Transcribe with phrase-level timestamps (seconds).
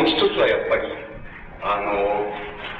[0.00, 0.88] もう一つはやっぱり、
[1.60, 2.24] あの、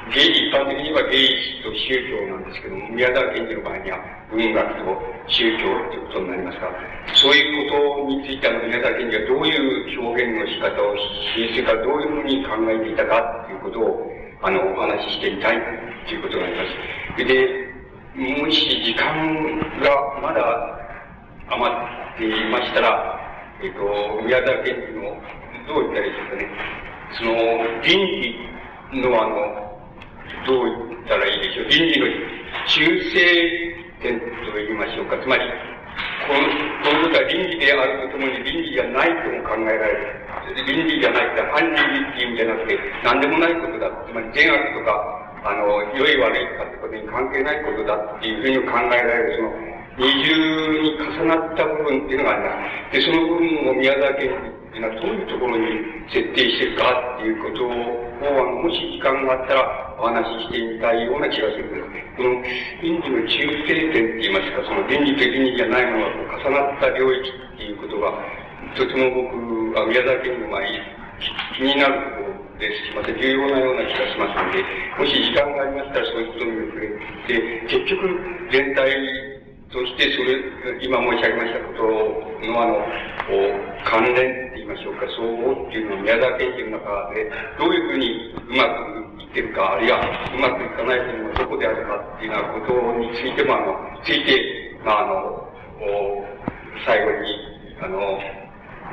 [0.08, 4.00] 芸一般的に言えば芸術と宗教なんですけども、宮沢賢治の場合には
[4.32, 4.96] 文学と
[5.28, 6.72] 宗教ということになりますが、
[7.12, 14.08] そういうことについてあの宮沢賢治はどういう表現の仕方をし、それからどういうふうに考えていたかということを、
[14.40, 15.60] あの、お話ししてみたい
[16.08, 16.64] ということになりま
[17.20, 17.24] す。
[17.28, 17.36] で、
[18.16, 19.12] もし時間
[19.84, 19.92] が
[20.24, 20.40] まだ
[21.52, 23.20] 余っていましたら、
[23.60, 25.20] えっ、と、宮沢賢治の、
[25.68, 26.80] どう言ったらいいですかね、
[27.18, 27.34] その、
[27.82, 27.98] 倫
[28.92, 29.70] 理のあの、
[30.46, 32.06] どう言ったらいいでしょう、倫理の
[32.66, 33.70] 中性
[34.02, 35.18] 点と言いましょうか。
[35.18, 35.42] つまり、
[36.26, 36.40] この、
[36.84, 40.20] このことは倫理であるとともに倫理じゃないとも考えられる。
[40.66, 43.90] 倫理じゃないって、反倫理っていう意味じゃなくて、何でもないことだ。
[44.06, 52.50] つまり善悪とか、あの、良い悪いとかってことに関係ないことだっていうふうに考えられる、その、二重に重なった部分っていうのがありま
[52.92, 52.96] す。
[52.96, 55.66] で、その部分を宮沢賢治っていうのはどういうところに
[56.14, 57.74] 設定してるかっていうことを、
[58.22, 62.16] あの、もし時間があったらお話ししてみたいような気がするんです。
[62.16, 62.30] この
[62.78, 68.14] 倫理の中性点って言いますか、その倫理と倫理じゃないものが重なった領域っていうことが、
[68.78, 70.78] とても僕、あ宮沢賢治の前に
[71.58, 74.62] 気になるところですし、また重要なような気がしますので、
[74.94, 76.86] もし時間がありましたらそういうことに触れ
[77.26, 77.34] て、
[77.66, 78.06] 結局、
[78.54, 78.86] 全体
[79.70, 82.86] としてそれ、今申し上げましたことのあの、
[83.84, 87.26] 関連ましょうか、総合っていうのを宮沢賢治の中で、
[87.58, 93.74] どういうふうにうまくいってるか、あるいはうまくいかないというのはどこであるかっていうようなことについても、あの、
[94.06, 95.50] ついて、まあ、あの、
[96.86, 97.34] 最後に、
[97.82, 98.20] あの、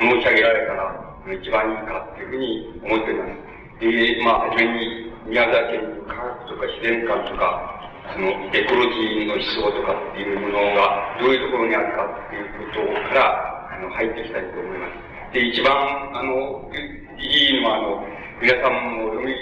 [0.01, 0.97] 申し上げられたら、
[1.29, 3.47] 一番いいかっていうふうに思っております。
[3.79, 7.77] で、まあ、はじめに、宮沢県の科学とか自然観とか、
[8.15, 15.06] その、エコロジーの思想とかっていうものが、どういうところにあるかっていうことから、あの、入っていきたいと思います。
[15.33, 15.73] で、一番、
[16.13, 16.71] あの、
[17.19, 18.05] いいのは、あの、
[18.41, 19.33] 皆さんもお読み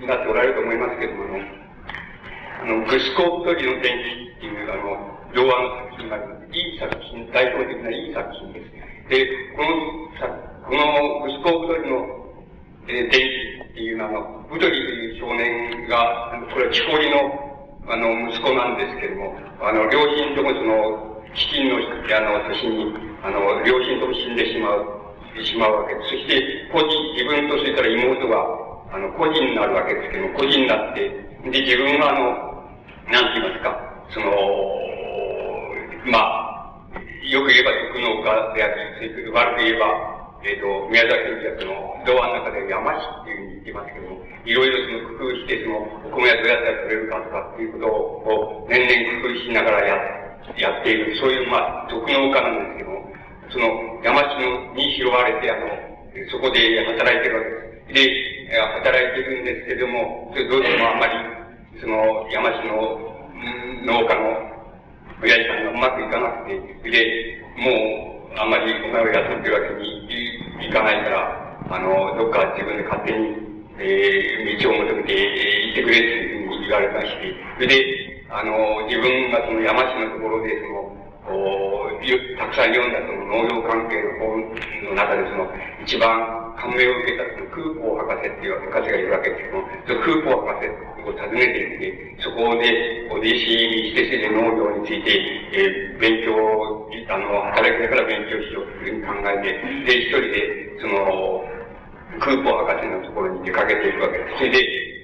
[0.00, 1.24] になっておられると思いますけども、
[2.62, 3.98] あの、グスコートリの電
[4.38, 8.70] 気っていう、あの、童話の作品があるいい作品、代表的ないい作品です。
[9.08, 9.68] で、この、
[10.64, 12.24] このグスコートリの
[12.86, 13.20] えー、電
[13.64, 17.16] 気っていうのは、あの、ブドリという少年が、あのこれは木こりの、
[17.88, 22.92] あの、息子なんですけども、あの、両親ともその、飢饉の、あの、年に、
[23.24, 25.03] あの、両親とも死んでしまう、
[25.42, 26.10] しまうわけです。
[26.10, 28.36] そして、個人、自分とそれから妹が、
[28.92, 31.08] あの、個人になるわけですけども、個人になって、
[31.50, 32.54] で、自分はあの、
[33.10, 33.74] なんて言いますか、
[34.10, 34.30] その、
[36.06, 36.44] まあ、
[37.24, 49.96] よく言えば徳の丘であり、悪く言えば、えっ、ー、と、宮崎県はその、童話の中で山師っていうふうに言ってますけども、いろいろその工夫して、その、お米はどうやったら取れるかとかっていうことを、年々工夫しながらや、
[50.60, 53.08] やっている、そういう、まあ、徳の丘なんですけども、
[53.54, 55.70] その、山師のに拾われて、あの、
[56.28, 56.58] そこで
[56.90, 57.42] 働いてるわ
[57.86, 58.50] けです。
[58.50, 61.14] で、働いてるんですけども、それどうしてもあんまり、
[61.80, 62.98] その、山師の
[63.86, 64.54] 農家の
[65.22, 67.70] 親父さんがうまくいかなくて、で、も
[68.34, 73.38] う、あんまりお前を休んでるわけにいかないから、あの、どっか自分で勝手に、
[73.78, 80.83] えー、道を求めて行ってくれっていうふうに言われまして、それで、あの、自分がその山市のところで、その、
[81.26, 82.00] お
[82.38, 84.44] たくさん読んだその農業関係の本
[84.84, 85.48] の中でその
[85.82, 90.68] 一番感銘を受けたその空港博士っていう博士がいるわけですけども、その空港博士
[91.04, 95.10] を訪ねていって、そこでお弟子にして、それで農業について、
[95.52, 96.32] えー、勉強、
[97.10, 99.52] あの、働きながら勉強しようというふうに考えて、
[99.84, 101.44] で、一人で、その、
[102.20, 104.38] 空港博士のところに出かけていくわけです。
[104.38, 104.58] それで、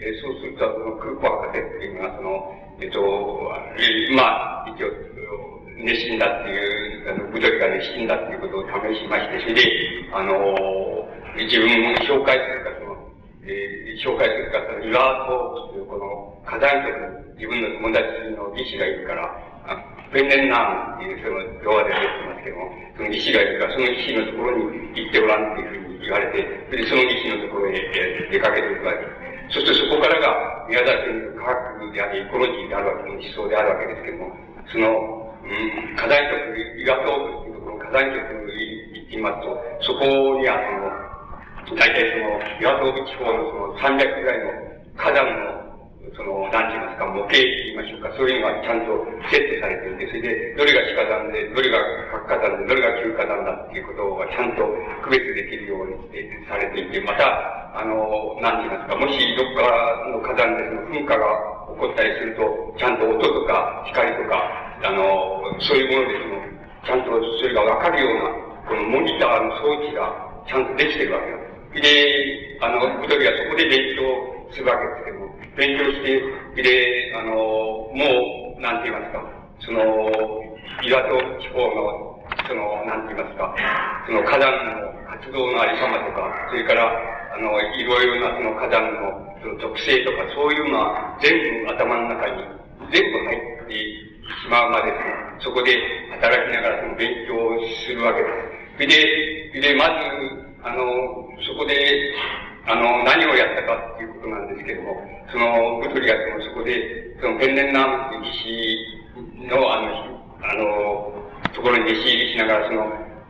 [0.07, 2.31] えー、そうすると、その空港博士っていうのは、その、
[2.81, 3.03] えっと、
[4.15, 4.89] まあ、一応、
[5.85, 9.63] 熱心だっていう、あの、武力が熱心だっていうことを試しまして、それで、
[10.13, 12.97] あの、自分を紹介するか、その、
[13.45, 18.05] えー、紹介するか、その、岩というこの、火山局自分の友達
[18.37, 19.25] の技師がいるから、
[19.65, 19.77] あ
[20.13, 22.69] ペンネンナーンっていうその動画で出てますけども、
[22.99, 29.09] その技師がいるから、その技師のところに行っておらんっていうふうに言われて、それで、その技師のところへ出かけていくわけで
[29.55, 29.61] す。
[29.61, 34.37] そしてそこからが宮崎県の科学であり、エコロジーであるわけの思想であるわけですけども、
[34.69, 35.20] その、
[35.51, 38.51] うん、課題という、医学道具というところ課火山局
[38.95, 40.07] 行ってみますと、そこ
[40.39, 40.57] には
[41.67, 44.53] その、大体その、岩東部地方のその300ぐらいの
[44.97, 45.61] 火山の
[46.17, 46.69] その、なん。
[46.69, 48.81] て言いますか、模型って言いましょうか、そういうのがちゃん。
[48.85, 48.93] と
[49.31, 51.79] セットされていて、それで、どれが地火山で、どれが
[52.13, 54.57] 核火山で、どれが旧火山だっていうことがちゃん。
[54.57, 54.67] と
[55.05, 55.97] 区別できるように
[56.49, 58.65] されていて、また、あの、なん。
[58.65, 59.65] て言いますか、もしどっか
[60.09, 62.45] の火山でその噴火が起こったりすると、
[62.77, 64.37] ちゃんと音とか光とか、
[64.85, 66.45] あの、そういうものでその、
[66.85, 67.11] ちゃんと
[67.41, 71.81] それがわかるような、このモニターの装置がちゃんとできてるわけなんです。
[71.81, 74.05] で、あの、ブドリはそこで勉強
[74.53, 79.25] するわけですけども、勉強して、で、あの、もう、なんて言いますか、
[79.65, 79.81] その、
[80.85, 83.55] 岩戸地方の、その、なんて言いますか、
[84.07, 84.51] その火山
[84.81, 86.87] の活動のありさまとか、それから、
[87.35, 92.43] あの、いろいろなその火山のその特性とか、そういうのは全部頭の中に
[92.93, 94.93] 全部入ってしまうまで、
[95.41, 95.75] そこで
[96.21, 99.55] 働きながらその勉強をするわけです。
[99.55, 99.91] で、で、まず、
[100.63, 100.85] あの、
[101.47, 101.75] そこで、
[102.67, 105.01] あの、何をやったかっていうことなんですけども、
[105.33, 111.20] その、ブトリがその、そこで、その、天然ナムっていう騎士の、あの、あの、
[111.55, 112.87] ところに弟子入りしながら、その、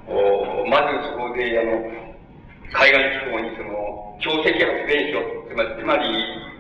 [0.06, 2.00] おまずそこで、あの、
[2.72, 5.19] 海岸地方にその、潮石発電所、
[5.49, 6.05] つまり、つまり、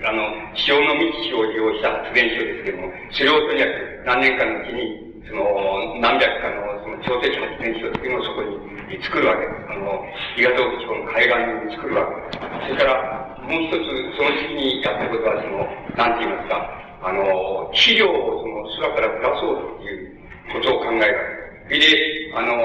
[0.02, 9.70] あの、潮の満ち潮を利用した発電所ですけども、それをとにかく何年間のうちに、その、何百かの、その、潮石発電所っていうのをそこに作るわけです。
[9.70, 10.02] あの、
[10.36, 11.36] 伊賀東地方の海岸
[11.68, 12.50] に作るわけです。
[12.66, 15.62] それから、もう一つ、その次にやったことは、その、
[15.94, 20.18] なんて言いますか、あの、肥料をその空から降らそうという
[20.52, 21.00] ことを考える。
[21.00, 22.56] それです、であの、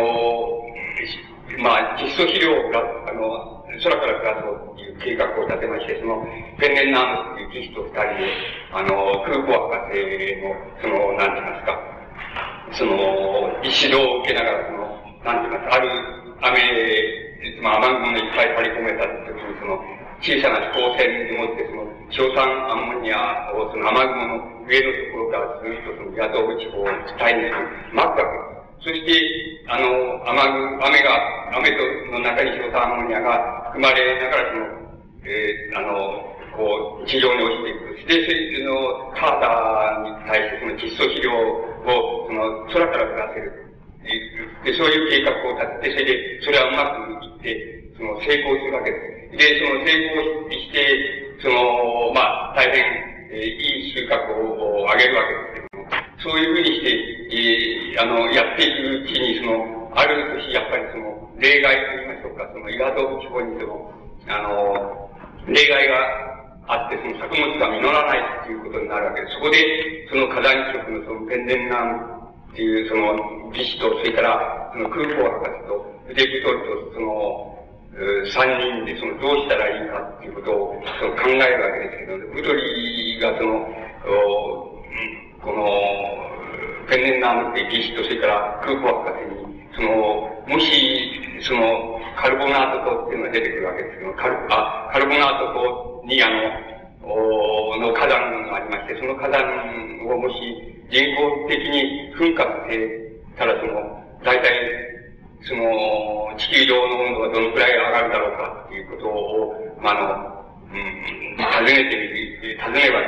[1.57, 2.55] まあ、窒素肥料を
[3.07, 6.25] あの、空から降らそうという計画を立てまして、その、
[6.59, 8.33] ペンネンナームという騎士と二人で、
[8.71, 11.79] あの、空港博士の、その、なんて言いますか、
[12.73, 12.93] その、
[13.63, 14.89] 指導を受けながら、その、
[15.23, 15.89] なんて言いますか、ある
[16.41, 19.79] 雨、まあ、雨雲のいっぱい張り込めた時に、その、
[20.21, 26.85] 小さな飛行船に持って、その、硝酸アンモニアを、その雨雲の上のところからずっとその、野党地方を
[27.19, 27.51] 伝えに
[27.93, 28.54] 巻く。
[28.81, 29.11] そして、
[29.67, 29.87] あの、
[30.29, 34.85] 雨雨が、雨との中に硝酸アンモニアが含まれながら、その、
[35.25, 38.29] えー、あの、こう、地上に落ちていく。
[38.29, 43.65] で、その、カーターに対してその窒素肥料を、その、空から降らせる。
[44.63, 48.97] で、そういう計画を立てて、それで、それはうまくいって、その、成功するわけで
[49.31, 49.37] す。
[49.37, 52.85] で、その、成功して、その、まあ、大変、
[53.31, 55.64] えー、いい収穫を上げるわけです、
[56.25, 56.89] そういうふうにして、
[57.29, 63.93] えー、あの、やっていくうちに、その、ある年、やっぱりその、例外と言いましょうか、その、伊賀東地方にその、
[64.25, 65.05] あの、
[65.45, 66.25] 例外が
[66.65, 69.33] あって、その作物が実らないっていうことになるわけです。
[69.37, 75.77] そこで、その火山局のその天然なっていう、その、技師と、それから、その空港博士と、
[76.09, 77.53] 腕太りと、その、
[78.33, 83.85] 三人で、その、どうしたらいいかっていうことを、その、考えるわけですけど、太りが、その、
[85.45, 99.45] この、ペンネンナームって技師と、それから空港博士に、その、もし、その、カルボナート糖っていうのが出てくるわけですけど、カル、あ、カルボナート糖に、あの、おの火山がありまして、その火山
[100.09, 100.35] をもし
[100.89, 104.49] 人工的に噴火させたら、その、大体、
[105.43, 110.34] その、地球上の温度がどのくらい上がるだろうかっていうことを、まあ、あの、
[110.75, 112.99] うん、尋ねてみる、尋ねれば、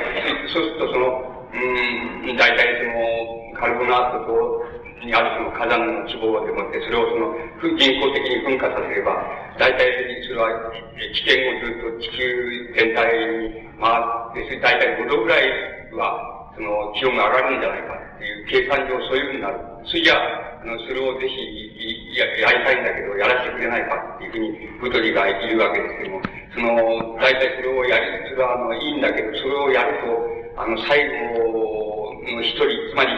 [0.48, 4.64] そうするとその、うん、大体その、カルボナートと、
[5.04, 7.36] にあるその火山の壺でもって、それをその、
[7.76, 9.14] 人工的に噴火させれば、
[9.60, 9.84] 大体
[10.28, 10.72] それは、
[11.14, 15.52] 地点をずっと地球全体に回って、大体5度ぐらい
[15.94, 19.62] は、その、気温が上がるんじゃないかっていう計算上そういうふうになる。
[19.86, 26.22] それじゃあ、の、それをぜひや、やりたいんだけど、やらせてくれないかっていうふうに、ブトリがいるわけですけども、
[26.54, 33.12] その、大体それをやり、それはあの、いいんだけど、それをやると、あの、最後の一人、つまり、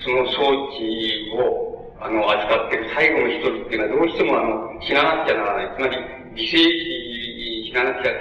[0.00, 5.76] その装置を、あの、扱ってる最後の一人っていうのはどうしてもあの、死ななくちゃならない。
[5.76, 5.96] つまり、
[6.34, 8.12] 犠牲死ななくちゃ、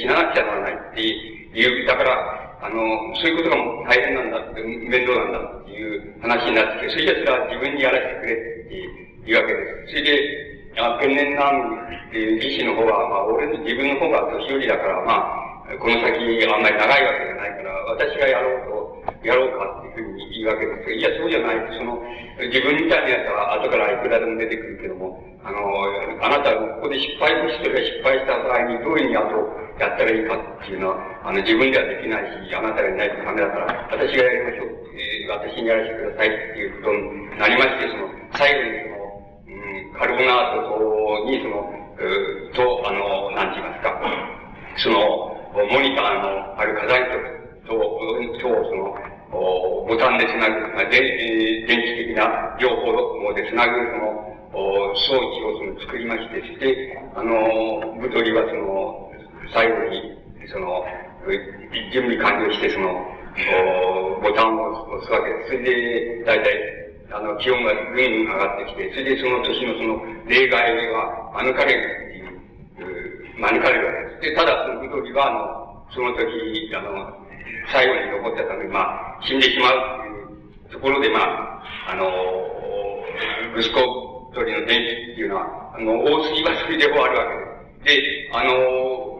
[0.00, 9.94] 死ななくちゃならないっていう、だから、あの、そういうことが大変なんだって、面倒なんだっていう話になってて、それじゃそれは自分にやらせてくれっていうわけです。
[9.94, 21.72] それで、あペンネンナンっていう技師の方は、まあ、俺の自分の方が年寄りだから、まあ、この先あんまり長いわけじゃないから、私がやろうと、やろうかっていうふうに言うわけですいや、そうじゃないと。
[21.78, 22.02] その、
[22.50, 25.62] 自分みたいなやつは後からいくらでも出てくるけども、あの、
[26.18, 34.86] あなたはここで失敗もし、それが失敗した場合にどういうふうに後やったらいいかっていうのは、あの、自分ではできないし、あなたがいないとダメだから、私がやりましょう。
[34.96, 39.04] えー、私にやらせてくださいっていうことになりまして、その、最後にその、
[39.46, 44.00] うん、カルボナートに、その、うと、あの、なんて言いますか、
[44.76, 47.76] その、モニターのある火災局と、
[48.40, 48.96] と、その、
[49.32, 51.00] ボタンでつなぐ、まあ、で
[51.66, 54.26] 電気的な情報網でつなぐ、その、
[54.94, 59.12] 装置をその作りまして、して、あの、ブトリはその、
[59.52, 60.16] 最後に、
[60.48, 60.84] その、
[61.92, 63.06] 準備完了して、その、
[64.22, 65.48] ボタンを押すわけです。
[65.48, 66.76] それで、大体、
[67.12, 74.30] あの、気温がぐんぐん上がってきて、それでその年のその、例外は免れるっていう、免れるわけです。
[74.30, 77.26] で、ただそのブトリは、あの、その時、あの、
[77.72, 82.10] 最後に残ったために、まあ、死んでしまうっていうところで、まあ、あの、
[83.54, 87.24] グスコ取りの電気っていうのは、あの、大杉はそれで終わるわ
[87.84, 88.02] けです。
[88.02, 89.15] で、あの、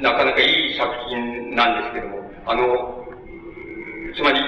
[0.00, 3.04] なかなかいい作品なんですけども、あの、
[4.14, 4.40] つまり、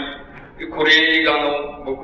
[0.71, 2.03] これがあの、僕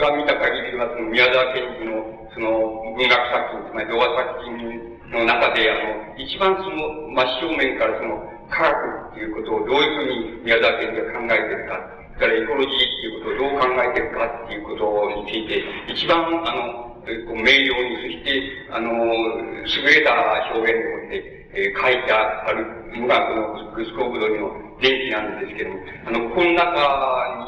[0.00, 2.50] が見た限りは、その宮沢賢治の、その
[2.96, 11.76] 文学作品、つまり童話作品の中で、あの、一番その真正面からその科学っていうことをどういうふうに宮沢賢治が考えてるか、
[12.16, 15.60] それからエコロジーっていうことをどう考えてるかっていうことについて、
[15.92, 20.10] 一番あの、こう明瞭に、そして、あの、優れた
[20.54, 26.68] 表現を持って、えー、書いてあるのが、このグスコーブドリの電気なんですけども、あの、この中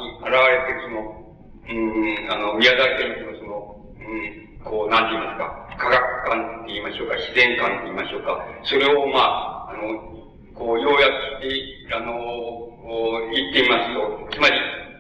[0.01, 1.19] に現れてその、
[1.69, 10.19] うん、あの、宮沢賢治のその、うん、こう、なんて言いますか、科学観って言いましょうか、自然観って言いましょうか、それを、まあ、あの、
[10.57, 12.17] こう、要約して、あの、
[13.31, 14.57] 言ってみますと、つまり、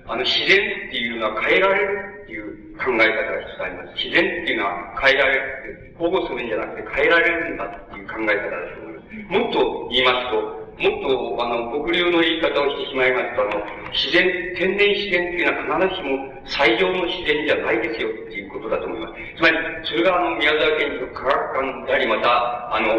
[0.06, 0.56] あの、自然
[0.88, 4.04] っていうのは変えられるっていう考え方が一つあります。
[4.04, 8.87] 自然っていうのは変えられるって、保護するんじゃなくて変えられるんだっていう考え方だと思います。
[9.28, 19.14] もっと言いますと、もっと、あの、僕流の言い方をしてしまいますと、あの、自然、天然自然っていうのは必ずしも最良の自然じゃないですよっていうことだと思います。
[19.36, 22.94] つまり、それがあの、宮沢賢治の科学観であり、また、あの、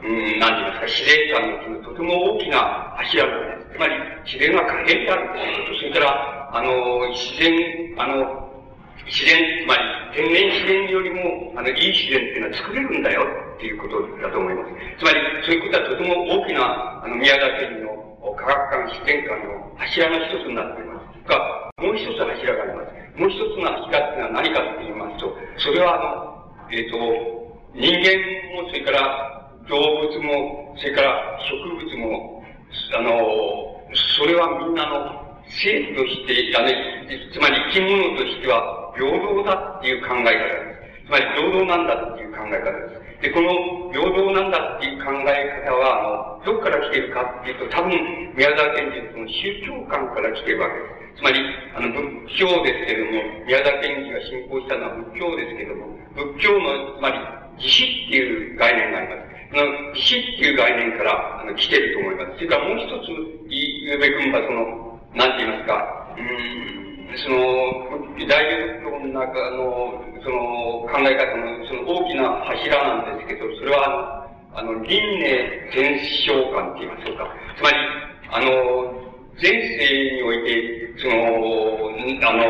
[0.00, 3.74] うん、なんて言いますか、自然観のうちのとても大きな柱なんです。
[3.74, 7.54] つまり、自然は可変であるということ、それから、あの、自然、
[7.98, 8.49] あの、
[9.06, 9.82] 自然、つまり
[10.14, 13.22] 天然自然よりも、あの、いい自然っていうのは作れるんだよ
[13.56, 14.72] っていうことだと思います。
[14.98, 17.90] つまり、そういうことはとても大きな、あの、宮田県の
[18.36, 21.10] 科学館、自然館の柱の一つになっています。
[21.28, 23.18] が、もう一つの柱があります。
[23.18, 26.98] もう一つの柱っていうのは何かって言いますと、それはあの、えっ、ー、と、
[27.74, 32.44] 人間も、それから動物も、それから植物も、
[32.96, 33.10] あの、
[34.18, 36.68] それはみんなの生物として、あの、
[37.32, 41.08] つまり生き物としては平等だっていう考え方です。
[41.08, 43.00] つまり平等なんだっていう考え方です。
[43.24, 47.92] で、この平等なんだっていう考え方は、あの、どこから来てるかっていうと、多分、
[48.36, 50.84] 宮沢賢治のその宗教観から来てるわけで
[51.16, 51.20] す。
[51.20, 51.40] つまり、
[51.76, 57.18] あの、仏教ですけれども、宮沢賢治が信仰したのは仏教ですけれども、仏教の、つまり、
[57.60, 59.30] 自死っていう概念があります。
[59.52, 62.32] その、自死っていう概念から、あの、来てると思います。
[62.36, 63.12] それからもう一つ
[63.52, 68.44] 言うべくんは、その、なんて言いますか、うん、その、大
[68.78, 74.20] 学の中の、その考え方のその大きな柱なんですけど、それは
[74.52, 77.30] あの、輪廻全生観って言いましょうか。
[77.56, 77.76] つまり、
[78.30, 79.09] あの、
[79.40, 81.16] 前世において、その、
[82.28, 82.44] あの、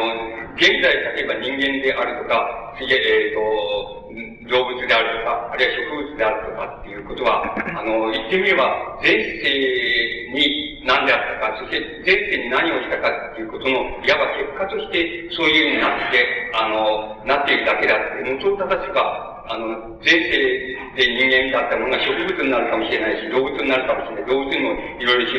[0.59, 4.11] 現在、例えば人間であるとか、次えっ、ー、と、
[4.51, 7.47] 動物であるとか、あるいは植物であるとかっていうことは、
[7.79, 16.27] あの、言ってみれば、前世に何であったか、そして前世に何をしたかっていうことの、いわば結果として、そういうふうになって、
[16.59, 19.67] あの、なっているだけであって、元を正せば、あの、
[20.03, 24.27] 前世で人間だったものが植物になるかもしれないし、動物になるかもしれない。
[24.27, 25.31] 動物にもいろいろ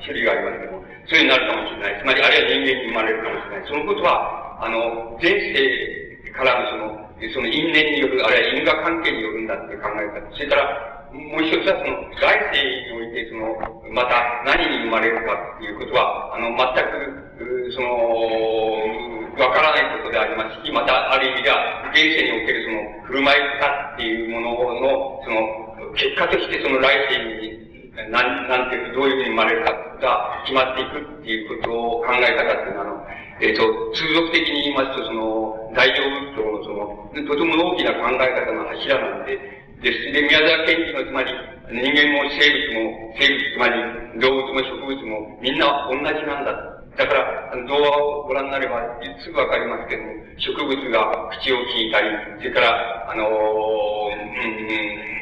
[0.00, 0.71] 種類があります、
[1.08, 2.00] そういうになるかもしれない。
[2.00, 3.68] つまり、あるいは人間に生まれるかもしれない。
[3.68, 7.02] そのことは、あの、前世からのその、
[7.34, 10.22] その因縁による、あるいは因果関係によるんだって考え方。
[10.34, 13.52] それから、もう一つはその、来世においてその、
[13.92, 27.61] また何に生まれるかっていうことは、あの、全く、その、わからないことでありますし、また、ある意味では、現世におけるその、振る舞い方っていうものの、その、結果としてその来世に
[27.92, 33.06] なん、なんていう、どういうふうに生まれるかが決まっていくっていうことを考え方っていうのは、あの、
[33.40, 39.36] えっ、ー、と、通俗的に言いますと、その、大乗仏教のその、とても大きな考え方の柱なんで、
[39.82, 40.12] です。
[40.12, 41.32] で、宮沢賢治の、つまり、
[41.68, 46.71] 人間も生物も、生物、つまり、動物も植物も、みんな同じなんだ。
[46.96, 48.80] だから、動画をご覧になれば、
[49.24, 52.08] すぐわかりますけども、植物が口を聞いたり、
[52.38, 55.12] それから、あのー、うん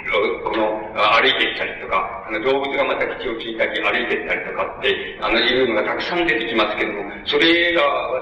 [0.42, 8.18] この、歩いていったりとか、あの、動物がまた口をついたり、歩いていったりとかって、あの、いうのがたくさん出てきますけども、それらは、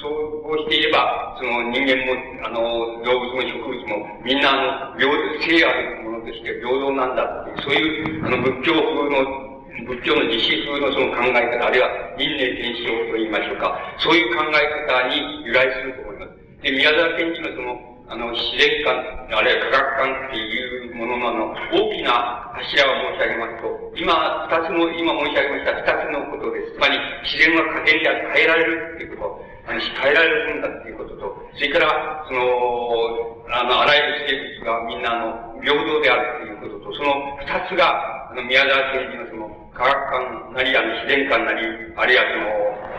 [0.00, 2.14] そう、をしていれば、その人間も、
[2.46, 11.88] あの、動物も植物も、みんなあの、平性あるものとして平等なんだっていう、そういう、あの、仏教風の仏教の実施風のその考え方、あるいは
[12.18, 16.32] 因縁転生と言いましょうか、そういう考え方に由来すると思います。
[16.62, 19.00] で、宮沢賢治のその、あの、自然観、
[19.32, 24.12] あるいは科学観っていうもののの、大きな柱を申し上げますと、今、
[24.52, 26.76] 二つの、今申し上げました二つのことです。
[26.76, 41.66] つまり、自然は加減であ変えられるっていうこと、あの、変えられるんだっていうことと、それから、その、あの、あらゆる生物がみんなあの、平等であるっていうことと、その二つが、あの、宮沢賢治のその、科学観なり、あの、自然観なり、
[41.96, 42.92] あるいはその、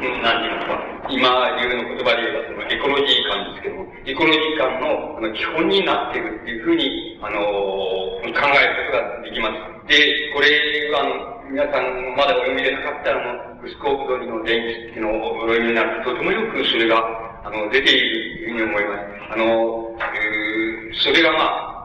[0.00, 1.28] 何て言うのか、今
[1.60, 9.88] 流の言葉で言えばそのエコロジー観ですけども、エコロジー観のあの基本になっているっていうふうに、あの、考えることができます。
[9.88, 10.48] で、これ
[10.92, 16.96] はあの、皆さんまだお読みでなかったらの、グスコープ通りの電気っていうのをお読みになると、とてもよくそれが、
[17.44, 19.00] あの、出ているというふうに思います。
[19.32, 21.79] あの、えー、それがまあ、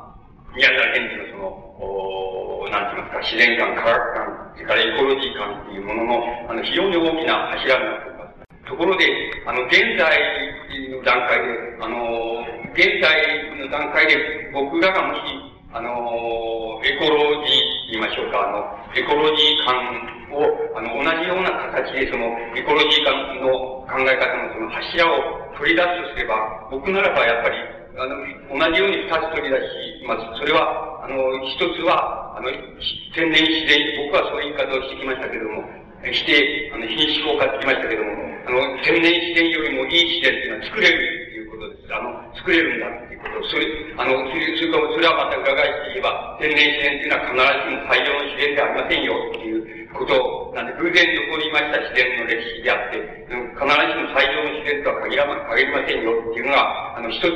[0.55, 1.51] 宮沢賢治のその、
[1.83, 8.71] おなんて言いますか、自然観、科学観、それからエコロジー観っていうものの、あの、非常に大きな柱になっています。
[8.71, 9.03] ところで、
[9.45, 10.15] あの、現在
[10.95, 12.39] の段階で、あの、
[12.71, 14.15] 現在の段階で
[14.55, 15.19] 僕らがもし、
[15.75, 18.63] あの、エコロジー言いましょうか、あの、
[18.95, 19.75] エコロジー観
[20.31, 25.19] を、あの、同じような形で、その、エコロジー観の考え方のその柱を
[25.59, 28.19] 取り出すとすれば、僕ならばやっぱり、あの、
[28.51, 30.39] 同じように二つ取り出します。
[30.39, 31.15] それは、あの、
[31.47, 32.51] 一つは、あの、
[33.15, 35.63] 天然自然、僕はそういう言い方をしてきましたけれども、
[36.11, 38.11] して、あの、品種を買ってきましたけれども、
[38.47, 41.24] あの、天然自然よりもいい自然っていうのは作れる
[41.55, 41.93] ことです。
[41.95, 43.47] あの、作れるんだっていうこと。
[43.49, 43.65] それ、
[43.97, 57.31] あの、それそれからそれはまた裏返して言えば、天然自然っていうのは必ずしも最良の自然ではありませんよっていうことなんで、偶然残りました自然の歴史であって、必ずしも最良の自然とは限らま、限りませんよっていうのが、あの、一つ、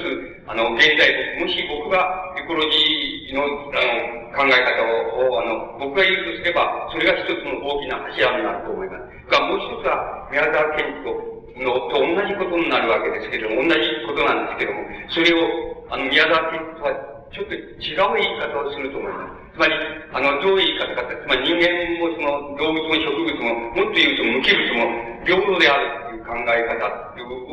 [0.47, 2.03] あの、現在、もし僕が
[2.36, 4.84] エコロジーの、あの、考え方
[5.25, 9.19] を、あの、僕が言うとすれば、それが一つの大きな柱になると思います。
[9.32, 19.39] が、もう一つは、宮沢賢治と、の、と同じことになるわけですけれども、同じことなんですけれども、それを、あの、宮沢賢治とは、ちょっと違う言い方をすると思います。
[19.53, 19.73] つまり、
[20.13, 21.69] あの、どういう言い方かつまり人間
[22.01, 26.89] もその動物も植物も、もっと言うと無機物も平等であるっていう考え方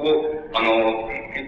[0.01, 0.15] を、
[0.55, 0.71] あの、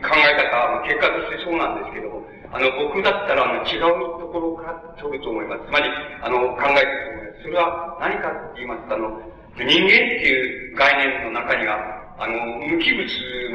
[0.02, 3.80] 考え方、結果としてそうなんですけども、あの、僕だったら、あの、違う
[4.20, 5.62] ところから取ると思います。
[5.68, 5.88] つまり、
[6.20, 7.42] あの、考えてると思います。
[7.42, 9.20] それは何かって言いますと、あの、
[9.56, 13.06] 人間っていう概念の中には、あの、無機物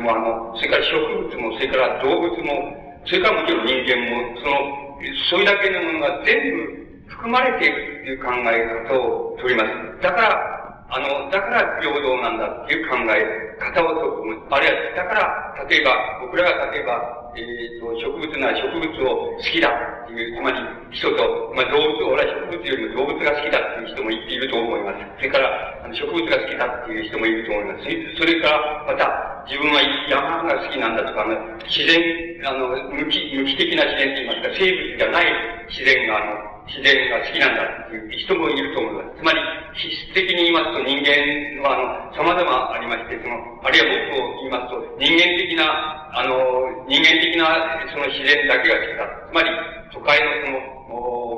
[0.02, 4.84] も、あの、それから植物も、それから動物も、それからもちろん人間も、その、
[5.30, 10.02] それだけのものが全部含まれているという考え方をとります。
[10.02, 10.54] だから、
[10.90, 14.56] あの、だから平等なんだっていう考え方を取ると思います。
[14.56, 20.60] あるいは、だから、例えば、僕らが例えば、えーと、植物なら植物を好きだっていう、つまり
[20.92, 25.02] 人と、まあ、動物、俺は植物よりも動物が好きだっていう人もいると思います。
[25.18, 27.90] それから、あの植物が好きだっていう人もいると思います。
[28.18, 31.26] それから、また、自分は山が好きなんだとか、
[31.66, 32.00] 自然、
[32.46, 35.26] あの、無機、無機的な自然といいますか、生物じゃない
[35.68, 39.20] 自然が、あの、自然が好きなんだっていう人もいると思います。
[39.20, 39.40] つまり、
[39.76, 45.66] 質的に言いますと人間は、あの、様々ありまして、その、あるいは僕を言いますと、人間的な、
[46.14, 49.08] あの、人間的なその自然だけが好きだ。
[49.30, 49.50] つまり、
[49.92, 50.83] 都会のその、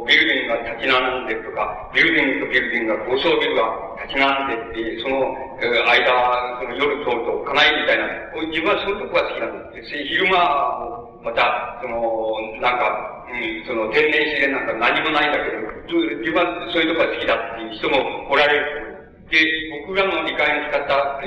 [0.06, 3.66] ビルディングが立ち並んでとか、ビルディングとビルディングが、高層ビルが
[4.06, 8.06] 立ち並んでって、その、間、その夜通ると、かないみたいな、
[8.52, 9.90] 自分はそういうとこが好きなんです。
[9.90, 10.38] 昼間
[10.80, 15.66] も、また、その、なんか、うん、その天然資源なんか何もないんだけど、
[16.22, 19.42] 自分はそういうとこが好きだっていう人もおられるで、
[19.88, 21.20] 僕らの理解の仕方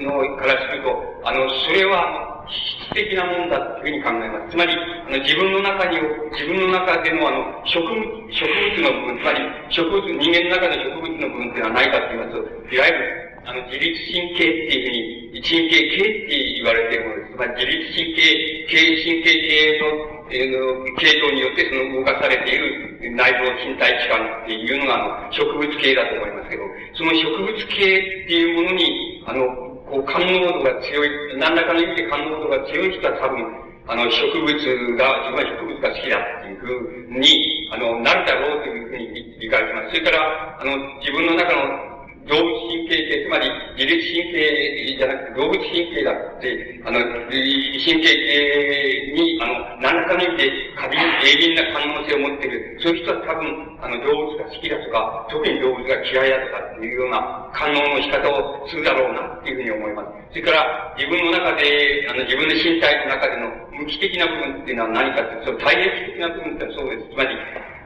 [0.00, 4.52] のからすると、あの、それは質的なもんだというふうに考えます。
[4.52, 6.00] つまり、あの自分の中に、
[6.32, 8.00] 自分の中でのあの、植物、
[8.32, 17.36] 植物の部分、つまり、植物、人間の中の植物の部分っていうのはないかと言いますと、いわゆる、あの、自律神経っていうふうに、神経系って言われているものです。
[17.36, 26.62] まり、自律神経、系、神経系のえー、系統によってその動かされている内臓身体器官っていうのが、あの、植物系だと思いますけど、
[26.96, 29.44] その植物系っていうものに、あの、
[29.84, 33.44] こう、感能度が強い、何らかの意味で感能度が強い人は多分、
[33.88, 39.88] あの、植物が、自分は植物が好きだっていうふうに、あの、なるだろうというふうに理解します。
[39.90, 41.91] それから、あの、自分の中の
[42.28, 60.08] 動物神経系、つまり自律神経じゃなくて動物神経だって、あの、神経系に、あの、何らかの意味で過敏、鋭敏な可能性を持っている、そういう人は多分、あの、動物が好きだとか、特に動物が嫌いだとかっていうような感応の仕方をするだろうなっていうふうに思います。
[60.30, 67.10] それから、自分の中で、あの、自分の身体の中での無機的な部分っていうのは何かっていうと、その体液的な部分ってそうです。
[67.10, 67.34] つまり、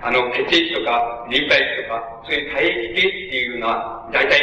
[0.02, 4.40] あの、血液とか、リンパ液とか、そういう体液系っていうのは、大体、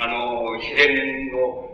[0.00, 1.68] あの、自然の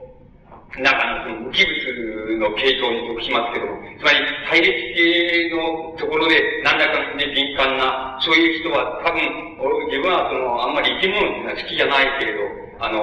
[0.82, 9.22] 中のその無機物の系統に属しますけども、つまり、配列系のところで何らかの敏感な、そういう人は多分、
[9.86, 12.42] 自分はその、あんまり生き物っていうのは好きじゃないけれど、
[12.80, 12.98] あの、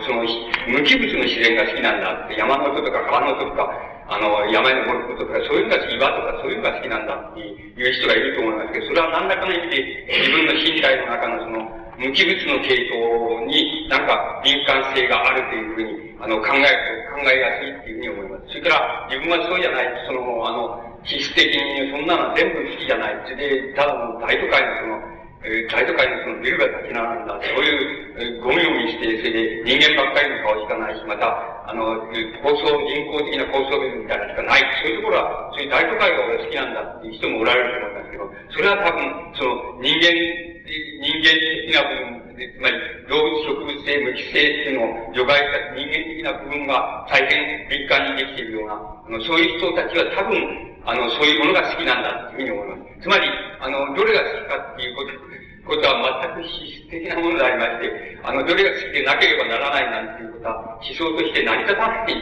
[0.00, 0.24] その、
[0.68, 3.68] 無機物の自然が好きなんだって、山の音とか川の音とか、
[4.06, 9.80] あの、山に登ることとか、そういうのが岩とかそういうのが好きなんだっていう人がいると思いますけど、それは何らかの意味で
[10.12, 18.48] 自分の身体の中のその、無機物の系統になんか敏感性があるというふうに、あの、考えると、考えやすいっていうふうに思います。
[18.48, 23.20] それから、自分はそうじゃない、その、あの、気質的にそんなの全部好きじゃない。
[23.24, 25.13] それで、ただの大都会のその、
[25.44, 31.36] え、大都会のそのビルが立ち並んだ、そういう、ゴミゴミして、それで人間ばっかりの顔しかないし、また、
[31.68, 32.00] あの、
[32.40, 34.64] 高層、人工的な高層ビルみたいなしかない。
[34.80, 38.24] そういうところは、そういう大都会が俺好きなんだっていう人もおられると思いますけど、
[38.56, 39.04] それは多分、
[39.36, 50.40] その、人間人間的な部分、つまり動物植物性、無機性っていうのを除外した人間的な部分が大変敏感にできているような、あのそういう人たちは多分、
[50.86, 53.00] あの、そういうものが好きなんだというふうに思います。
[53.02, 53.28] つまり、
[53.60, 55.33] あの、どれが好きかっていうこと、
[55.64, 62.14] ことは全く質的なものでありまして、あの、どれが好きでなければならないなんていうことは思想として成り立たない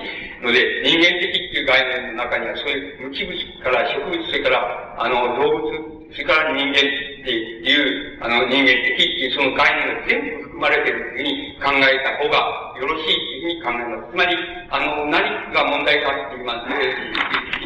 [0.42, 14.12] ので、人間的っていう概念の中にはそういう無機物から植物、それから、あの、動物、それから人間っていう、あの、人間的っていうその概念が全部含まれているというふうに考えた方がよろしいというふうに考えます。
[14.12, 14.36] つまり、
[14.70, 16.74] あの、何が問題かって言いますと、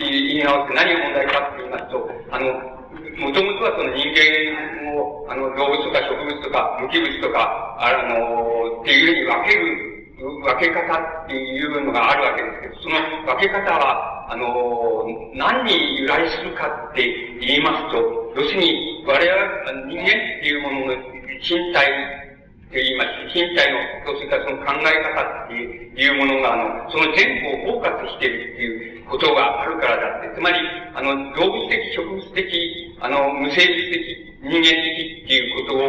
[0.01, 2.77] 言い直して何が問題かって言いますと、あの、
[3.19, 17.05] もともとはその人間を、あの、動物とか植物とか無機物とか、あの、っていうふうに分ける分け方っていうのがあるわけですけど、その分け方は、あの、何に由来するかって
[17.41, 20.09] 言いますと、要するに、我々、人間っ
[20.41, 20.97] ていうものの
[21.41, 22.26] 身体
[22.71, 23.31] と言います。
[23.35, 30.59] 身体の、それからその考え方っていうものが、あの、その全部を包括しているっていうことがあるからだって、つまり、
[30.95, 35.81] あの、動物的、植物的、あの、無生物的、人間的っていうことを、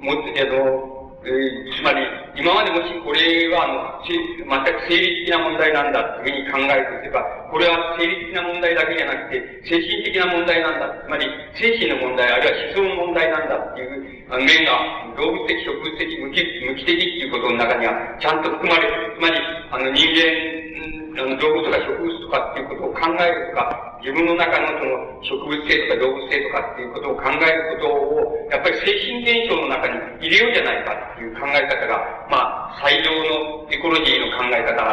[0.00, 0.95] も、あの、
[1.26, 2.06] えー、つまり、
[2.38, 10.86] 今までもしこれは、あの、全く生理的な問題なんだというふうに考えるとすれば、これは生理的な問題だけじゃなくて、精神的な問題なんだ。
[11.02, 11.26] つまり、
[11.58, 14.78] 精神の問題、あるいは思想の問題なんだっていうあの面が、
[15.18, 19.18] 動物的、植物的、無機無機的っていうことの中には、ちゃんと含まれる。
[19.18, 19.34] つまり、
[19.74, 24.92] あの、人間、あの、動物とか植物とかっていうことを考えるとか、自分の中のその
[25.24, 31.96] 植物性とか動物性とかっていうことを考えることを、やっぱり精神現象の中に入れようじゃないかっていう考え方が、
[32.30, 34.84] まあ、最良のエコロジーの考え方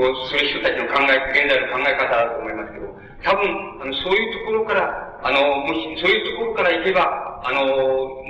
[0.00, 0.34] をす。
[0.34, 2.86] る人たちの考え、現在の考え方だと思いますけど、
[3.22, 3.44] 多分、
[3.82, 4.86] あの、そういうところから、
[5.22, 7.60] あの、もし、そういうところからいけば、あの、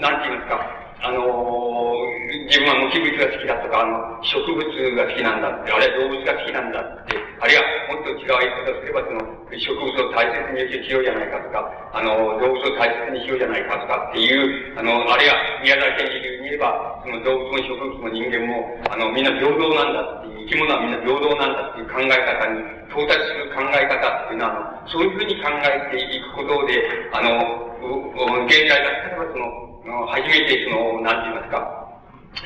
[0.01, 4.67] なんて言いますか、あのー、自分は無機物が好きだとか、あの、植物
[4.99, 7.63] が好きなんだって、あるいは動物が好きなんだって、あるいは
[7.95, 22.59] もっと違う言い方すれば、その、植物を大切にしようじゃないかとか、あの、動物を大切にしようじゃないかとかっていう、あの、あるいは宮沢賢治流に言えば、その動物も植物も人間も、あの、みんな平等なんだっていう、生き物はみんな平等なんだっていう考え方に
[22.91, 26.83] 到達する考え方っていうのは、そういうふうに考えていくことで、
[27.15, 27.71] あの、
[28.51, 31.79] 現在だったらその、初めてその、なんて言いますか、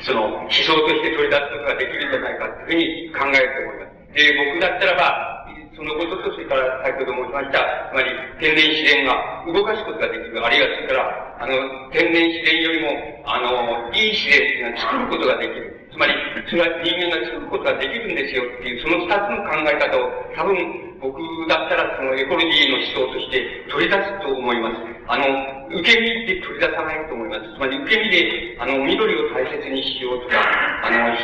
[0.01, 4.13] その、思想として取り出すことができるんじゃないかっていうふうに考えると思います。
[4.13, 5.33] で、僕だったらば、
[5.75, 11.53] そのことと、それから先ほど申しました、つまり天然自然が動かすことができる、あるいはそれから、あの、
[11.91, 15.73] 天然自然よりも、あの、いい自然っていうのは作ることができる。
[15.91, 16.13] つまり、
[16.49, 24.92] それは人間が作ることができるんですよっていう、その二つの考え方を、多分、僕だったらそのエコロジーの思想として取り出すと思います。
[25.07, 25.25] あの、
[25.69, 27.41] 受け身で取り出さないと思います。
[27.55, 30.39] つまり受け身で、あの、緑を大切にしようとか、
[30.83, 31.15] あの、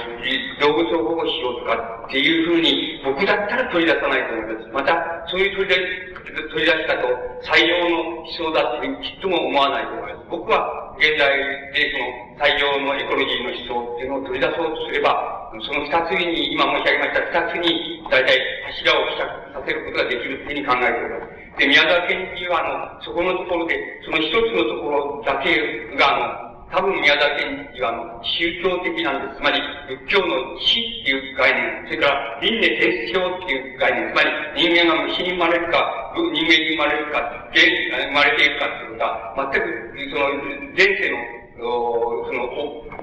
[0.59, 4.67] 動物を保護しようとかっていうふうに、僕だったら取り出さないと思います。
[4.73, 10.25] また、そういう取り出し取り出し方を採用の思想だってきっとも思わないと思います。
[10.29, 11.25] 僕は現在
[11.73, 18.37] でその採用のエコロジーの思想っていうのを取り出そうとすれば、その二つに、今申し上げました二つに、大体
[18.69, 21.38] 柱を希釈させることができるっていうふうに考えております。
[21.57, 25.55] で、宮沢賢治は、あの、そこのところで、その一つのところだけ
[25.97, 29.37] が、あの、多分宮沢賢治は、あの、宗教的なんです。
[29.37, 39.67] つまり、仏教の死っていう概念、それから輪廻転生っていう概念、つまり人間が虫に生まれるか、人間に生まれるか、生まれているかっていうことは、全く、
[40.11, 40.29] その、
[40.77, 41.17] 前世の
[41.59, 42.47] その、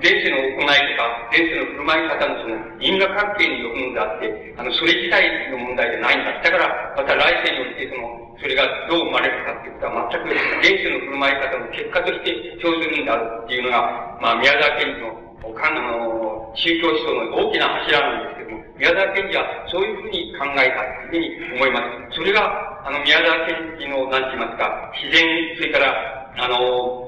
[0.00, 6.32] 前世の行いとか、前世の振る舞い方のその因果関係によるのであって、あの、それ自体の問題じゃないんだ。
[6.42, 10.28] だから、また来世においてその、それがどう生まれるかっていうことは全く
[10.60, 21.80] 現世の振る舞い方の結果として生ずるんだっていうのが、まあ、宮沢賢治の、かあの、宗教思想の大きな柱なんですけども、宮沢賢治はそういうふうに考えたというふうに思いま
[22.12, 22.16] す。
[22.16, 25.24] それが、あの、宮沢賢治の、なんて言いますか、自然、
[25.56, 27.06] それから、あの、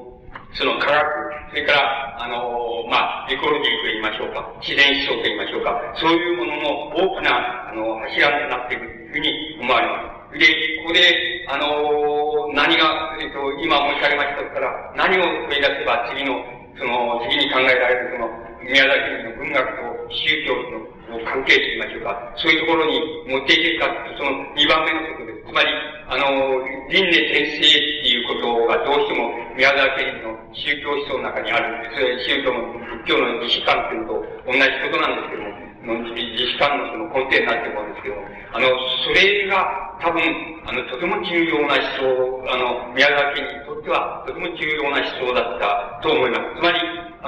[0.54, 10.38] その科学、それから、あの、まあ、エコロジーと言いましょうか、自然思想と言いましょうか、そういうものの大きな、あの、柱になっているというふうに思われます。
[10.38, 10.44] で、
[10.84, 16.37] ここで、あの、何が、えっと、今申し上げましたから、何を取り出せば次の、
[16.76, 18.28] その、次に考えられるその、
[18.61, 25.49] 宮崎の文学と宗教の関係と言いましょうか、そういうところに持っていけるかというと、その2番目のことです。
[25.49, 25.73] つまり、
[26.09, 26.61] あの、
[26.92, 31.97] 輪廻転生っていうことがどうしても宮沢賢治の宗教思想の中にあるんです。
[31.97, 38.16] それ宗教の、仏教の儀式観というのと同じことなんですけども、儀式観のその根底になっているものですけど、
[38.53, 38.68] あの、
[39.05, 40.21] それが多分、
[40.66, 46.61] あの、とても重要な思想、あの、宮沢賢治にとってはとても重要な思想だったと思います。
[46.61, 46.81] つまり、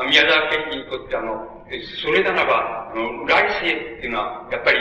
[0.09, 1.60] 宮沢賢治にとってあの、
[2.03, 4.79] それならば、あの、来世っていうのは、やっぱり、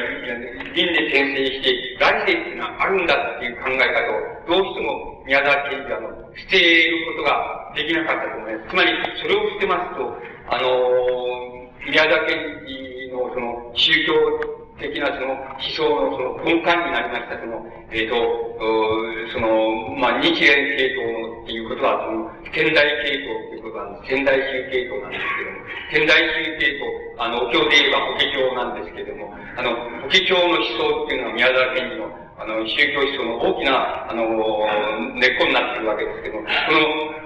[0.73, 8.69] 輪廻転生して、来世っていうのはあるんだっていう考え方を、どうしても宮沢賢治は、あの、捨てることができなかったと思います。
[8.69, 8.89] つまり、
[9.21, 10.17] それを捨てますと、
[10.49, 12.33] あの、宮沢賢
[12.65, 14.13] 治のその、宗教
[14.79, 18.15] 的なその思想のその根幹になりました、その、えっ、ー、と、
[19.33, 25.59] その、まあ、日蓮系統のっていうことは、その、天台系統っていうことは、天台宗系統なんですけども、
[25.91, 26.89] 天台宗系統、
[27.19, 34.23] あの、お経で言えば法華経なんですけども、あの、法華経の思想っていうのは宮沢賢治のあの、宗教思想の大きな、あの、
[35.19, 37.19] 根っこになっているわけですけど、その、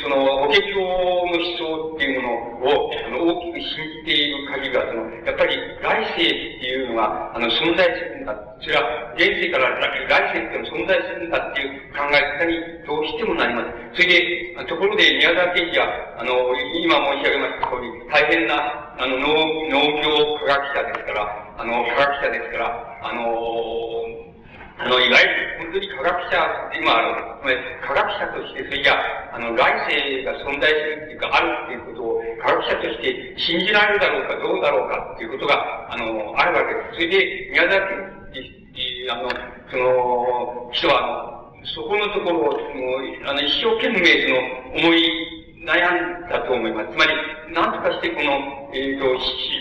[0.00, 2.32] その、法華経の思想っていうも
[2.64, 5.52] のを、あの、大きく信じている限りは、その、やっぱり
[5.84, 8.32] 来世っていうのが、あの、存在するんだ。
[8.58, 12.56] それは、現世から来世っていうのは存在するんだっていう考え方に
[12.88, 14.00] どうしてもなります。
[14.00, 16.32] それで、ところで宮沢賢治は、あの、
[16.80, 19.28] 今申し上げました通り、大変な、あの、農、
[19.68, 24.33] 農業科学者ですから、あの、科学者ですから、あの、
[24.76, 28.98] あの、いわゆる、本当に科学者、今、あの、つまり科学者として、それじゃ
[29.32, 36.94] あ、の、来世が存在するっていうか、あるっていうことを、科学者として信じられるだろうか、どうだろうかっていうことが、あの、あるわけです。
[36.94, 38.14] それで、宮崎
[39.10, 39.30] あの、
[39.70, 46.92] その、人は、そこのところを、もう、あの、一生懸命、その、思い悩んだと思います。
[46.92, 47.12] つまり、
[47.54, 49.06] 何とかしてこの、えっ、ー、と、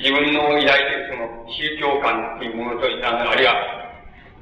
[0.02, 3.93] 自分の抱いてるその宗教観っていうものと、あの、あるいは、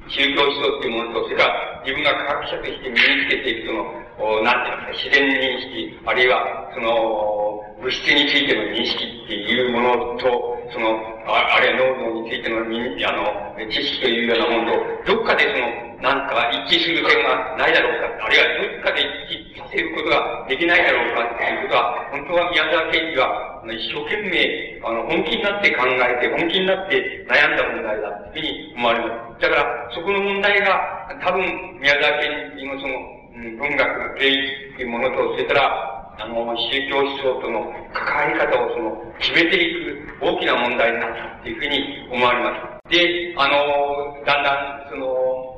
[0.08, 4.02] 宗教思想っていうものと、それから自分が科学者として身につけていくその、
[4.42, 10.94] なんていうか、自然認識、あるいは、その、物質についての認識っていうものと、その、
[11.26, 14.72] ああるいは濃度についての、あの、知識というようなもの
[15.06, 29.42] と、どっかでその、なんか一致する点がないだろうか、あるいはどっかで一致させることができないだろうかっていうことは、本当は宮沢賢治は、一生懸命、あの、本気になって考えて、本気になって悩んだ問題だっていうふうに思われます。
[29.42, 31.42] だから、そこの問題が、多分、
[31.78, 39.74] 宮沢賢治のその、文学、芸術っていうものと、それから、あの、宗教思想との関わり方をその、決めてい
[40.20, 42.90] く大きな問題になったっていうふうに思われます。
[42.90, 45.52] で、あの、だんだん、その、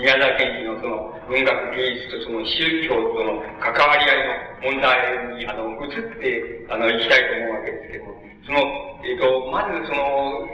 [0.00, 8.58] 宮沢賢治のその文学芸術とその宗教との関わり合いの問題にあの移ってあの行きたいと思うわけですけども、その、
[9.04, 10.48] えっ、ー、と、まずその、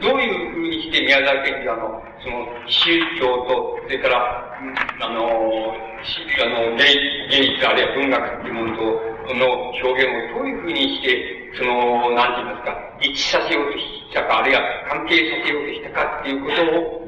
[0.00, 4.58] どういうふうにして宮沢賢治はあの、その宗教と、それから、
[5.00, 16.50] あの、あの芸術あるいは文学っていうものと、その表現をどういうふうにして、その、なんて言いますか、一致させようとしたか、あるいは関係させようとしたかっていうこ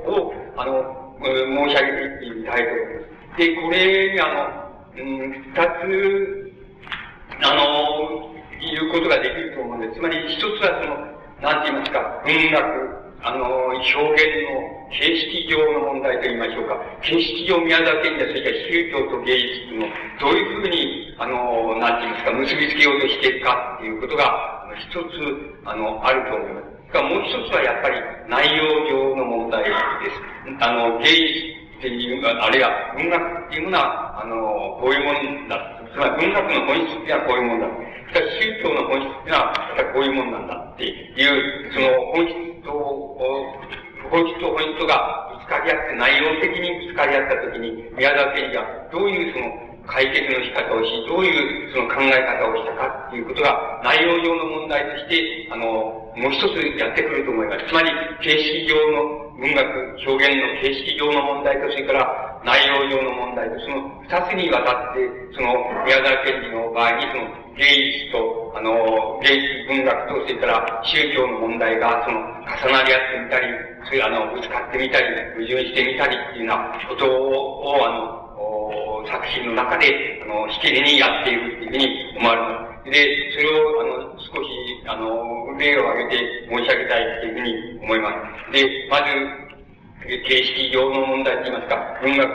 [0.05, 3.39] とを、をあの、申し上げてみたいと思います。
[3.39, 4.65] で、これにあの、
[4.97, 6.53] うん、二つ、
[7.43, 9.95] あの、言うことができると思うんです。
[9.95, 12.61] つまり一つはその、なんて言いますか、文学、
[13.23, 16.77] あの、表現の形式上の問題と言いましょうか。
[17.03, 19.87] 形式上宮沢賢治はそれから宗教と芸術の
[20.21, 24.25] どういうふうに、あの、なんて言いますか、結びつけようとしているかっていうことが、
[24.75, 24.99] 一つ、
[25.65, 26.75] あの、あると思います。
[26.95, 27.97] もう一つはやっぱり
[28.29, 29.75] 内容上の問題です。
[30.61, 35.13] あの、芸術、っていう、あるいは文学っていうのは、あの、こういうも
[35.45, 35.57] んだ。
[35.95, 37.71] つまり文学の本質ってのはこういうもんだ。
[38.11, 39.55] しかし宗教の本質ってのは、
[39.95, 42.75] こういうもんなんだっていう、その本質と、
[44.11, 55.65] 本質と本質がぶつかり合って、内容的にぶつかり合ったときに、宮沢賢治はどういうその解決の仕方をし、どういうその考え方をしたかっていうことが内容上の問題として、あの、
[56.17, 57.67] もう一つやってくると思います。
[57.69, 57.91] つまり、
[58.23, 59.67] 形式上の文学
[60.07, 65.53] 表現の形式上の問題と、それから内容上の問題と、その二つにわたって、その
[65.85, 67.65] 宮沢賢治の場合に、その芸
[68.05, 73.47] 術と、あの、芸術文学と、それから宗教の問題が、その、重なり合ってみたり、
[73.87, 78.24] それあの、ぶつかってみたり、矛盾してみたりっていうようなことを、あの、
[79.07, 82.49] 作品の中で、あの、しきりにやっているっていうふうに思われま
[82.85, 82.91] す。
[82.91, 84.49] で、それを、あの、少し、
[84.87, 88.11] あの、例を挙げて申し上げたいっていうふうに思いま
[88.49, 88.53] す。
[88.53, 89.45] で、まず、
[90.05, 92.29] 形式上の問題といいますか、文学、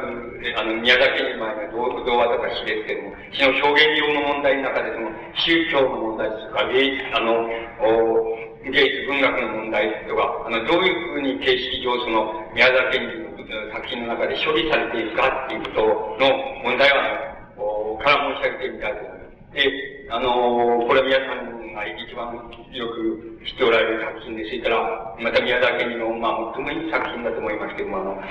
[0.58, 7.46] あの、宮崎に前の童話とか詩ですけれども、詩の表現上の問題の中で、その、宗教の問題とか、あの、
[8.66, 15.82] 芸術文学の問題とか、あの、どういうふうに形式上、その、宮崎賢治の作品の中で処理されているかっていうこと
[16.20, 16.28] の
[16.64, 19.54] 問題は、あの、から申し上げてみたいと思います。
[19.56, 28.22] で、あの、これ皆さんが一番よく知っておられる作品で、それから、また宮沢賢治の、まあ、最もいい作品だと思いますけども、あの、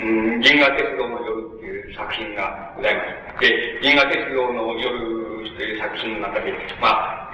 [0.00, 3.02] うん、銀河鉄道の夜っていう作品がございま
[3.36, 3.40] す。
[3.40, 5.22] で、銀河鉄道の夜
[5.56, 7.32] という作品の中で、まあ、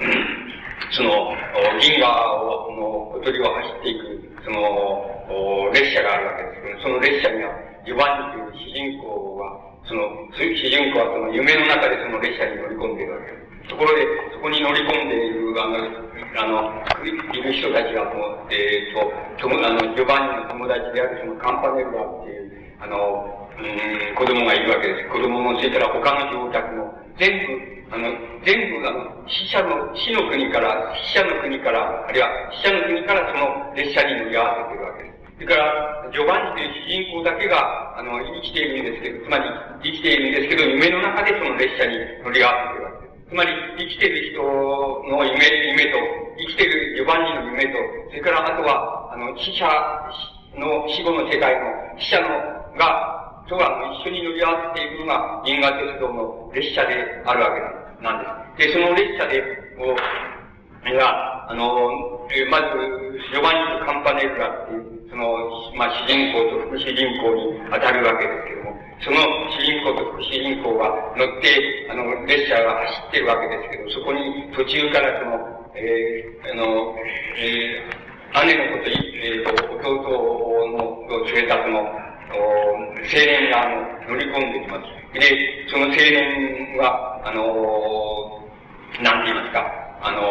[0.93, 1.35] その、
[1.81, 2.09] 銀河
[2.43, 7.51] を、の小鳥を走っていく、その、列車があるわけですけど、その列車には、
[7.85, 13.49] ユバンニという主人公は、その、主人公はその夢の中でその列車に乗り込んでいるわけです。
[13.69, 15.77] ところで、そこに乗り込んでいる、あの、
[16.37, 18.05] あの、いる人たちが、
[18.51, 19.12] えっ、ー、と、
[19.45, 25.09] あの、ジョバンニの友達であるそのカンパネルラっていう、あの、うん、子供がいるわけです。
[25.11, 28.05] 子供も、それから他の乗客も、全部、あの、
[28.44, 35.18] 全部あの、死者の、死の国から、死者の国から、あるいは死者の国からその列車に乗り合わせているわけです。
[35.38, 39.44] それから、ジョバンニという主人公だけが、あの、生きているんですけど、つまり、
[39.83, 43.29] 生きているんですけど、夢の中でその列車に乗り合わせているわけです。
[43.29, 45.98] つまり、生きている人の夢、夢と、
[46.37, 47.79] 生きているジョバンニの夢と、
[48.11, 49.64] それからあとは、あの、死者
[50.59, 52.29] の死後の世界の死者の
[52.77, 53.17] が、
[53.49, 58.69] とは一緒に乗り合わせていくのが銀河鉄道の列車であるわけなんです。
[58.69, 59.41] で、その列車で、
[59.77, 59.97] こう、
[60.85, 65.33] が、あの、まず、ジョバニとカンパネルラっていう、その、
[65.75, 69.17] まあ、主人公と副主人公に当たるわけですけども、その
[69.57, 76.95] 主人公と副主人公が乗って、あの、列車が走ってるわけですけど、そこに途中からその、えー、あの、
[77.37, 84.99] えー、姉のこと、えー、と、弟の連れたその、青年が、あの、乗り込んできます。
[85.14, 87.45] で、その青年は、あの
[89.03, 89.64] なんて言いますか、
[90.01, 90.23] あの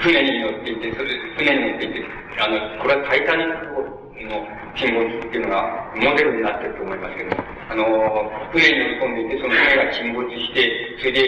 [0.00, 2.04] 船に乗っていて、それ、船に乗っていて、
[2.38, 3.82] あの、これはタイタニック号
[4.28, 7.36] の沈没っていうのがモデルになってると思いますけど
[7.70, 7.84] あの
[8.52, 11.20] 船に乗り込んでいて、その船が沈没して、それで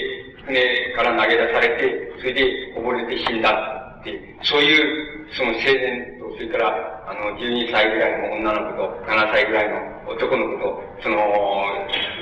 [0.47, 6.71] 船から投げ出されて、それで溺れて死んだって、そういう、その青年と、それから、
[7.11, 11.19] あの、12歳ぐらいの女の子と、7歳ぐらいの男の子と、その、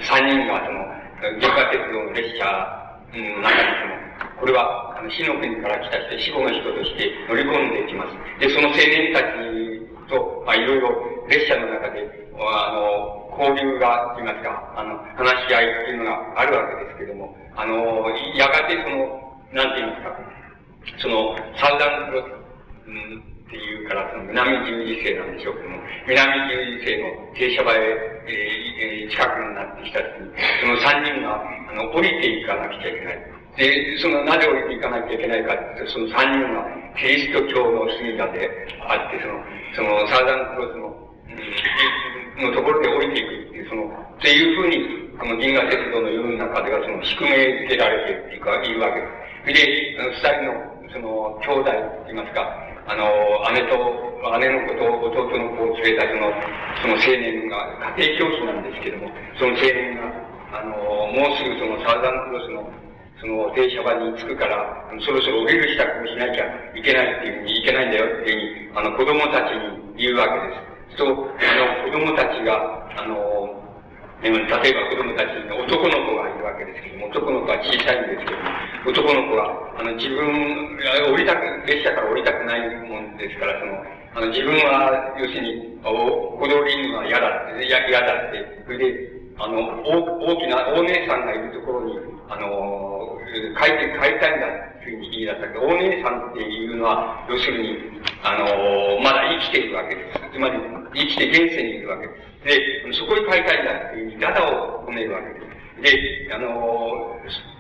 [0.01, 0.81] 3人が、その、
[1.41, 2.45] 原価鉄道の列車
[3.13, 8.41] の中にその、これは、あの、死の国から来た人、死後の人として乗り込んでいきます。
[8.41, 10.89] で、その青年たちと、まあ、いろいろ
[11.29, 20.34] 列車の中で、あの、交流が、言いますか、あの、話し合いっていうのがあるわけですけども、あの、やがてその、なんて言いますか、
[20.99, 27.07] その、サウダンクロス、うんっていうから、その南十字星なんでしょうけども、南十字星の
[27.39, 33.35] 停車場へ、えー、近くになってきた時に、その三人が、あの、降りていかなくちゃいけない。
[33.55, 36.67] で、その、なぜ降りていかなきゃいけないかっていうと、その三人が、
[36.99, 38.51] キリスト教の信者で
[38.83, 39.39] あって、その、
[39.77, 40.91] その、サーザンクロスの、
[42.39, 49.63] うん、のところで降りていくっていう、その、っていうふうに、この銀河鉄道の世の中では、その、宿命づけられているっていうか、いうわけです。
[49.63, 51.75] で、二人の、その、兄弟っ
[52.07, 52.43] て言いますか、
[52.87, 53.09] あの、
[53.57, 53.77] 姉と、
[54.41, 56.33] 姉の子と弟の子を連れたその、
[56.83, 59.09] その青年が、家庭教師なんですけども、
[59.39, 60.13] その青年が、
[60.53, 60.77] あの、
[61.13, 62.69] もうすぐそのサウザンクロスの、
[63.21, 66.45] その停車場に着くから、そろそろ降りる支度をしなきゃ
[66.77, 70.99] いけないっていうふうに、いけないんだよっていうふうに、あの、子供たちに言うわけです。
[70.99, 73.64] そう、あの、子供たちが、あの、
[74.25, 78.49] 例えば子供たちに男の子がいるわけですけども、男の子は小さいんですけども、
[78.89, 80.81] 男の子は、あの、自分、
[81.13, 83.85] 降りたく、列車から降りたくないもんですから、その、
[84.17, 92.01] あの、自分は、要するに、お、小通りには嫌だって、嫌だって、それで、あの、大大きな、大姉さんがいるところに、
[92.33, 93.21] あの、
[93.61, 100.33] 帰って帰りたいんだっていうふうに言い出したけど、大姉さんっていうのは、要するに、あの、まだ生きているわけです。
[100.33, 100.57] つまり、
[100.95, 102.34] 生きて現世にいるわけです。
[102.45, 105.55] で、そこに帰りたいんだっていうダダを褒めるわけです。
[105.83, 107.17] で、あの、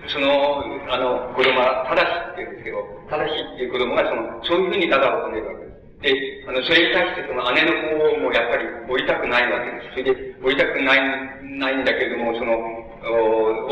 [0.07, 0.63] その、
[0.93, 6.45] あの、子供は、正しって言うんですけど、正しっていう子供が、その、そういうふうにダダを褒めるわけです。
[6.45, 9.91] で、あの、それに対してその姉の方もやっぱり降りたくないわけです。
[9.91, 11.01] それで、降りたくない、
[11.59, 12.53] ないんだけれども、その、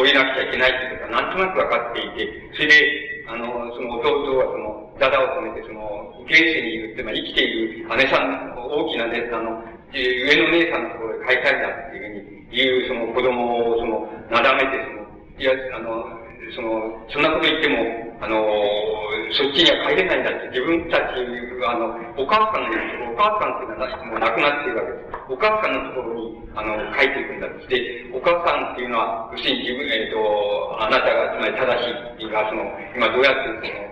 [0.01, 2.25] 降りなくちゃいけないっていうことはなんとなく分かっていて、
[2.57, 3.47] それで、あの、
[3.77, 15.05] その弟はその、ダダを止めて、その、現世にいるって、まあ、生きている姉さん、大きなね、あの、上の姉さんのところで飼いたいんだっていうふうにいう、その子供を、その、なだめて、その、
[15.39, 16.05] いや、あの、
[16.55, 18.37] その、そんなこと言っても、あの、
[19.33, 21.17] そっちには帰れないんだって、自分たち、
[21.65, 25.13] あの、お母さんのお母さんっていうのはもう亡くなっているわけです。
[25.29, 27.73] お母さんのところに、あの、帰っていくんだって。
[27.73, 31.67] で、お母さんっていうのは、要するに自分、えっ、ー、と、あなたが、つまり正
[32.21, 32.65] しいが、その、
[32.95, 33.92] 今どうやって、その、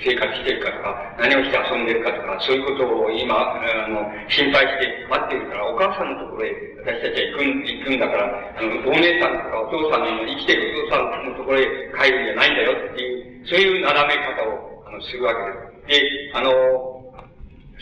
[0.00, 11.66] 生活してるかとか、何をして遊んでるかとか、そういうことを今、あの、心配して待ってるから、お母さんのところへ私たちは行くん、行くんだから、あの、お姉さんとかお父さんの、生きてるお父さんのところへ
[11.98, 16.00] 帰るんじゃないんだよっていう、そういう斜め方を、あの、するわけです。
[16.00, 16.50] で、あの、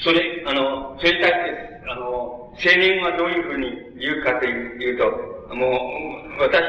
[0.03, 2.07] それ、あの、それに対して、あの、
[2.55, 5.05] 青年はどういうふうに言うかというと、
[5.55, 5.69] も
[6.39, 6.63] う、私、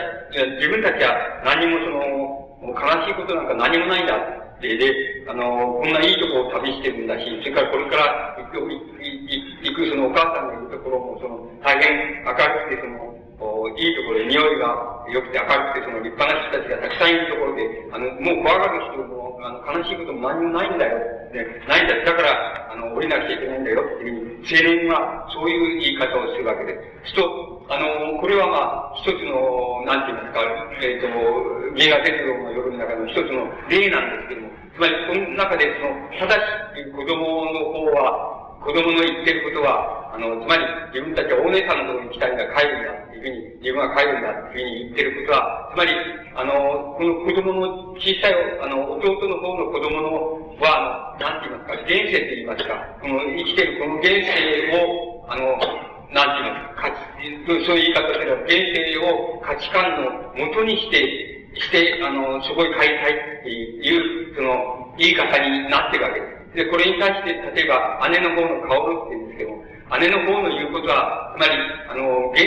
[0.60, 1.16] 自分たちは
[1.46, 4.45] 何もその、悲しいことなんか何もないんだ。
[4.62, 20.98] で、で、あの、こんないいとこを旅してるんだし、それからこれから行く、行くそのお母さんのいるところも、その、大変明るくて、その、おいいところで匂いが良くて明るくて、その立派な人たちがたくさんいるところで、あの、もう怖がる人も、あの、悲しいことも何もないんだよ。
[21.36, 22.06] ね、ないんだよ。
[22.06, 27.12] だから、あの、降りなくちゃいけないんだよっていうふうに、青年はそういう言い方をするわけです。
[27.12, 27.22] すと、
[27.68, 30.40] あの、これはまあ、一つの、なんて言いますか、
[30.82, 35.92] えっ、ー、と、銀河鉄道の夜の中の一つの例なんですけども、つまり、この中で、その、
[36.24, 36.34] 正
[36.72, 38.36] しい子供の方は、
[38.66, 45.94] 子供の言ってることは、あの、つまり自分たちは大姉さんのところに来たいんだ、帰るんだっていうふうに、自分は帰るんだっていうふうに言ってることは、つまり、
[46.34, 54.34] あの、この子供の小さい、あの、弟の方の子供のは、なんて言いますか、現世って言いますか、この生きてるこの現世
[54.82, 55.46] を、あの、
[56.10, 60.10] なんて言いますか、そういう言い方すれば、現世を価値観の
[60.42, 66.35] もとにして、して、あの、そこに帰りたいっていう、その、言い方になってるわけです。
[66.56, 69.64] で、これに対して、例えば、姉の方の薫って言うんですけども、
[70.00, 71.54] 姉の方の言うことは、つまり、
[71.92, 72.42] あの、現、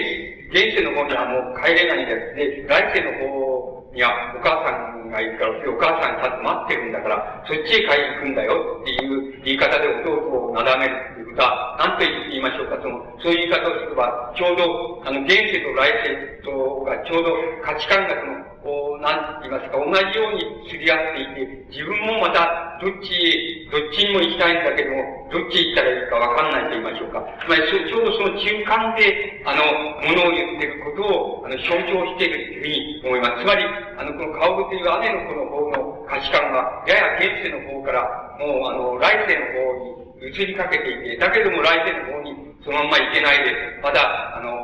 [0.48, 27.22] 現世の方にはもう帰れないんだで、来世の方にはお母さんがいるから、お母さんに立って待ってるんだから、そっちへ帰り行くんだよっていう言い方で弟をなだめるっていうことは、何と言いましょうか、その、そういう言い方をすれば、ちょうど、あの、現世と来世とがちょうど価値観がその、こう、なんて言いますか、同じようにすり合っていて、自分もまた、どっちへ、どっちにも行きたいんだけども、どっちへ行ったらいいかわかんないと言いましょうか。
[27.42, 29.62] つまり、ちょうどその中間で、あの、
[30.02, 33.42] ものを言ってることを、あの、象徴しているというふうに思います。
[33.42, 33.64] つまり、
[33.98, 38.02] あの、この顔という姉の子の方の価値観が、やや現世の方から、
[38.38, 44.58] もう、あの、来世の方に移りかけていて、だけども来世の方にそのまま行けないで、まだ、あの、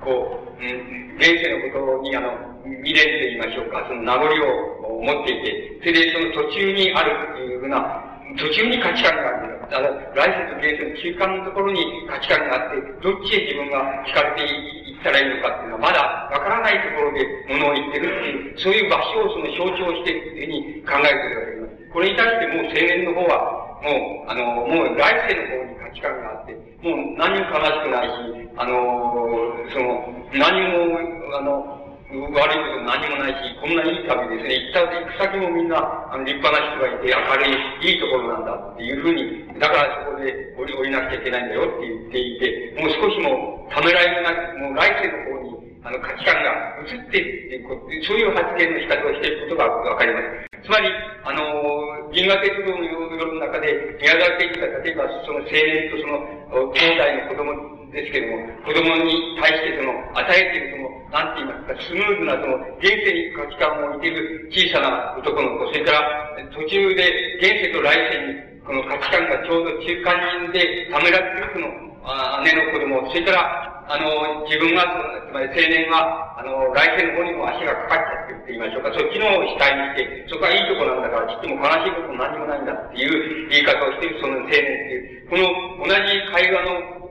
[0.00, 2.32] こう、うん、現世のことに、あの、
[2.82, 4.26] 未練と言いましょうか、その名残
[4.84, 9.60] を持っていて、それでその途中にあるっていうふうな、途中に価値観がある。
[9.70, 21.90] だから来世と現世の中間のところに価値観があって、どっちへ自分が惹かれていったらいいのかっていうのは、まだわからないところで物を言ってるっていう、そういう場所をその象徴しているというふうに考えてるわけです。
[21.90, 28.72] これに対してもう青年の方は、もう、あの、もう来世の方に価値観があって、もう何も悲しくないし、あの、
[29.68, 30.00] その、
[30.32, 30.96] 何も、
[31.36, 34.54] あの、悪いこと何もないし、こんないい旅ですね。
[34.64, 35.76] 行った、行く先もみんな、
[36.10, 37.52] あの、立派な人がいて、明る
[37.84, 47.60] い、いいところなんだっていうふうに、だからそこで降り、降りなくちゃいけないんだよって言っていて、もう少しもためらいがなく、もう来世の方に、あの、価値観が移って、
[48.08, 50.49] そういう発言の仕方をしていることがわかります。
[50.62, 50.88] つまり、
[51.24, 66.02] あの、銀河鉄道の夜の中で、宮沢賢治が例えばその青年とその兄弟の子供ですけれども、子供に対してその、与えているその、なんて言いますか、スムーズなその、現世に価値観を似てる小さな男の子、それから、
[66.52, 67.02] 途中で
[67.40, 71.68] 現世と来世に、この価値観がちょうど中間人でためらっているその、
[72.44, 74.86] 姉の子供、それから、あの、自分が、
[75.26, 85.42] つまり青年は、あの、来世の方にも足がかかっちゃってるって言いましょうか、そっちのを主体にして、そこはいいとこなんだから、ちっとも悲しいことも何もないんだっていう言い方をしているその青年っていう、この
[85.82, 87.10] 同じ会話の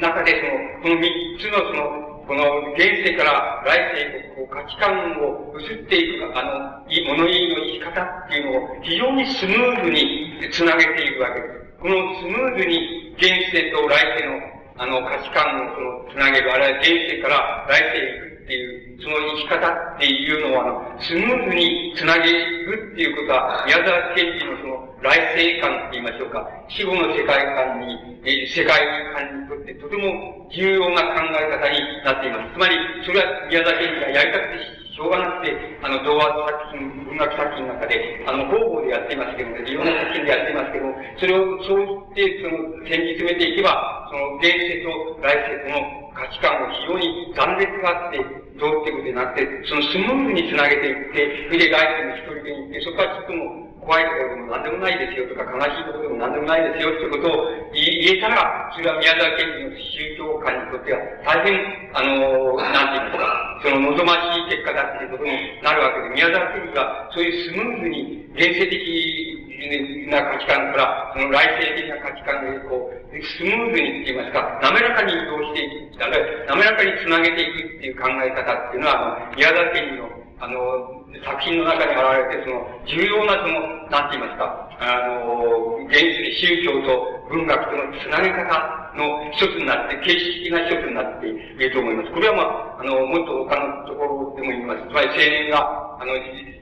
[0.00, 1.84] 中で、その、この三つのその、
[2.24, 6.80] この現世から来世へこう価値観を移っていく、あの、
[7.12, 11.76] 物言いの生き方っていうのを非常にスムーズにつなげていくわけです。
[11.76, 28.76] このスムーズに現世と来世のあの価値観をそのつなげる、あるいは現世から来世へ行くっていう、その生き方っていうのは、あの、スムーズにつなげるっていうことは、宮沢賢治のその来世観って言いましょうか、死後の世界観に、え世界
[29.14, 32.52] 観にとってとても重要な考え方になっています。
[32.52, 35.52] つまり、それは宮沢賢治がやりたくてしょうがなくて、
[35.84, 36.24] あの、童話
[36.72, 48.24] 作品、文学作品の中で、あの、方々でやっていますけども、いろんな作品でやっていますけども、それをそう言って、その、戦に詰めていけば、その、現世と外世との価値観を非常に断裂があって、
[48.56, 61.54] どうってことになって、そのスムーズにつなげていって、それで来世の一人でに行って、そこはちょっともう怖いころでも何でもないですよとか、悲しいころでも何でもないですよってことを言えたら、それは宮沢賢治の宗教観にとっては大変、
[61.94, 65.30] あの、なんて言いますか、その望ましい結果だっていうことに
[65.62, 85.96] なるわけで、宮沢賢治がそういうスムーズに現世的な価値観から、その来世的な価値観で、こう、スムーズにって言いますか、滑らかに移動していく、滑らかにつなげていくっていう考え方っていうのは、あの、宮沢賢治のあの、作品の中に現れて、その、重要なその、なんて言いますか、あの、現
[86.36, 92.12] 宗教と文学とのつなげ方の一つになって、形式的な一つになっていると思います。
[92.12, 92.42] これはま
[92.76, 94.84] あ、あの、もっと他のところでも言います。
[94.84, 96.12] つまり青年が、あの、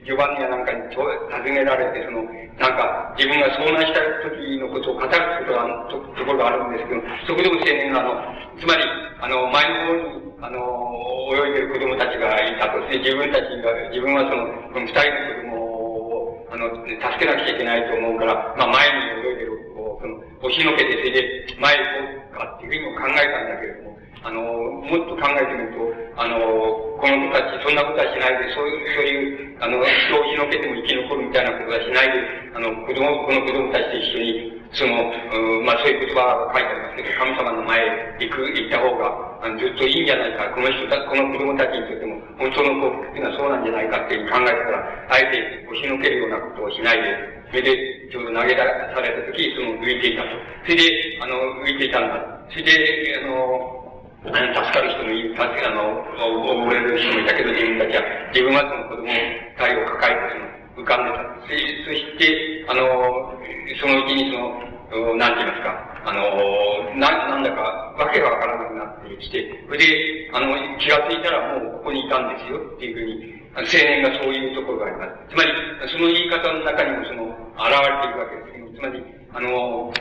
[0.07, 2.23] ジョバンニアなんかに尋ねられて、その、
[2.55, 8.23] なんか、自分が遭難した時のことを語ることが、とところがあるんですけど、そこでも青年が、あの、
[8.55, 8.83] つまり、
[9.19, 10.61] あの、前の方に、あの、
[11.33, 24.41] 泳いでる子供たちがいたとして、自分たちが、自分はその、この二人の子供を、あの、助けなくちゃいけないと思うから、まあ前に泳いでる子を、その、押しのけて、それで前へ行こうかっていうふうにも考えたんだけれども、あの、
[24.85, 25.81] もっと考えてみると、
[26.21, 26.37] あの、
[27.01, 32.21] この子たち、そんなことはしないで、そういう、そういう、あの、人を押しのけても生き残るみたいなことはしないで、
[32.53, 39.07] あの、子供、この子供たちと一緒に、その、うまあそういう言葉が書いてありますけど、神様の前へ行く、行った方が、
[39.41, 50.29] あのずっといいんじゃないか、この人た、この子供たちにとっても、本当の幸福っていうのはそうなんじゃないかっていう考えたら、あえて押しのけるようなことをしないで、それで、ちょうど投げ出された時、その浮いていたと。
[50.65, 50.83] それで、
[51.21, 52.19] あの、浮いていたんだ。
[52.49, 53.75] それで、あの、
[54.25, 54.33] 助
[54.73, 58.03] かる人もいる、助あの、溺れる人もいたけど、自分たちは、
[58.33, 61.23] 自分はその子供二人を抱えて、その、浮かんでた。
[61.47, 63.33] そして、あの、
[63.79, 75.33] そのうちにその、なんて言いますか、あの、な、なんだか、わけがわからなくなってきて、それで、あの、気がついたらもうここにいたんですよっていうふうに、青年がそういうところがあります。
[75.33, 75.51] つまり、
[75.89, 77.23] その言い方の中にもその、
[77.55, 79.03] 現れているわけですけど、つまり、
[79.33, 79.93] あの、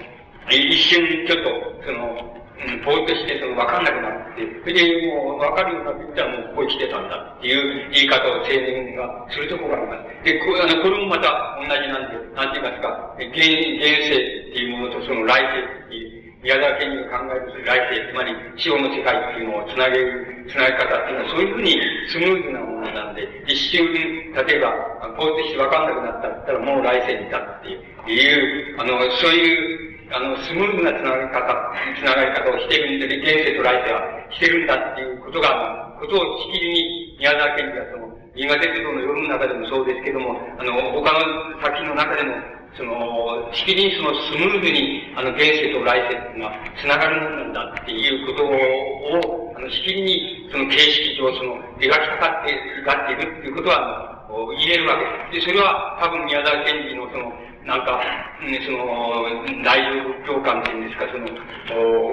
[0.51, 10.25] 一瞬ちょっと、その、うん、ぼーっとして、その、わかんなくなって、それで、もう、わかるようになってきたら、もう、ここに来てたんだっていう言い方を青年がするところがあります。
[10.25, 21.81] で、こあのこれもまた同じなんで、なんて言いますか、現、現世っていうものとその来世っていう、宮沢賢治が考える来世、つまり死後の世界っていうのをつなげる、つなげ方っていうのはそういうふうに
[22.13, 24.71] スムーズなものなんで、一瞬、例えば、
[25.17, 27.69] ぼーっとしてわかんなくなったら、ったらもう来世にいたって
[28.13, 42.35] いう、あの、そういう、あの、スムーズなつながり方、つながり方をしているんで、現世と来世はしてるんだっていうことが、ことをしきりに宮沢賢治がその、銀河鉄道の夜の中でもそうですけども、あの、他の作品の中でも、
[42.77, 52.53] その、しきりにそのスムーズに、あの、現世と来世っていうのは、つながるものなんだっていうことを、あの、しきりに、その形式上、その、描きたかって、
[52.85, 54.15] 描っているっていうことは、
[54.59, 55.47] 言えるわけです。
[55.47, 57.33] で、それは多分宮沢賢治のその、
[57.65, 57.97] なんか、
[58.45, 59.25] ね、その、
[59.65, 61.25] 内容共感っていうんですか、その、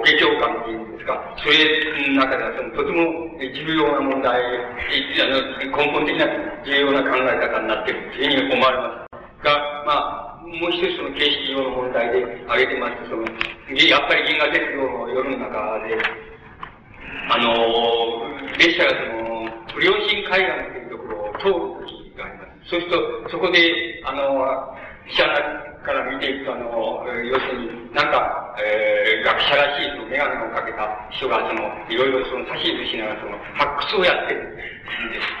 [0.00, 6.24] 下共感っていうんですか、それの中では、その、とても重要な問題、あの、根本的な
[6.64, 9.12] 重要な考え方になっているというふうに思われます。
[9.44, 16.00] が、まあ、もう一つその形式上の問題で挙げてますと、その、やっぱり銀河鉄道の夜の中で、
[17.28, 18.24] あの、
[18.56, 22.70] 列車がその、不良心海岸というところを通る時があります。
[22.70, 22.92] そうする
[23.28, 24.72] と、そこで、あの、
[25.16, 25.24] 者
[25.82, 34.62] から見ていくと、あの、要するになんか、えー、学者らしいそのメガネをかけた人が、その、いろいろその差し指図しながら、その、発掘をやってるんで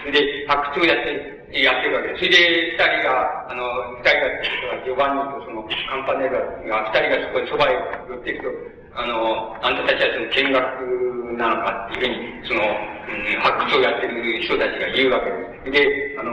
[0.04, 0.12] す。
[0.12, 2.18] で、発掘をやって、やってるわけです。
[2.20, 3.64] それで、二人が、あの、
[4.00, 7.76] 二人が、ジョバンニとその、カンパネラが、二人がそこにそばへ
[8.08, 15.70] 寄っていくと、あの、あんたたちはその見学なのかっていうふうに、その、うん、発掘をやってる人たちが言うわけです。
[15.70, 16.32] で、あの、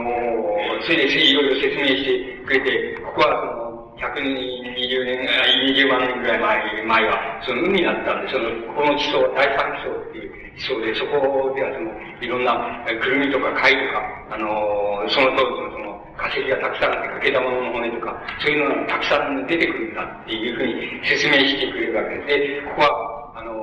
[0.82, 3.60] それでいろいろ説明してくれて、ここはその、
[4.00, 5.28] 120年、
[5.76, 14.00] 20万年ぐらい前前は、その海だったんで、その、この地層は第三地層っていう地層で、そこではその、いろんな、くるみとか貝とか、
[14.32, 15.89] あの、その当時のその、
[16.20, 18.12] 化石がたくさんあって、欠けたものの骨とか、
[18.44, 22.26] そういうのがたくさん出てくるんだっていうふうに説明してくれるわけです。
[22.28, 23.56] で、ここは、あの、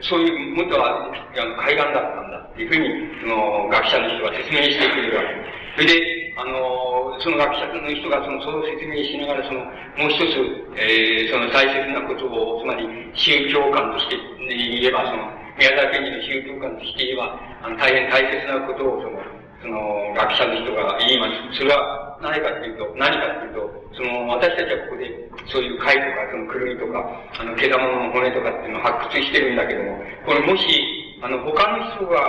[0.00, 2.88] そういう、元は、あの、海岸だったんだっていうふうに、
[3.22, 5.54] その、学者の人は説明してくれるわけです。
[5.74, 9.66] それで、あの、その学者の人がその、そう説明しながら、その、
[9.98, 10.38] もう一つ、
[10.78, 14.16] えー、その大切なことを、つまり、宗教観として
[14.46, 19.18] 言えば、その、宮沢賢治の宗教観として言えば、あの、大変大切なことを、その、
[19.64, 21.56] その、学者の人が言います。
[21.56, 23.64] それは何かっていうと、何かっていうと、
[23.96, 25.08] その、私たちはここで、
[25.48, 27.00] そういう貝とか、そのくるみとか、
[27.40, 29.96] あの、毛玉の骨とかっていうのを発掘してるんだけども、
[30.28, 32.20] これもし、あの、他の人が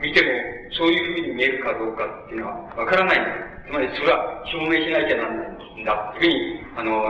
[0.00, 0.32] 見ても、
[0.72, 3.30] そういうふうに見えるかどうかっていうのはわからないんだ。
[3.68, 7.04] つまり、それは証明しなきゃなんないんだっていうふうに、あの、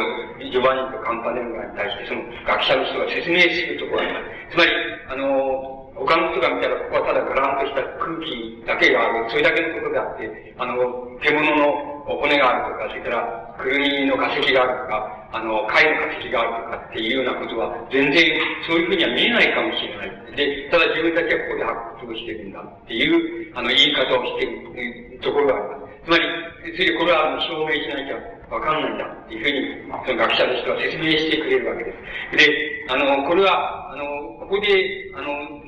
[0.51, 4.19] ジョバニとカンパネルガに対して、その学者の人が説明するところがありま
[4.51, 4.55] す。
[4.55, 4.71] つまり、
[5.07, 9.31] あの、他の人が見たら、ここはただガランとした空気だけがある。
[9.31, 10.77] それだけのことであって、あの、
[11.21, 18.23] 獣の骨があるとか、それから、くるみの化石があるとか、あの、貝の化石があるとかっていうようなことは、全然
[18.67, 20.11] そういうふうには見えないかもしれない。
[20.39, 25.99] で、ただ自分たちはここで発掘してるんだっていう、あの、言い方をしてるところがあります。
[26.07, 26.25] つまり、
[26.73, 31.93] それでこれは証明しなきゃわかんないんだっていうふうに、その学者の人は説明してくれるわけで
[32.39, 32.47] す。
[32.47, 34.05] で、あの、これは、あの、
[34.41, 35.61] ここで、あの、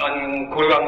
[0.00, 0.80] あの、これは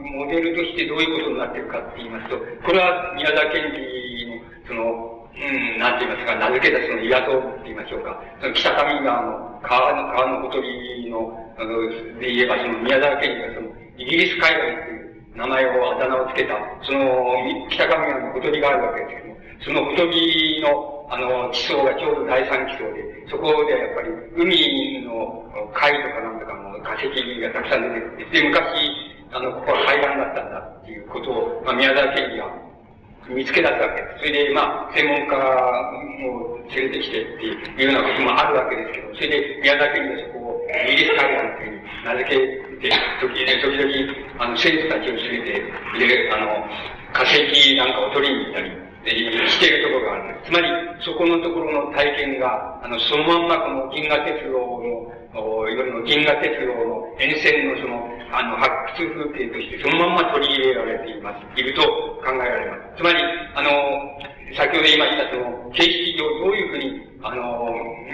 [0.00, 11.88] モデルとしてどういうことになっているかって言いますと、これは宮沢賢治の、その、うん、なんて言いますか、名付けたその岩戸って言いましょうか、その北上川の、川の、川のほとりの、あの、
[12.18, 17.06] で言えば、その宮沢賢治がその、イギリス海岸っていう名前を、あだ名をつけた、その、
[17.70, 27.08] 北上川のほとりがあるわけですけども、そのほとりの、あの、地層がちょうど第三地層で、そこでやっぱり海の貝とかなんとか化石
[27.40, 28.62] がたくさん出てきて、で、昔、
[29.32, 32.50] あの、ここは海岸だったんだっていうことを、まあ、宮沢賢治が
[33.28, 34.18] 見つけ出ったわけです。
[34.18, 35.36] それで、まあ、専門家
[36.26, 42.36] も連れてきてっていうようなこともあるわけですけど、それで宮沢賢治がそこをイギリス海岸っていうに名付け
[42.80, 45.62] て、時々、時々、あの、生徒たちを連れて、
[45.98, 46.66] で、あの、
[47.12, 50.36] 化石なんかを取りに行ったり、しているところがある。
[50.44, 50.68] つまり、
[51.00, 61.82] そこのところの体験が、あの、そのまんまこの銀河鉄道の、いわゆる銀河鉄道の沿線のその、あの、発掘風景としてそのまんま取り入れられています、いると
[62.20, 62.96] 考えられます。
[62.98, 63.18] つまり、
[63.54, 63.70] あの、
[64.56, 67.70] 先ほど言いました、その、形式上どういうふうに、あの、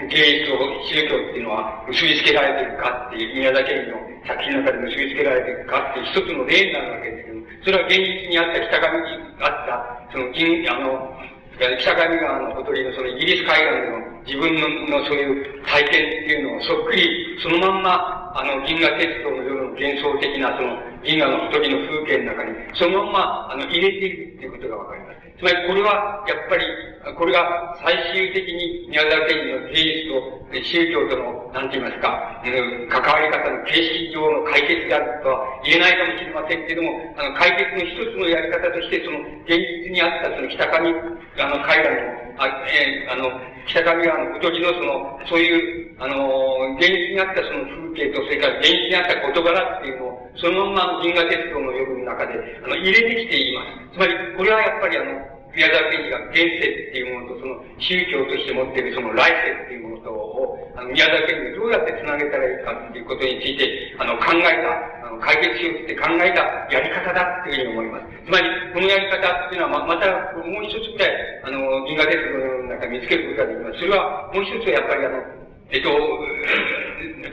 [0.09, 11.17] 芸術を、宗教っていうのは結びつけられているかっていう、宮崎県の作品の中で結びつけられているかっていう一つの例になるわけですけども、それは現実にあった北上にあった、その、銀、あの、
[11.57, 13.97] 北上川のほとりのそのイギリス海岸での
[14.29, 14.69] 自分の
[14.99, 25.26] のそういう体験っていうのをそっくりそのまんまあの銀河鉄道の夜の幻想的なその銀河のほとりの風景の中にそのまんまあの入れているっていうことがわかります。
[25.37, 26.65] つまりこれは、やっぱり、
[27.13, 36.89] これが最終的に宮沢賢治の芸術と宗教との、なんて言いますか、うん、関わり方の形式上の解決であるとは言えないかもしれませんけれども、
[37.21, 40.89] あの、解決の一つのやり方として、その、現実にあったその北上、
[41.37, 52.33] あの、海外の、あ、えー、あの、北上川の土地のその、そういう、あの、現実にあったその風景と、それから現実にあった事柄っていうのを、そのまま銀河鉄道の夜の中で、
[52.63, 53.97] あの、入れてきています。
[53.97, 63.65] つまり、これはやっぱりあの、宮沢賢治が現世っていうものと、その宗教として持っているその来世っていうものとを、あの、宮沢賢治がどうやって繋げたらいいかっていうことについて、
[63.97, 68.21] あの、考えた、あの、解決しようって考えたやり方だっていうふうに思います。
[68.21, 70.13] つまり、このやり方っていうのは、ま、た、
[70.45, 73.81] もう一つぐらい、あの、銀河鉄道の中見つけることができます。
[73.81, 75.25] それは、もう一つはやっぱりあの、
[75.73, 75.89] えっと、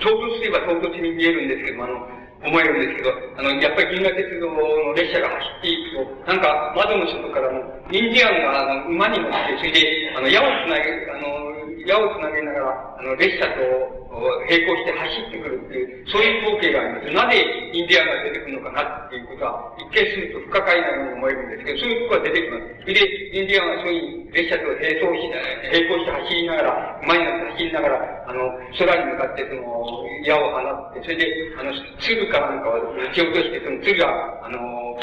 [0.01, 2.09] 唐突すれば唐突に見えるんですけども、あの、
[2.45, 11.55] 思えるんですけど、あの、やっぱり銀河鉄道の列車が走っていくと、なんか窓の外からの、インディアンがあの馬に乗って、それで、あの、矢をつなげ、あの、
[11.86, 14.05] 矢をつなげながら、あの、列車と
[14.49, 17.26] 並行して走ってくるっていう、そういう光景があります。
[17.26, 22.64] なぜインディアンが出てくるのかなっていうことは、一見すると不可解なように思えるんですけど、そういうところが出てきます。
[22.80, 25.30] それで、インディアンはそういう列車と並走し、
[25.72, 28.40] 並行して走りながら、前になって走りながら、あの、
[28.78, 29.62] 空に向かってその、
[30.24, 31.26] 矢を放って、それで、
[31.59, 34.11] あの、鶴かなんかを撃ち落として、その鶴が、
[34.43, 34.99] あの、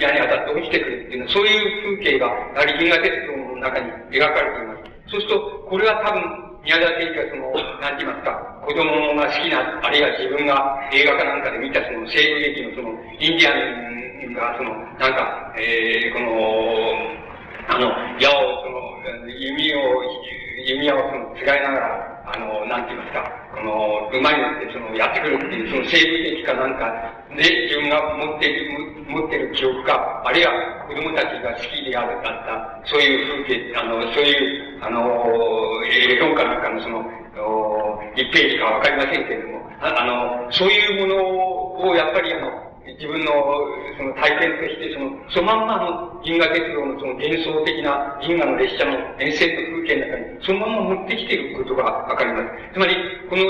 [0.00, 4.92] 矢に当たって落ちてくるっていうのは、そういう風景が、やはり銀河鉄道の中に描かれています。
[5.12, 6.22] そうすると、これは多分、
[6.64, 8.32] 宮沢賢治はその、なんて言いますか、
[8.64, 10.56] 子供が好きな、あるいは自分が
[10.92, 16.32] 映画かなんかで見たその西部劇のその、インディアンがその、なんか、えー、この、
[17.68, 18.82] あの、矢をその、
[19.28, 20.02] 弓を、
[20.64, 26.86] 弓矢をその、つがいながら、あの、なんて言いますか、この、馬に乗ってその、やってくるっていう、その西部劇かなんか
[27.36, 30.52] で、自分が持っている、持ってる記憶か、あるいは
[30.88, 35.00] 子供たちが好きである、あった、そういう風景、あの、そういう、あの、
[35.84, 37.04] 絵本かなんかのその、
[38.14, 43.30] 一ページかわかりませんけれども、ああの、そういうものをやっぱりあの、自分の
[43.96, 52.74] その体験として、その、そのまんまの銀河鉄道のその幻想的な銀河の列車の沿線の風景の中に、そのまま持ってきていることがわかります。
[52.74, 52.96] つまり、
[53.30, 53.44] この、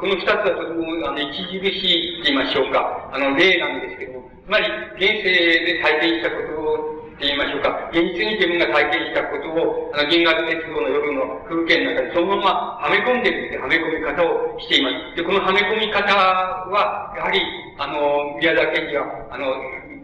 [0.00, 4.64] この二つはとても、あの、著しいって言いましょうか、あの、例なんですけども、つまり、
[4.96, 15.16] 現世で体験したことを、って言いましょうか、現実に自分が体験したことを、あの、銀河鉄道の夜の風景の中にそのままはめ込んでるってはめ込み方をしています。
[15.16, 17.40] で、このはめ込み方は、やはり、
[17.80, 19.48] あの、宮沢賢治は、あの、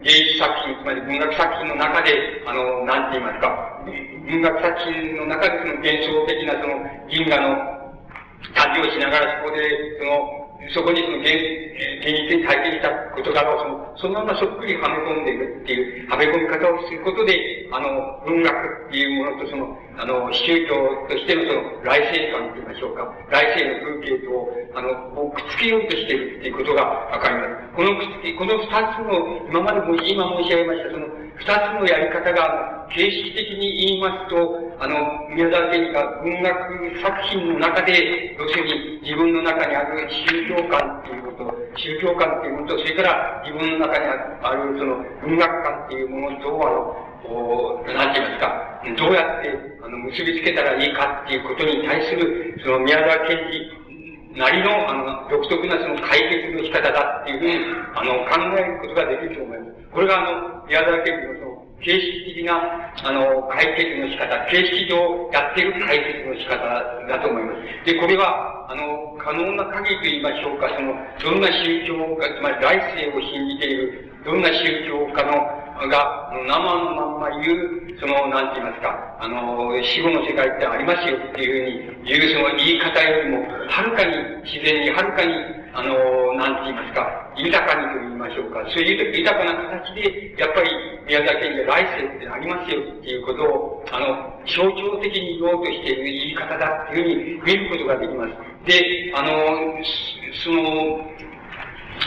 [0.01, 2.17] 芸術作品、つまり文学作品の中で、
[2.49, 6.81] あの、なんて言いますか、文学作品の中でその幻想的なその
[7.13, 7.93] 銀河の
[8.57, 9.69] 旅をしながらそこで、
[10.01, 11.63] その、そこにその現
[12.03, 18.51] 現実に体験した事柄をその、そのままそっくりはめ込んでいくっていう、はめ込み方をすることで、あの、文学
[18.87, 20.75] っていうものとその、あの、宗教
[21.09, 27.75] としてのその、来世観って言いましょうか、来世の風景と、あの、くっつけようとしているっていうことがわかります。
[27.75, 31.07] このくっつけ、この二つの、今までも、今申し上げました、その、
[31.37, 49.49] 二つのやり方が、形式的に言いますと、あの、宮沢賢治が文学作品の中で、要するに自分の中にある宗教観っていうこと、宗教観っていうものと、それから自分の中にあるその文学観っていうものと、あの、こう、なんて言いますか、どうやって、
[49.81, 53.82] あの、結びつけたらいいかっていうことに対する、その宮沢賢治
[54.35, 57.53] なりの、あの、独特なその解決の仕方だっていうふうに、
[57.93, 59.71] あの、考えることができると思います。
[59.91, 66.65] これが、あの、宮沢賢治のその、形式的な、あの、解決の仕方、形式上やってる解決の仕方
[67.05, 67.85] だと思います。
[67.85, 85.33] で、これは、あの、可能な限りと言いましょうか、その、どんな宗教が、つまり来世を信じている、どんな宗教家の、が、生のまんま言う、その、なんて言いますか、あの、死後の世界ってありますよっていうふうに言う、その言い方よりも、はるかに自然に、はるかに、
[85.73, 90.69] あの、なんて言いますか、豊かにと言いましょうか、そういう豊かな形で、やっぱり
[91.07, 98.53] 宮崎県で来世ってありますよっていうことを、あの、象徴的に言おうとしている言い方だっていうふうに見ることができます。
[98.69, 99.29] で、あの、
[100.43, 101.11] その、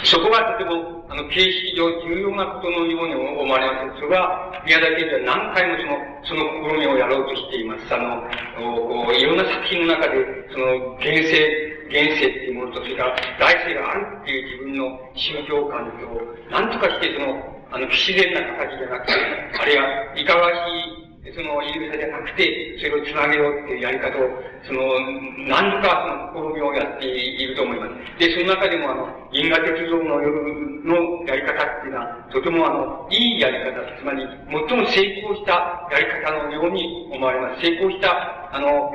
[0.04, 4.00] そこがとても、あの、形式上重要なことのように思われます。
[4.00, 5.76] それは、宮崎県では何回も
[6.24, 7.94] その、その試みをやろうとしています。
[7.94, 8.22] あの、
[8.58, 11.38] こういろんな作品の中で、その、現世、
[11.88, 19.12] 現世っていうものと、それから来世があるっていう自分の宗教観と、何とかしてその、あの、不自然な形じゃなくて、
[19.60, 19.84] あるいは、
[20.16, 24.28] いかがしいその言い草じゃなくて、それをつなげようっていうやり方を、
[24.62, 24.82] その、
[25.48, 28.18] 何度かその試みをやっていると思います。
[28.18, 37.62] で、その中でもあの、銀河鉄道の夜のやり方っていうのは、とてもあの、いいやり方、つまり、最も成功したやり方のように思われます。
[37.62, 38.92] 成功した、あの、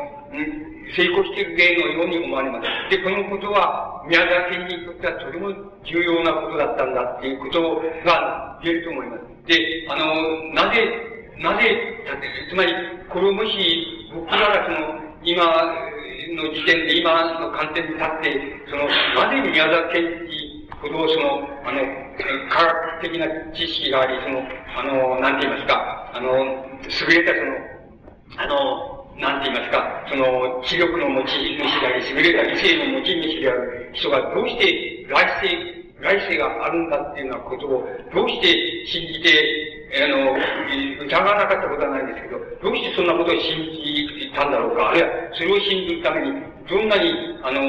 [0.96, 2.96] 成功している例のように思われます。
[2.96, 5.50] で、このことは、宮沢県にとってはとても
[5.84, 9.48] 重要なことだったんだっていうことが言えると思います。
[9.48, 11.11] で、あの、なぜ
[11.42, 11.66] なぜ、
[12.50, 12.74] つまり、
[13.10, 18.86] これをもし、僕ならその、今の時点で、今の観点に立って、その、
[19.26, 21.82] なぜ宮沢賢治ほど、その、あの、
[22.50, 24.42] 科学的な知識があり、その、
[24.78, 27.72] あの、なんて言いますか、あの、優れたその、
[28.38, 40.34] あの、なんて言いますか、その、知力の持ち主であり、優れた理性の持ち主である人がどうして来世、来世があるんだっていうようなことを、どうして信じて、あの、
[41.06, 46.34] 疑わなかったことはないんですけど、どうしてそんなことを信じたんだろうか、あるいはそれを信じるために、
[46.70, 47.12] どんなに、
[47.44, 47.62] あの、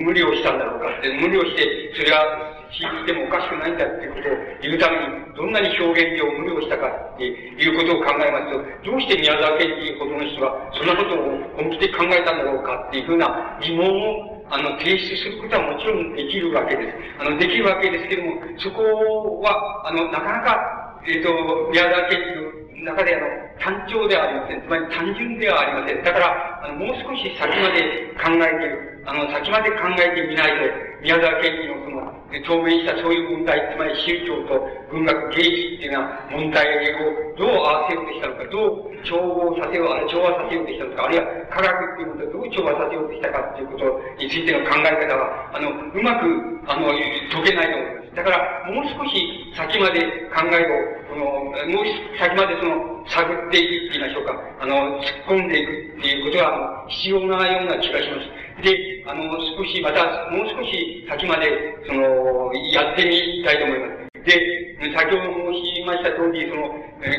[0.00, 4.32] 無理をしたんだろうかって、無理をして、それは信じてもおかしくないんだっていうことを
[4.62, 16.98] 言うために、どんなに表現上無理をしたかっていうことを考えますと、どうして宮沢賢治ほどの人がそんなことを本気で考えたんだろうかっていうふうな疑問をあの、提出することはもちろんできるわけです。
[17.18, 21.28] あの、できるわけですけども、そこは、あの、なかなかえっ、と、
[21.70, 23.26] 宮沢賢治の中であの、
[23.60, 24.62] 単調ではありません。
[24.62, 26.02] つまり単純ではありません。
[26.02, 36.66] だから、あの、もう少し先まで考えてる、あの、先まで考えてみないと、宮沢賢治のその、透明したそういう問題、つまり宗教と文学芸術っていうような問題
[36.98, 43.84] をどう合わせようとしたのか、どう調合させよう、あるいは調和させようとしたのか、あるいは科学っていうことをどう調和させようとしたかっていうこと
[44.18, 46.26] についての考え方は、あの、うまく、
[46.66, 46.88] あの、
[47.30, 48.03] 解けないと思います。
[48.14, 50.00] だから、もう少し先まで
[50.30, 51.24] 考えを、この、
[51.66, 51.84] もう
[52.18, 54.38] 先までその、探っていくって言いましょうか。
[54.60, 58.62] あの、突っ込んでいくっていうことが必要なような気がします。
[58.62, 61.50] で、あの、少し、また、もう少し先まで、
[61.86, 64.04] その、やってみたいと思います。
[64.24, 66.70] で、先ほど申しました通り、その、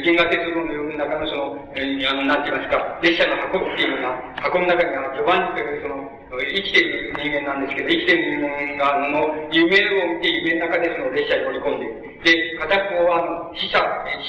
[0.02, 12.06] 銀河鉄道の世の中のその、あの、なんて言いますか、列車の箱っていうのが、箱の中には、ジョバンニというその、生きている人間なんですけど、生きている人間が、あの、夢を見て、夢の中でその列車に乗り込んでいる。
[12.24, 13.80] で、片方は、あの、死者、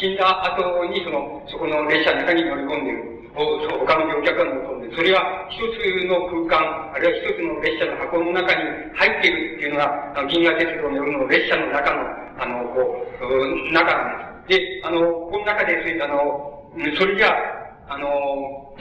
[0.01, 3.17] 死んだ後に、その、そこの列車の中に乗り込んでいる。
[3.37, 8.65] 他の乗客が乗り込んで、それは一つの空間、あるいは一つの列車の箱の中に
[8.97, 12.01] 入っているっていうのが、あの銀河鉄道の夜の列車の中の、
[12.41, 14.59] あの、こう、中なんです。
[14.59, 17.29] で、あの、この中で、あの、それじゃ
[17.89, 18.75] あ、の、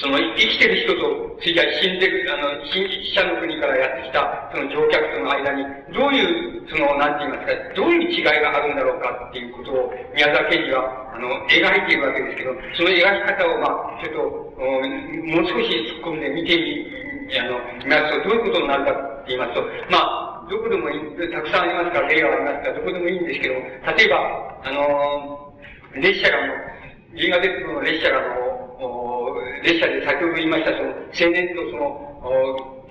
[0.00, 2.80] その生きてる人と、それじゃ死んでる、あの、死
[3.12, 14.20] 者の国からやってきた、その乗客との間に、どういう、その、なんて言いますか、どういう違いがあるんだろうかっていうことを、宮沢賢治は、あの、描いているわけですけど、その描き方を、まあ、ちょっと、
[14.56, 15.68] もう少し
[16.00, 19.62] 突っ込んで見てみ、あの、見ますと、どういうことになるかって言いますと、
[19.92, 25.52] まあ、どこでもいい、たくさんありますから、例はありますから、どこでもいいんですけど、例えば、あの、
[26.00, 26.38] 列車が、
[27.14, 28.63] 銀河鉄道の列車が、あの、
[29.62, 32.14] 列車で先ほど言いました、その、青年とその、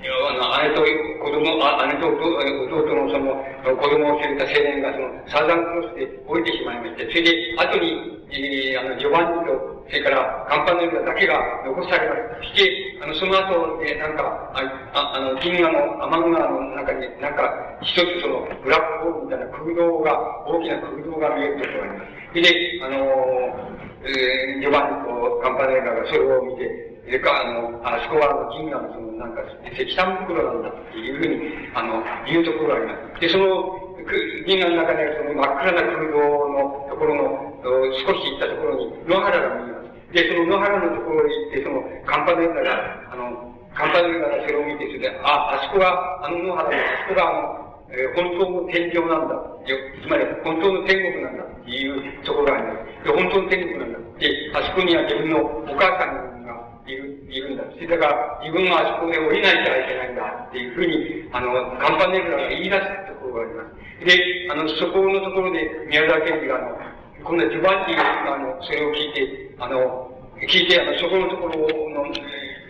[0.04, 0.84] あの、姉と
[1.24, 22.24] 子供、あ姉と弟のその、子供を連れた青年がその、サーザンクロスで降りてしまいまして、それで、後に、えー、あの、ジョバンニと、それから、カンパネルだけが残されまして、あの、その後で、なんか、ああの、銀河の、天の川の中に、なんか、一つその、ブラックホールみたいな空洞が、大きな空洞が見えるところがあります。
[22.34, 29.44] で、あのえー、ジョバンニとカンパネラがそれを見て、でか、あの、あそこはあの銀河のその、なんか、
[29.76, 33.20] 石炭袋なんだっていうふうに、あの、言うところがあります。
[33.20, 33.84] で、その、
[34.48, 36.20] 銀河の中にあるその真っ暗な空洞
[36.52, 40.14] のところの、少し行ったところに野原が見えます。
[40.16, 49.38] で、その野原のところに行って、その、カンパネラが、あの、カンパネラがそれを見て、それで、あ、あそこが、あの野原で、あそこが、あの、えー、本当の天井なんだ。
[50.02, 53.06] つまり、本当の天国なんだっていうところがあります。
[53.06, 54.00] で、本当の天国なんだ。
[54.18, 56.58] で、あそこには自分のお母さんが
[56.90, 57.64] いる、いるんだ。
[57.64, 64.06] だから、自分はあそこで降りないといけないんだっていうふうに、あの、カンパネルラが言い出すところがあります。
[64.10, 66.74] で、あの、そこのところで、宮沢賢治が、あの、
[67.24, 70.10] 今度はジョバンティが、あの、それを聞いて、あの、
[70.50, 71.62] 聞いて、あの、そこのところ
[71.94, 72.10] の、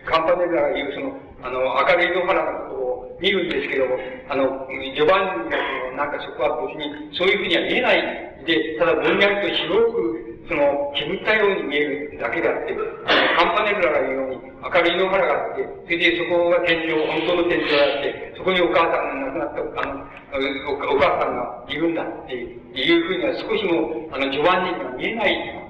[0.06, 3.86] カンパネルラが言う、その、あの、明るい野原のころを見るんですけど、
[4.30, 20.04] あの、ジョバンニがその、なんかそこは別に、そういうふうには見えないで、ただぼんやりと白く、その、煙ったように見えるだけであって、あの、カンパネルラが言うように、明るい野原があって、それでそこが天井、本当の天井があって、そこにお母さんが亡くなった、あの、
[20.68, 25.62] おお母さんがいるんだっていうふうには少しも、あの、ジョバンニには見えない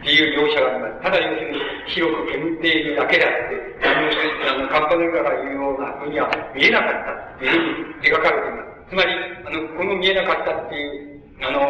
[0.00, 1.02] っていう描写があります。
[1.02, 1.60] ただ要するに
[1.92, 3.70] 白く煙っているだけであって、
[4.48, 8.90] あの、カンパネルラが言うような風には見えなかったっていうふうに描かれています。
[8.90, 9.12] つまり、
[9.44, 11.60] あの、この見えなかったっていう、あの、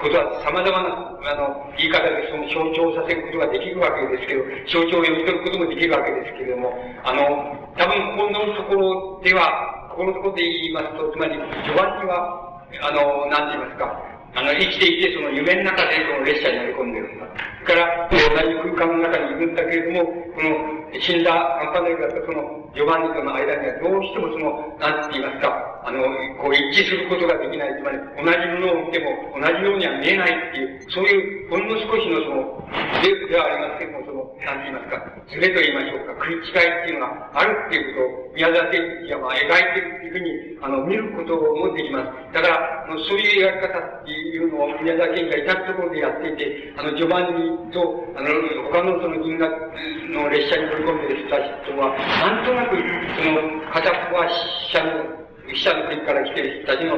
[0.00, 11.34] ことは様々な、あの、言い方でその象徴させることができるわけですけど、象徴を読み取ることもできるわけですけれども、あの、多分このところでは、ここのところで言いますと、つまり、
[11.66, 17.26] 序盤には、あの、何て言いますか、あの、生きていて、その夢の中でこの列車に乗り込んでるんだ。
[17.66, 26.04] それから、同じ空間の中にいるんだけれども、この死んだアンパネルだとそのジョバンニとの間にはどうしてもその、なんて言いますか、あの、
[26.36, 27.72] こう一致することができない。
[27.78, 32.68] つまり、同じものを見ても同じようには見えないっていう、そういうほんの少しのその、
[33.00, 35.00] ズレではありますけども、その、なんて言いますか、
[35.32, 42.12] ズレと言いましょうか、食い違いっていうのがあるっていうことを、宮沢賢治はまあ描いてるっていうふうに、あの、見ることもできます。
[42.34, 47.80] だから、そういう描き方っていうのを宮沢賢治が至るところでやっていて、あの、序盤にと、
[48.16, 48.28] あの、
[48.68, 55.18] 他のその銀河の列車に乗り込んでる人たちとは、なんとなく、その、片っぽは死者の、
[55.54, 56.96] 死者の国から来てる人たちの、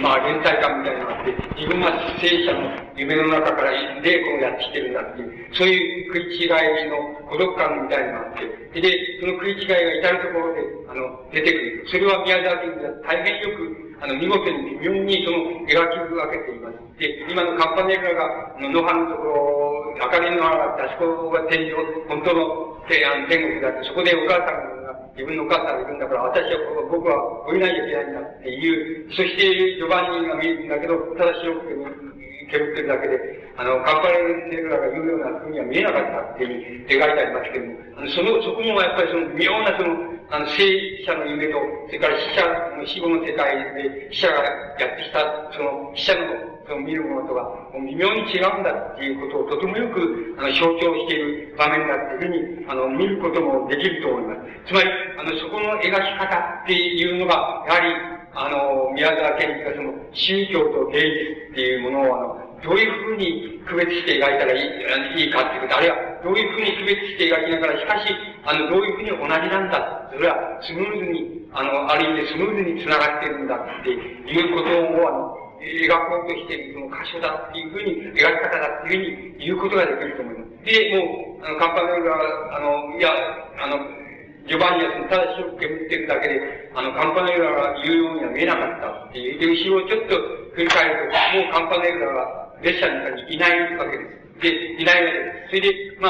[0.00, 11.84] まあ、連帯感みたいなのがあって、自分は生者の夢の中から霊魂をやってきてるんだっていう、そういう食い違いの孤独感みたいなのがあって、で、その食い違いが至るところで、あの、出てくる。
[11.86, 16.76] それは宮沢賢治は大変よくあの、見事に微妙にその、描き分けています。
[16.98, 21.72] で、今のカンパネルラが、野原のところ、明かりの原があって、あそこが天井、
[22.08, 24.83] 本当の天天国だって、そこでお母さんが、
[25.14, 26.58] 自分のお母さんがいるんだから、私は、
[26.90, 32.13] 僕は降りないといけないんだっていう、そして、序盤人が見えるんだけど、ただ白く
[32.46, 33.18] て、けぶってるだけで、
[33.56, 40.66] あの、カンパネルラが言うような風には見えなかったっていうふうに描いてありますけども、あのその、そこもやっぱりその妙なその、あの、生
[41.04, 42.42] 者の夢と、それから死者
[42.76, 44.42] の死後の世界で、死者が
[44.80, 45.22] やってきた、
[45.52, 54.40] その、死者の、その見るものとは、微妙に違うんだっていうことをとてもよく、あの、象徴している場面だっていうふうに、あの、見ることもできると思います。
[54.66, 68.14] つまり、あの、そこの描き方っていうのが、やはり、あの、宮沢賢治がその、宗教と芸術っていうものを、あの、どういうふうに区別して描いたらいいいいかっていうこと、あるいはどういうふうに区別して描きながら、しかし、
[68.44, 70.10] あの、どういうふうに同じなんだ。
[70.10, 80.64] それはスムーズに、あの、ある意味でスムーズに繋がっているんだっていうことを、あの、描こうとしているその箇所だっていうふうに、描き方だっていうふうに言うことができると思います。
[80.64, 83.12] で、もう、あの、カンパネルが、あの、いや、
[83.60, 84.03] あの、
[84.46, 89.38] ジョバンニアスのただ白く煙ってるだけで、あの、カンパネルラが言うようには見えなかったっていう。
[89.40, 90.16] で、後ろをちょっと
[90.54, 94.42] 振り返ると、もうカンパネルラが列車の中にいないわけです。
[94.42, 95.48] で、いないわけです。
[95.48, 96.08] それで、ま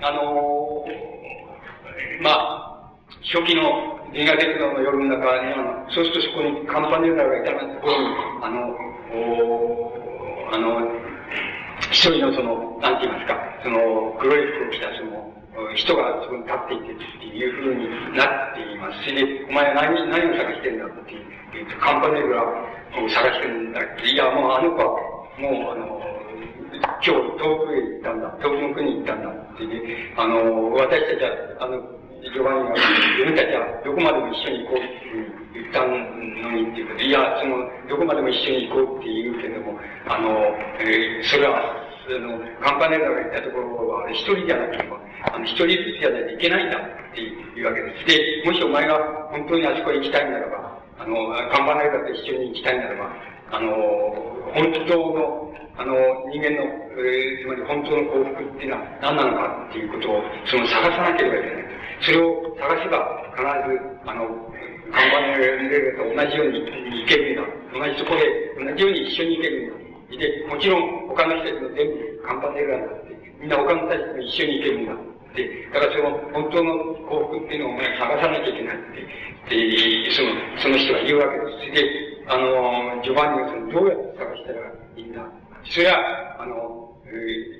[0.00, 2.64] あ、あのー、まあ、
[3.22, 8.08] 初期の銀河鉄道の夜の中に、あの、そうするとそこにカンパネルラがいたところに、
[8.42, 8.70] あの、
[9.14, 10.86] おあの、
[11.90, 15.23] 一人のその、なんて言いますか、その、黒い服を着たその、
[15.74, 19.04] 人がそこに立っていてっていうふうになっています。
[19.06, 21.14] それで、お前は何、何を探してんだって
[21.52, 26.00] 言うと、カンパネルラを探してるんだって、いや、もうあの子はもう、あの、
[27.02, 31.30] 今日遠くへ行ったんだ、遠くの国に行ったんだってね、あの、私たちは、
[31.60, 31.78] あの、
[32.22, 35.04] ジョバニが、自分たちはどこまでも一緒に行こうって
[35.54, 39.78] 言ったのにっていうこと、いや、その、どこまでも一緒に行こうって言うけども、
[40.08, 40.30] あの、
[40.80, 45.00] えー、それは、あの、カンパネラが行ったところは、一人じゃなければ、
[45.32, 48.06] あの、一人ずつじゃないといけないんだっていうわけです。
[48.06, 48.98] で、もしお前が
[49.30, 51.16] 本当にあそこへ行きたいならば、あの、
[51.50, 53.08] カンパネラと一緒に行きたいならば、
[53.50, 53.70] あの、
[54.52, 55.94] 本当の、あの、
[56.30, 56.62] 人間の、
[57.00, 61.64] えー、つまり本当の幸福っていうのは何なのかっていうことを、その探さなければいけない。
[62.00, 64.28] それを探せば必ず、あの、
[64.92, 67.42] 看板のレベルと同じように行けるんだ。
[67.74, 69.83] 同じとこで、同じように一緒に行けるんだ。
[70.10, 75.14] で、もちろん他の人たちも全部カンパネルなんだって、みんな他の人たちと一緒に行けるんだ。
[75.34, 80.30] で、だからその本当の幸福っていうのをお前探さなきゃいけないって、で、その、
[80.62, 81.82] その人が言うわけです。
[81.82, 85.26] で、あの、ジョバンニがその、どうやって探したらいいんだ。
[85.64, 86.83] それは、あの、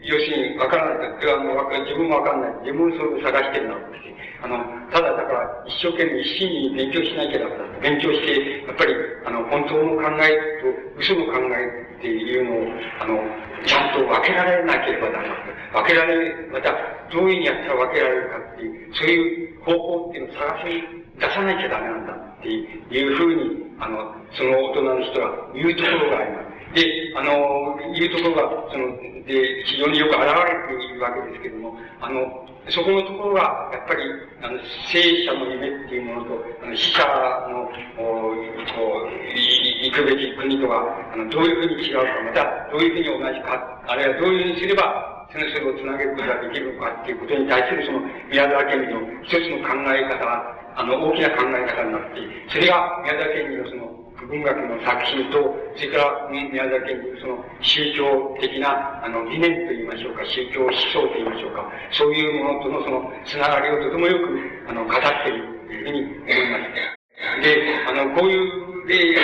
[0.05, 2.55] 要するに、わからないと、あの、自分もわかんない。
[2.65, 4.05] 自分それを探してるなって。
[4.45, 4.61] あの、
[4.93, 7.65] ただだから一生懸命一心に勉強しなきゃだめだ。
[7.81, 8.95] 勉強して、やっぱり、
[9.25, 12.69] あの、本当の考えと嘘の考えっていうのを、
[13.01, 13.25] あの、
[13.65, 15.39] ちゃんと分けられなければならない。
[15.73, 16.77] 分けられ、また、
[17.11, 20.85] どういうふうにやったら分けられるかっていう、そういう方法っていうのを探し
[21.19, 26.55] 出さなきゃダメなんだっていうふうに、あの、その大人の人は言うところがあります。
[26.75, 34.01] で、あの、言うところが、その、で、非常によく現れているわけですけれども、あの、そこのところが、やっぱり、
[34.43, 34.59] あの、
[34.93, 37.05] 生者の夢っていうものと、あの、死者
[37.49, 39.14] の、こう、
[39.85, 48.01] 行くべき国とか、あの、どういうふうに違うか、また、どういうふうに同じか、あるいはどういうふうにすれば、そのそれをつなげることができるのかっていうことに対するその
[48.31, 67.43] 宮沢賢治の一つの考え方は、あの、大きな考え方になってそれが宮沢賢治のその、文学の作品と、それから宮沢賢治その宗教的な、あの、理念と言いましょうか、宗教思想と言いましょうか、そういうものとのその、つながりをとてもよく、あの、語っているというふうに思います。
[67.43, 69.22] で、あの、こういう例が、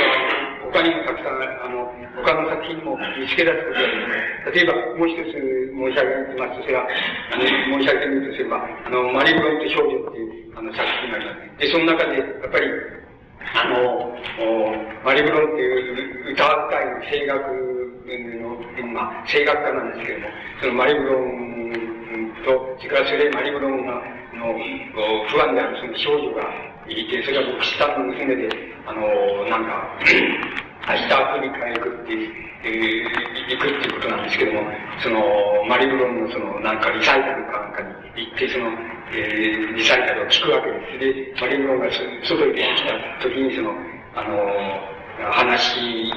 [0.70, 1.90] 他にもたくさん、あの、
[2.22, 4.14] 他の作品も見つけ出すことができま
[4.46, 4.54] す。
[4.54, 6.86] 例えば、もう一つ申し上げますと、それは、
[7.32, 11.58] あの、申し上げるとすれば、あの、マリブロンと少女っていう、あの、作品があります。
[11.58, 12.66] で、その中で、やっぱり、
[13.54, 14.14] あの、
[15.04, 17.80] マリブロンっていう歌深い声楽
[18.40, 20.26] の、まあ、声楽家なんですけども、
[20.60, 24.02] そのマリブロンと、それからそれマリブロンが、
[24.34, 24.54] の、
[25.28, 26.42] 不安であるその少女が
[26.88, 28.48] いて、それが僕、下の娘で、
[28.86, 29.00] あの、
[29.48, 29.98] なんか、
[30.88, 32.32] 明日アフリカへ行くっていう、
[32.64, 34.62] えー、行くっていうことなんですけども、
[35.02, 35.20] その、
[35.68, 37.82] マリブロンのその、なんかリサイタルかなんか
[38.16, 38.70] に行って、その、
[39.12, 41.40] えー、リサイタルを聞くわけです。
[41.40, 41.90] で、マリブロンが
[42.24, 43.74] 外に出てきた時に、その、
[44.14, 46.12] あの、話、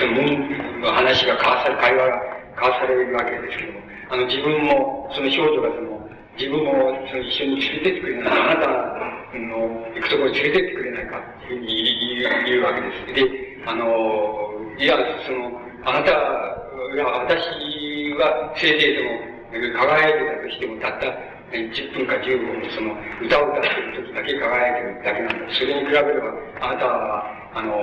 [0.00, 2.16] その、話が交わされ、会話が
[2.56, 3.80] 交わされるわけですけども、
[4.10, 6.00] あの、自分も、その少女がその、
[6.38, 6.72] 自分も
[7.10, 8.68] その一緒に連れてってくれないか、あなた
[9.36, 13.14] の行くところに連れてってくれないかっていうふうに言う言うわけです。
[13.14, 14.96] で、あの、いや、
[15.26, 17.40] その、あなた、いや、私
[18.16, 21.06] は、せいぜいその、輝いてたとしても、たった
[21.52, 25.54] 10分か15分、その、歌を歌ってる時だけ輝いてるだけなんだ。
[25.54, 27.74] それに比べれば、あなたは、あの、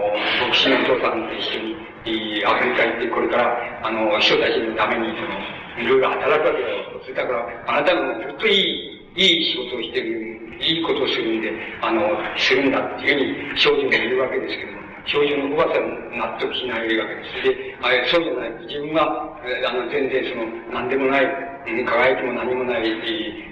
[0.47, 7.01] 牧師のお父さんと一緒に、アフリカ行って、これから、あの、人たちのために、その、いろいろ働くわけだよ。
[7.03, 11.51] それだから、あなたのずっといい、いい仕事をしてる、いいことをするんで、
[11.82, 12.01] あの、
[12.38, 17.43] するんだっていうふうに少女も言うわけですけども、少女のおばさん納得しないわけです。
[17.43, 18.51] で、あれ、そうじゃない。
[18.67, 21.25] 自分は、あの、全然その、何でもない、
[21.63, 22.83] 輝きも何もない、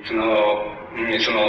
[0.04, 0.68] その、
[1.20, 1.40] その、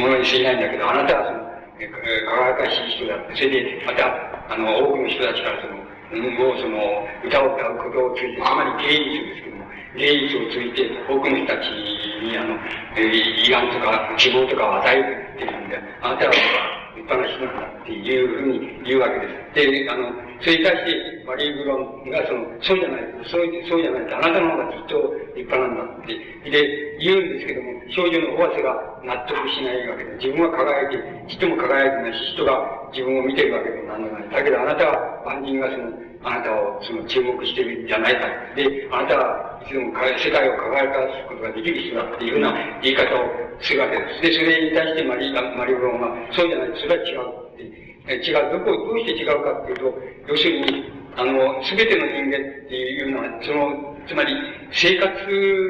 [0.00, 4.08] ものに過ぎないんだけど、あなたはその、輝かしい人だって、それで、また、
[4.48, 5.76] あの、多くの人たちからその、
[6.16, 9.64] もうその、歌を歌うことをついて、つまり芸術ですけども、
[9.96, 12.56] 芸術をついて、多くの人たちに、あの、
[12.96, 19.70] えー、慰安とか希望とかを与えるっていうんで、あなたは立派な人なんだっていうふうに言うわけです。
[19.70, 26.14] で、あの、それに対して、マリー・ブロンがその、そうじゃない、そうそうじゃない、あなたの方がずっと立派なんだって、
[26.50, 28.74] で、言うんですけども、少女のオアセが
[29.04, 34.28] 納得しないわけで、自分は輝いて、人も輝いてないし、人が自分を見てるわけでもなんでもない。
[34.30, 35.92] だけどあなたは、万人がその、
[36.22, 38.26] あなたをその注目してるんじゃないか。
[38.56, 44.22] で、あなたはいつでも世界を輝かすことができる人だっていうふうな言い方をするわけです。
[44.22, 47.88] で、それに対してマリマリオロンは、そうじゃない、それは違うって。
[48.08, 48.50] 違う。
[48.50, 49.94] どこ、どうして違うかっていうと、
[50.28, 54.32] 要するに、あの、すべての人間っていうのは、その、つまり、
[54.72, 55.10] 生活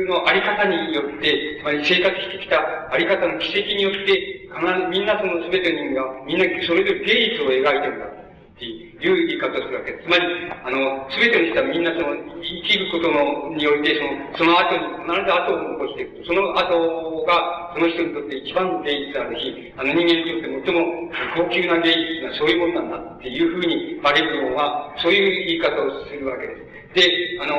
[0.09, 8.07] のあり方によって、つまり生活してきたあり方の奇跡によって、必ずみんなそのすべての人間が、みんなそれぞれ芸術を描いてるんだ。
[8.07, 10.05] っていういう言い方をするわけです。
[10.05, 13.95] つまり、あの、すべての人はみんなその、生きることの、において、
[14.35, 16.27] その、その後に、必ず後を残していく。
[16.27, 26.57] その後が、その人にとって一番芸術であるし、あの人間にとって最も高級な芸術がそういうものなんだっていうふうに、バレルロンは、そういう言い方をするわけで
[26.95, 27.07] す。
[27.07, 27.55] で、あの、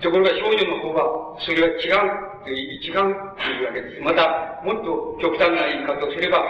[0.00, 4.00] ところが少女の方は、それは違う、違うというわけです。
[4.00, 6.40] また、もっと極端な言い方をすれば、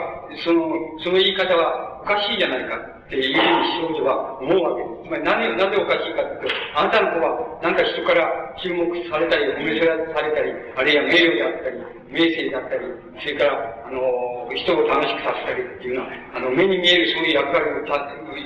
[0.44, 0.70] その、
[1.03, 4.97] その言い方はおかしいじゃないかっていうふうに少女は思うわけです。
[5.09, 8.28] つまり何、なぜおかしいかというと、あなたの子はなんか人から
[8.61, 12.84] 注目されたり、褒めされたり、あるいは名誉であったり、名声だったり、
[13.20, 17.92] それから、あの、人を楽しくさせたりっていうのは、あの、目に見えるそういう役割を立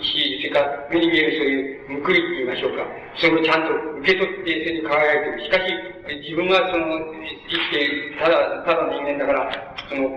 [0.02, 2.86] つし、それから目に見えるそういう報いって言いましょうか。
[3.14, 5.44] それをちゃんと受け取って、それに輝いている。
[5.44, 6.98] しかし、自分はその、
[7.46, 10.10] 生きている、ただ、ただ人間だから、その、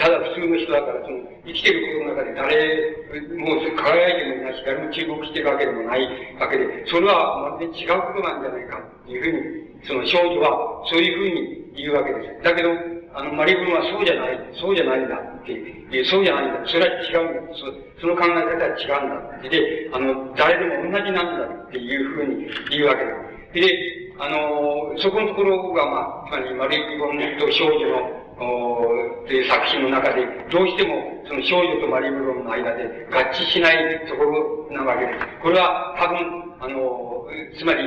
[0.00, 6.06] ただ普通の人だから、その、生きていることの中で誰も輝いてもいないし、誰も注目してるわけでもない
[6.38, 12.42] わけで、それはまるで違うことなんじゃないかっていうふうに、その少女はそういうふうに言うわけです。
[12.42, 12.70] だけど、
[13.14, 16.60] あの、マリブンはそうじゃない、そうじゃないんだって、そうじゃないんだ。
[16.66, 17.54] それは違うんだ。
[17.54, 17.66] そ
[18.00, 19.48] その考え方は違うんだって。
[19.48, 23.12] で、あの、誰でも同じなんだっていうふうに言うわけで
[23.52, 23.68] す。
[23.68, 30.94] で、あの、そこのところが、まあ、つまり、マリブンと少女のおという作品の中で、どうしても
[31.26, 35.26] その少女とマリブロンの間で合致しないところなわけです。
[35.42, 36.18] これは多分、
[36.60, 37.26] あの、
[37.58, 37.84] つまり、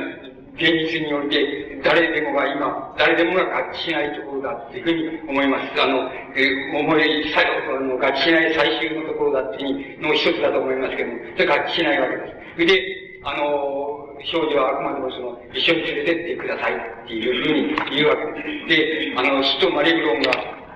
[0.54, 5.80] 現実において、誰でもが今、誰でもが合致しないところだっていうふうに思います。
[5.80, 12.66] あの、え思い、最後の合致しない最終のところだっていうの一つだと思いますけども、それ合致しないわけです。
[12.66, 18.68] で、あの、少女はあくまでもその、一緒に連れてってくださいっていうふうに言うわけです。
[18.68, 20.32] で、あの、ストマリブロンが、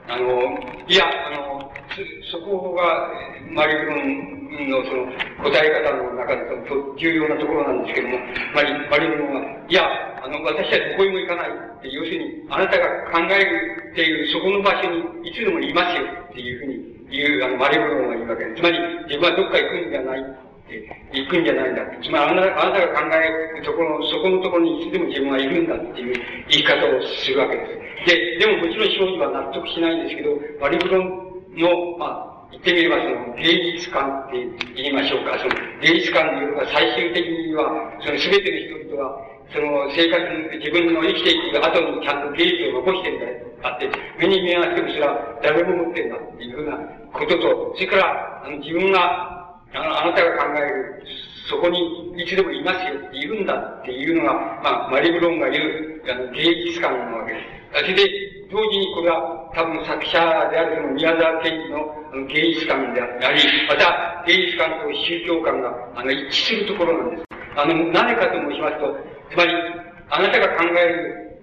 [0.09, 0.55] あの、
[0.86, 1.72] いや、あの、
[2.30, 3.11] そこが、
[3.51, 5.07] マリブロンのその、
[5.42, 8.18] 答え方の中でと重要なところなんですけども、
[8.55, 9.82] マリマリブロンは、いや、
[10.22, 18.62] あの、私はどこにも行かないって、要するに、あなたが考えるっていう、そこの場所にいつでもいますよっていうふうに言う、あの、マリブロンは言うわけです。
[18.62, 21.82] つまり、自分はどっか行くんじゃない行くんじゃないんだ。
[22.02, 26.14] つまりあなたあなたが考えるところ、そこのところにいつでも自分はいるんだっていう
[26.48, 27.66] 言い方をするわけで
[28.06, 28.10] す。
[28.10, 34.42] で、でももちろん少女は納得しないんですけど、バリブロンの、まあ、言ってみればその芸術観って
[34.74, 37.70] 言いましょうか、その芸術観というか最終的には、
[38.02, 39.22] その全ての人々は、
[39.54, 40.18] その生活、
[40.58, 43.88] 自分の生きていく後にちゃんと芸術を残してるんだよあって、
[44.18, 46.76] 目に見えなくてもそれは誰も持ってるんだっていうふうな
[47.14, 49.36] ことと、それから、あの自分が
[49.76, 51.03] あの、あなたが考える、
[51.48, 54.34] そこにいつでもいますよって言うんだっていうのが、
[54.64, 57.82] まあ、マリブロンが言う、あの、芸術観なわけです。
[57.82, 60.18] それで、同時にこれは多分作者
[60.50, 61.78] であるその宮沢賢治の
[62.12, 67.24] あの芸術観であり、また芸術観と宗教観があの一致するところなんです。
[67.57, 68.96] あの、なぜかと申しますと、
[69.30, 69.53] つまり、
[70.11, 70.86] あなたが考え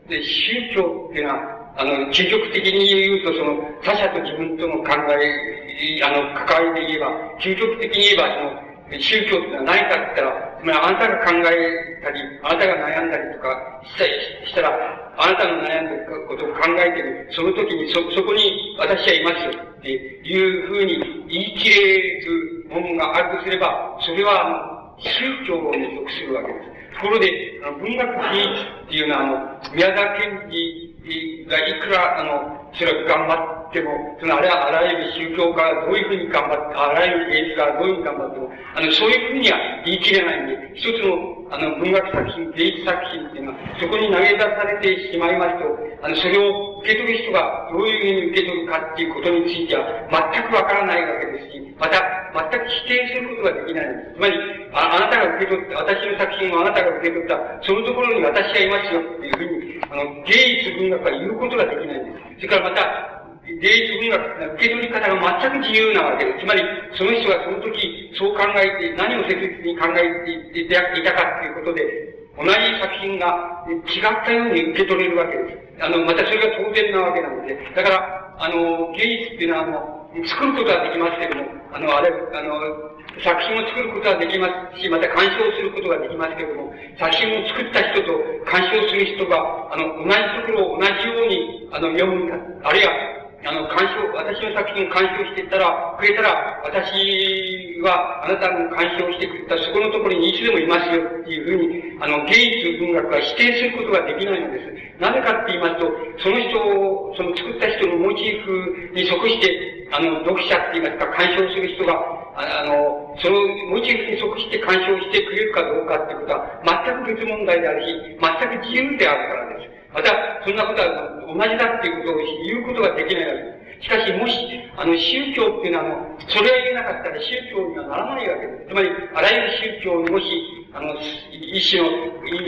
[0.10, 7.10] る宗教っていうのは、あの、究極的に言うと、その、他者と自分との考え、あの、関わりで言えば、
[7.42, 14.06] 究極的に言えば、その、宗教っていうのは何かって言ったら、つまりあなたが考えたり、あなたが悩んだりとかした
[14.48, 14.70] したら、
[15.18, 24.70] あなたの悩んでることを考えてる、その時にそ、そこに私はいますよっていうふうに言い切れるものがあるとすれば、それは、
[25.00, 25.10] 宗
[25.48, 26.74] 教に属するわけです。
[27.02, 33.36] ところで、あの文学技術っていうのは、あの、宮沢賢治がいくら、あの、それ頑張
[33.70, 45.68] っても、そのあれはあらゆる宗教家がどういうふうに頑張って、あらゆる芸術家がどういうふうに頑張っても、あの、そういうふうには言い切れないんで、一つの、あの、文学作品、芸術作品っていうのは、そこに投げ出されてしまいますと、
[46.02, 52.00] あの、それを受け取る人がどういうふうに受け取るかっていうことについては、全くわからないわけですし、また、
[52.34, 54.16] 全く否定することができないんです。
[54.16, 54.34] つまり、
[54.74, 62.50] ああなたが受け取った、私の作品をあなたが受け取った、そのところに私がいますよっていうふうに、あの、芸術文学は言うことができないんです。
[62.50, 63.14] それからまた、
[63.46, 66.42] 芸術文学って受け取り方が全く自由なわけです。
[66.42, 66.66] つまり、
[66.98, 70.02] その人がその時、そう考えて、何を切実に考え
[70.50, 70.82] ていた
[71.14, 72.10] かっていうことで、
[72.42, 75.86] 同じ作品が違ったように受け取れるわけです。
[75.86, 88.10] あの、またそれが当然なわけなので、だから、あの、芸術っていうのは、あの、作ることはできますけども、あの、あれ、あの、作品を作ることはできますし、また鑑賞することができますけれども、作品を作った人と
[88.46, 104.64] 鑑賞する人が、あの、同じところを同じように、あの、読むか、あるいは、あの、鑑賞、私の作品を鑑賞していったら、くれたら、私はあなたの鑑賞してくれたそこのところにいつでもいますよっていうふうに、あの、芸術文学は否定することができないのです。
[105.00, 105.92] なぜかって言いますと、
[106.24, 112.00] その人を、その作った人のモチーフに即して、あの、読者って言いますか、鑑賞する人が、
[112.40, 119.63] あの、そのモチーフに即して鑑賞してくれるかどうかってことは、全く別問題であるし、全く自由であるからです。
[119.94, 123.50] また、そんなことは同じだっていうことを言うことができないわけで
[123.82, 123.84] す。
[123.84, 124.34] しかし、もし、
[124.78, 128.70] あの、宗教っていうのは、あの、それは言えなかったら宗教にはならないわけです。
[128.70, 130.26] つまり、あらゆる宗教にもし、
[130.74, 131.90] あの、一種の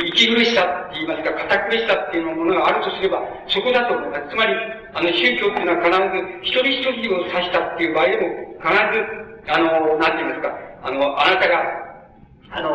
[0.09, 4.29] 息苦しさって言いますか、堅苦しさっていうものがあるとすれば、そこだと思います。
[4.29, 4.55] つまり、
[4.93, 11.84] あの、宗教っていうのは必ず、一人一人を指したっていう場合でも、必ず、あの、なんて言いますか、あの、あなたが
[12.55, 12.71] あの、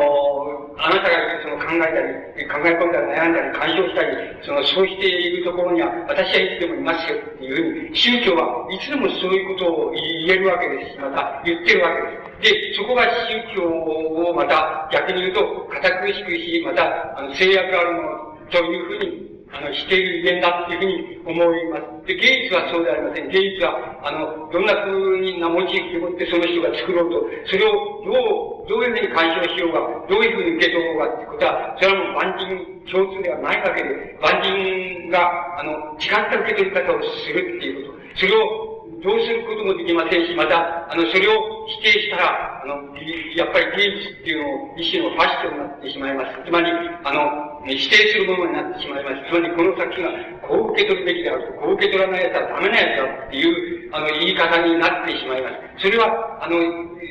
[0.77, 1.89] あなたがその考え
[2.37, 4.13] たり、考え込んだり悩んだり、干渉したり、
[4.45, 12.53] その、そうしているところには、私はいつでもいますよっていうふうに、宗教はいつでもそういうことを言えるわけですし、また言ってるわけです。
[12.53, 22.07] で、そこが宗教をまた逆に言うと、堅苦しくし、また、あの、制約あるものというふうにあの、しているゆえんだっていうふうに思います。
[22.07, 23.29] で、芸術はそうでありません。
[23.31, 27.75] 芸術は、あの、どんな風になモチーフでもってその人が作ろうと、それを
[28.07, 32.55] どう、どういうふうに鑑賞しようが、どういうふうに受け取ろうがってことは、それはもう万人
[32.87, 38.01] 共通ではないわけで、万人が、あの、違った受け取り方をするっていうこと。
[38.15, 38.71] それを
[39.03, 42.95] どうすることもできませんし、また、あの、それを否定したら、あの、
[43.35, 46.39] やっぱり芸術っていうのを一種のファッションになってしまいます。
[46.45, 46.71] つまり、
[47.03, 49.29] あの、否定するものになってしまいます。
[49.29, 50.13] つまり、この作品は
[50.49, 55.85] こう受け取るべきであると、こう受け取らないやつはダメなやつだっていう、あの、言い方になってしまいます。
[55.85, 56.57] それは、あの、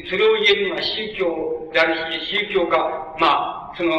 [0.09, 3.93] それを言えるのは宗教であるし、宗教が、まあ、その、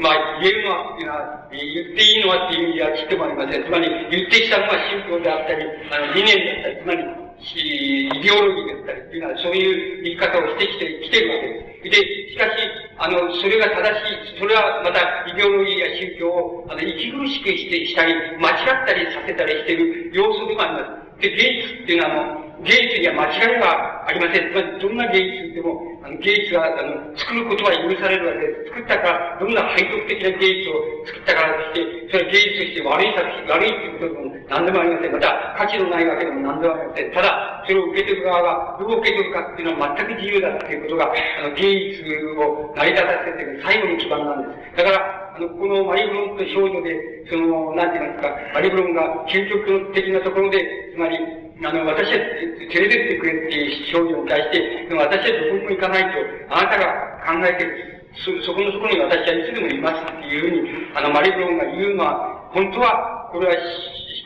[0.00, 3.62] まあ、言えるのは、言っていいのはっていう意味ではちっともありません。
[3.62, 12.00] つまり、言ってきたのは宗教であったり、あの、理念であったり、つまり、イデオロギーだったりっていうのは、そういう言い方をしてきて、きてるわけです。
[12.00, 12.50] で、しかし、
[12.96, 13.84] あの、それが正
[14.32, 21.20] しい、それはまた、イデオロギーや宗教を、あの、息苦しくしてしたり、間違ったりさせたりしている要素でもあります。
[21.20, 24.50] で、現実っていうのは、あの、芸術には間違いがありません。
[24.50, 25.18] つまり、どんな芸
[25.50, 28.70] 術でも、あの芸術が、あの、作ることは許されるわけです。
[28.70, 35.12] 作ったから、どんな背徳的な芸術を作ったからとして、それは芸術として悪い作品、悪いっていうことでも何でもありません。
[35.12, 37.12] また、価値のないわけでも何でもありません。
[37.12, 42.04] ただ、それを受け取る側がどう受け取るかっていうのは全く自由だっていうことが、あの、芸術
[42.38, 44.76] を成り立たせている最後の基盤なんです。
[44.76, 51.18] だから、あの、このマリブロンと少女で、その、なんて言いますか、マリブロンが究極的なところで、つまり、
[51.62, 56.08] あの、私は連れてってくれっていう少女に対して、でも私はどこにも行かないと、
[56.50, 56.86] あなたが
[57.22, 63.54] 考えてる、そ、そこのそこに私はいつでもいますっていうふうに、あの、マリブロンが言うのは、本当は、これは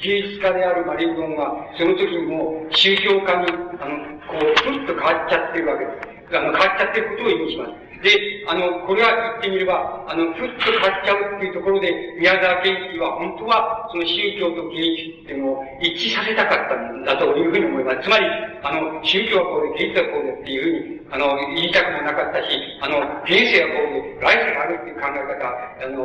[0.03, 5.93] 芸術家であるマリブロンは、その時にも宗教家に、あの、こう、ふっと変わっちゃってるわけで
[6.31, 6.37] す。
[6.37, 7.88] あの、変わっちゃってることを意味します。
[8.03, 9.11] で、あの、これは
[9.41, 18.03] 言ってみれば、あの、ふっと買っちゃうっていうところで、宮沢賢治は本当は、その宗教と芸術っていうのを一致させたかったんだというふうに思います。
[18.03, 18.27] つまり、
[18.63, 26.05] あの、宗教はこうで、芸術はこうでっていうふうに、あの、言いたくもなかったし、あの、現世はこうで、来世があるっていう考え方、あの、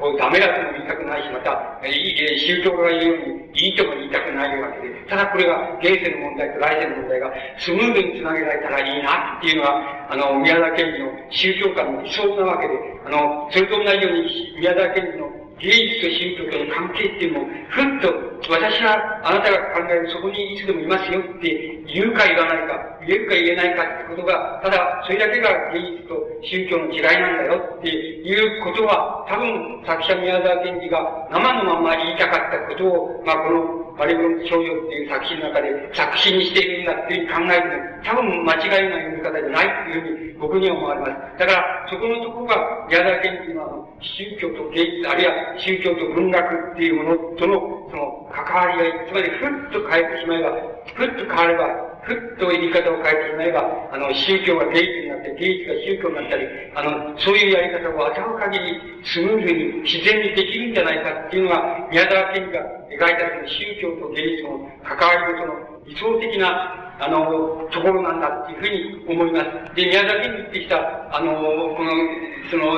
[0.00, 1.88] こう、ダメだとも言いたくないし、また、え
[2.36, 12.74] 宗教が言うように、いいとも言いたくないわけで、ただこれが現世の問題と来世の問題がスムーズにつなげられたらいいなっていうのが、あの、宮沢賢治の宗教観の理想なわけで、
[13.06, 41.06] あの、それと同じように、宮沢賢治の芸術と宗教との関係っていうのも、ふっと、私はあなたが考えるそこにいつでもいますよって言うか言わないか、言えるか言えないかってことが、ただ、それだけが芸術と宗教の違いなんだよっていうことは、多分、作者宮沢賢治が生のまま言いたかったことを、まあ、このバリブロン商業っていう作品の中で作品にしているんだっていう考えても、多分間違いない読み方じゃないというふうに僕には思われま
[41.36, 41.38] す。
[41.38, 46.40] だから、そこのところが宮沢研究のあの、宗教と芸術、あるいは宗教と文学
[46.72, 47.60] っていうものとの、
[47.92, 50.56] その、関わり合い、つまり、ふっと変えてしまえば、
[50.96, 69.74] ふっと変われば、ふっと言い方を変えてしまえば、あの、宗教が芸術になって、芸術が宗教になったり、あの、そういうやり方を当たる限り、スムーズに、自然にできるんじゃないかっていうのが、宮沢賢治が描いたその宗教と芸術の関わりのその、理想的なあの、ところなんだっていうふうに思います。
[69.74, 70.76] で、宮崎に言ってきた、
[71.16, 71.90] あの、この、
[72.50, 72.76] その、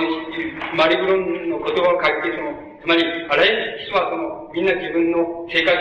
[0.78, 5.18] マリブロンの言葉を書いて、その、つまり、あらゆる人はその、みんな自分の
[5.50, 5.74] 生活、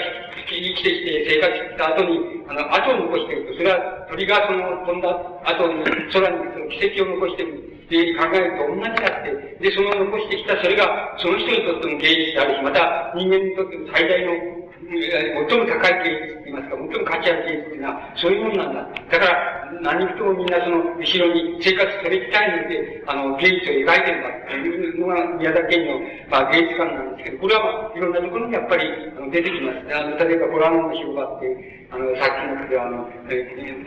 [0.48, 3.54] 生きてきて生活した後に、あの、後を残してると。
[3.54, 5.10] それは鳥がその飛んだ
[5.46, 7.72] 後に、空にその奇跡を残している。
[7.92, 9.36] っていう考えると同じだって。
[9.60, 19.02] で、その残してきたそれが、その人にとっても芸術であるし、また人間にとっても最大の最も高い芸術って言いますか、最も価値ある芸術っていうのは、そういうものなんだ。
[19.12, 26.00] だから、何人もみんなその、後ろに生活されきたいので、あの、芸術を描いてるんだっていうのが宮田県の、
[26.30, 28.84] まあ、芸術観なんですけど、これは、いろんなところにやっぱり、
[29.18, 29.96] あの、出てきます。
[29.96, 33.10] あの、例えば、ご覧の広場っていう、あの、さっきのあの、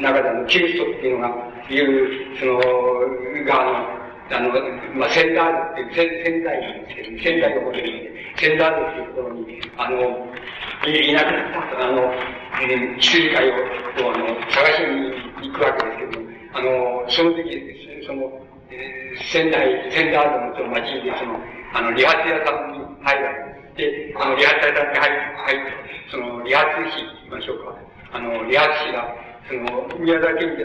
[0.01, 1.35] 中であの、キリストっていうのが、
[1.69, 2.59] いう、その、
[3.45, 4.49] が、あの、あの、
[4.95, 10.27] まあ、仙台っていう、仙台なんですけど、仙台をモデルに、仙台っていうところに、あの、
[10.91, 12.13] いなくなった、あの、
[12.61, 13.55] えー、羊飼いを、
[14.13, 16.21] あの、探しに行くわけですけど、
[16.53, 18.41] あの、その時、その、
[18.71, 21.41] えー、仙台、仙台のその町で、その、
[21.73, 23.33] あの、理髪屋さんに入るわ
[23.77, 24.13] けです。
[24.13, 25.73] で、あの、理髪屋さんに入って、入って、
[26.11, 27.77] その、理髪師、言いましょうか。
[28.13, 29.15] あの、理髪師が、
[29.49, 30.65] その、宮崎にで、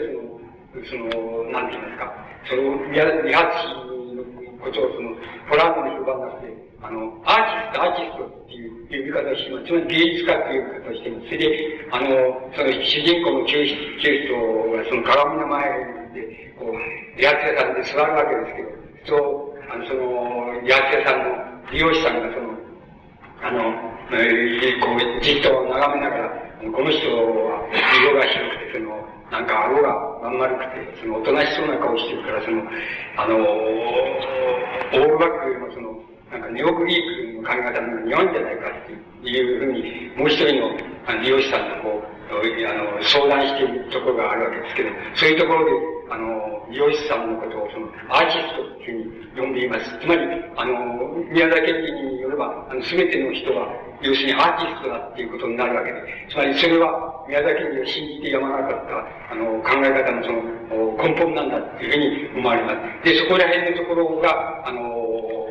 [0.86, 2.14] その、その、なんて言いますか、
[2.48, 3.66] その、宮理髪師
[4.14, 4.22] の
[4.60, 5.16] ことを、その、
[5.48, 9.66] ポランドに呼ばなくて、あの、アーティスト、アーティストっていう呼び方をしてます。
[9.66, 11.26] つまり芸術家っていう呼び方をしてます。
[11.26, 12.08] それで、あの、
[12.56, 14.40] その主人公のキリスト
[14.72, 15.60] がその鏡の前
[16.16, 22.48] で、こう、リアツ屋さんで座るわけですけど、そう、あの、その、リアツ屋さんの利用者さんがその、
[23.42, 27.64] あの、えー、こう、じっと眺めながら、この人は
[27.96, 29.00] 色が白くて、その、
[29.30, 32.64] なんか顎がまん丸くて、その、おとなしそうな顔してるから、その、
[33.16, 40.70] あの、オールバックよりもその、なんかネオグリークの髪型の似合うんじゃないかっていうふうに、もう一人の
[41.22, 45.70] 利用者さんとこう、あの、相談しているところがあるわけですけど、そういうところで、
[46.10, 49.98] あの、利用者さんのことをその、アーティストっていうふうに呼んでいます。
[49.98, 50.22] つまり、
[50.54, 53.66] あの、宮崎県人によれば、あの、すべての人は、
[54.00, 55.98] 要するにアーティストだっていうことになるわけで、
[56.30, 60.40] つまりそれは宮崎県人を信じてやまなかった、あの、考え方のその、
[60.96, 62.70] 根本なんだっていうふうに思われま
[63.02, 63.04] す。
[63.04, 65.49] で、そこら辺のところが、あの、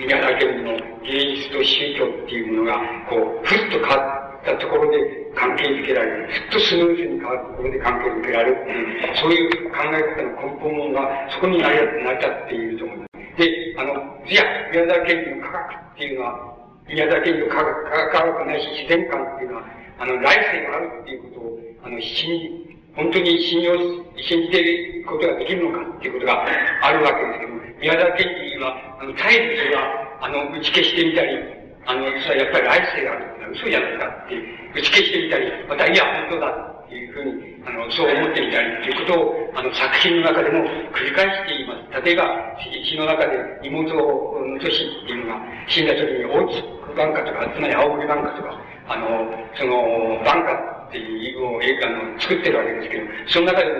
[0.00, 0.72] 宮崎県の
[1.04, 4.96] 芸術と宗教っていうものが、こう、ふっと変わったところで
[5.36, 6.32] 関係づけられる。
[6.32, 11.76] ふっとスムーズに変わったところで関係づけられるっていう、そういう考え方の根本がそこに成り
[12.16, 13.10] 立っていると思います。
[13.36, 13.92] で、あの、
[14.24, 16.56] いや、宮崎県の科学っていうのは、
[16.88, 19.64] 宮崎県の科学、科学ないし自然観っていうのは、
[19.98, 23.76] あの、来世があるっていうことを、あの、信じ、本当に信用、
[24.16, 26.44] 信じていることができるのかっていうことが
[26.82, 31.38] あるわけですけども、宮沢賢治は、あの、絶えずそれは、あの、打ち消してみたり、
[31.86, 34.36] あの、それはやっぱり来世があるって嘘じゃないかって、
[34.74, 42.04] 打ち消してみたり、また、いや、本当だっていうふうに、あの、そう思ってみたりっていうことを、あの、作品の中でも繰り返しています。
[42.04, 42.26] 例えば、
[42.58, 48.58] 詩の中で妹の年っていうのが死んだ時に大津晩夏とか、つまり青森晩夏とか、
[48.88, 53.78] あの、その、晩夏っていうのを、あの、作ってるわけですけど、その中でも、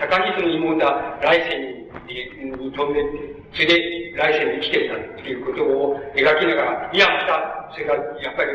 [0.00, 1.80] 盛んにその妹は来世に
[2.56, 8.50] に飛んでって、それで来世に生きてたっていうことを描きながら、いや、また、それがやっぱり、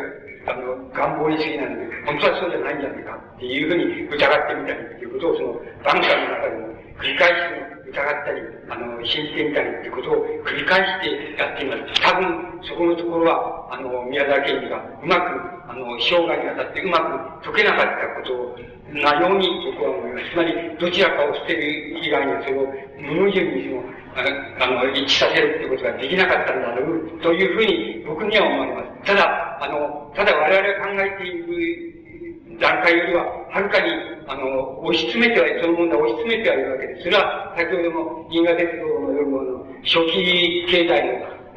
[0.48, 5.54] あの、願望に過ぎないので、本当はそうじゃないんじゃないかっていうふうに疑ってみたりっていうことを、その、
[5.84, 12.02] バンカーの中でも繰り返し疑ったり、あの、信じてみたりってことを繰り返してやっています。
[12.02, 17.00] 多分、そこのところは、あの、宮沢賢治がうまく、あの、生涯にわたってうま
[17.42, 18.58] く解けなかったことを
[18.94, 20.32] なように僕は思います。
[20.32, 22.68] つまり、どちらかを捨てる以外にそれを
[22.98, 23.84] 無矛盾にその、
[24.16, 29.08] あの、一致させるってことができなかったんだろう、というふうに僕には思われます。
[29.08, 37.04] ただ、あの、ただ我々が考えている段階よりは、はるかに、あの、押し詰めては、その問題を押し詰めてはいるわけです。
[37.04, 41.06] それは、先ほどの銀河鉄道の夜の初期形態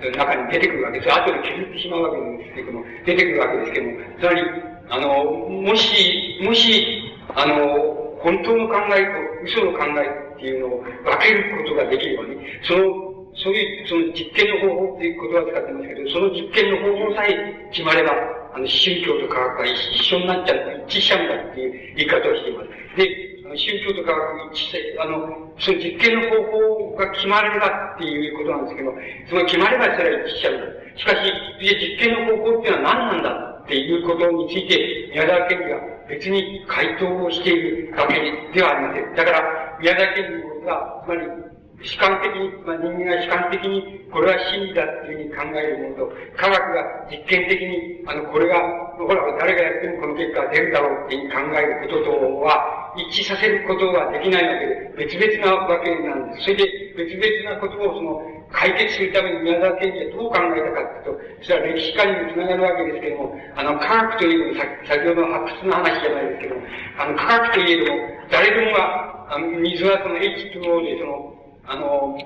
[0.04, 1.12] の中に出てくるわけです。
[1.12, 4.42] 後で削ってしまうわけですけども、出てくるわけですけども、つまり、
[4.90, 18.12] あの、もし、もし、あの、本当の考えと嘘の考えっていうのを分けることができればね、その、そういう、その実験の方法っていう言葉を使ってますけど、その実験の方法さえ決まれば、
[18.54, 22.68] あの、宗教と科学が一緒になっちゃう、一致しちゃうんだっていう言い方をしています。
[22.96, 28.92] で、宗教と科学一致して、あの、その実験の方法が決まればっていうことなんですけど、
[29.30, 30.66] その決まればそれは一致しちゃうんだ。
[30.96, 31.16] しかし、
[31.60, 33.30] 実験の方法っていうのは何なんだ
[33.64, 38.14] っていうことについて、宮沢賢治が別に回答をしているわけ
[38.52, 39.14] ではありません。
[39.14, 41.47] だから、宮沢賢治が、つまり、
[41.82, 48.58] 主観的に、まあ、人間が主観的に、これは真理だっていうふうに考えるものと、科学が実験的に、あの、これが、
[48.98, 56.42] ほら、誰がやってもこの結果が出るだろうっていうふうに考えることとは、一致させることができないわけで、別々なわけなんです。
[56.42, 56.66] それで、
[56.98, 66.62] 別々なことをその、解決するために宮沢賢治はどう考えたかというと、それは歴史家にもつながるわけですけども、あの、科学というのも、先ほどの発掘の話じゃないですけども、
[66.98, 67.98] あの、科学といえども、
[68.32, 71.37] 誰でもが、あの、水はその H2O でその、
[71.68, 72.16] あの、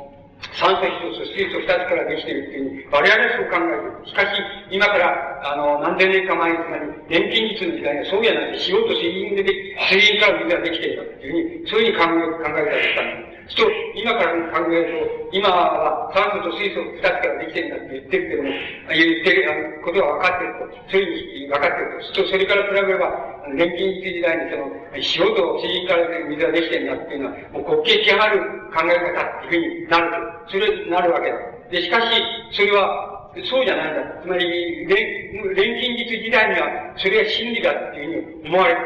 [0.54, 4.06] 三世一つ、水素二つからできているっていう我々はそう考えている。
[4.06, 8.58] しかし、今から、あの、何千年か前に、つまり、錬金術の時代にはそうじゃない。
[8.70, 9.52] 塩と水銀でで、
[9.90, 13.31] 水銀から水ができているというふうに、そういうふうに考え、考えたりしたんです。
[13.56, 18.48] と、今から考えると、今は酸素と水素二つからできてるんだって言ってるけども、
[18.88, 20.82] 言ってることは分かってると。
[20.90, 22.26] そういうふうに分かってると。
[22.26, 28.38] それから比べれば、錬金術時代にその、塩と水銀から水ができてるんだっていうのは、もう滑稽極まる
[28.70, 30.10] 考え方っていうふうになる
[30.46, 30.50] と。
[30.50, 31.36] それになるわけだ。
[31.70, 32.06] で、しかし、
[32.52, 34.22] それは、そうじゃないんだ。
[34.22, 38.80] つまり、錬金術時代には、それが真理だっていうふうに思われて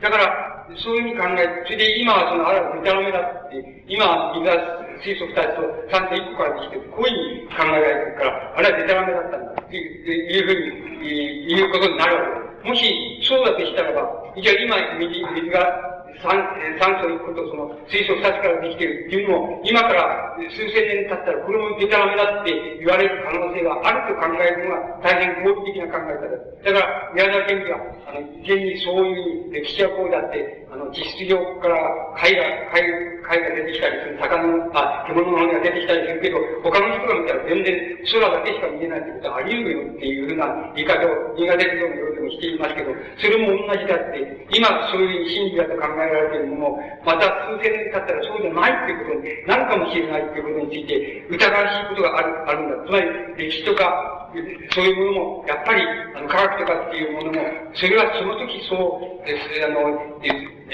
[0.00, 0.10] た。
[0.10, 4.56] だから、そういうふうに考え、それで今はその、あら、でたらめだって、今は水は
[5.04, 5.62] 水素二つと
[5.92, 6.76] 酸素一個からできて。
[6.88, 14.08] こういうふうに考えられてるから、あれはでたらめだったんだっていうふうに、言うことになるわけですもし、そうだとしたらば、
[14.40, 16.36] じゃあ今、水が酸
[16.78, 26.54] 酸素1個とその水素2つからできているっていうのも、今から数千年経ったらこれもデタラメだって言われる可能性があると考えるのが大変合理的な考え方だ。
[26.64, 27.78] だから、宮沢賢治は、
[28.08, 31.76] あの、現にそういう歴史はこうだって、あの、実質上から
[32.16, 32.42] 貝が、
[32.72, 32.82] 貝、
[33.22, 52.86] 貝が出てきたりする、魚の、あ、獣の骨が出てきたりするけど、他の人が見たら全然空だけしか見えないってことはあり得るよっていうふうな言い方を、新潟鉄道のようでもしていますけど、それも同じだって、今そういう真理だと考ええられているものも、また数千年経ったらそうじゃないっていうことになるかもしれないっていうことについて、疑わしいことがある、あるんだ。
[52.86, 53.06] つまり、
[53.36, 54.30] 歴史とか、
[54.74, 55.82] そういうものも、やっぱり、
[56.16, 57.40] あの、科学とかっていうものも、
[57.74, 59.94] それはその時そうです、あの、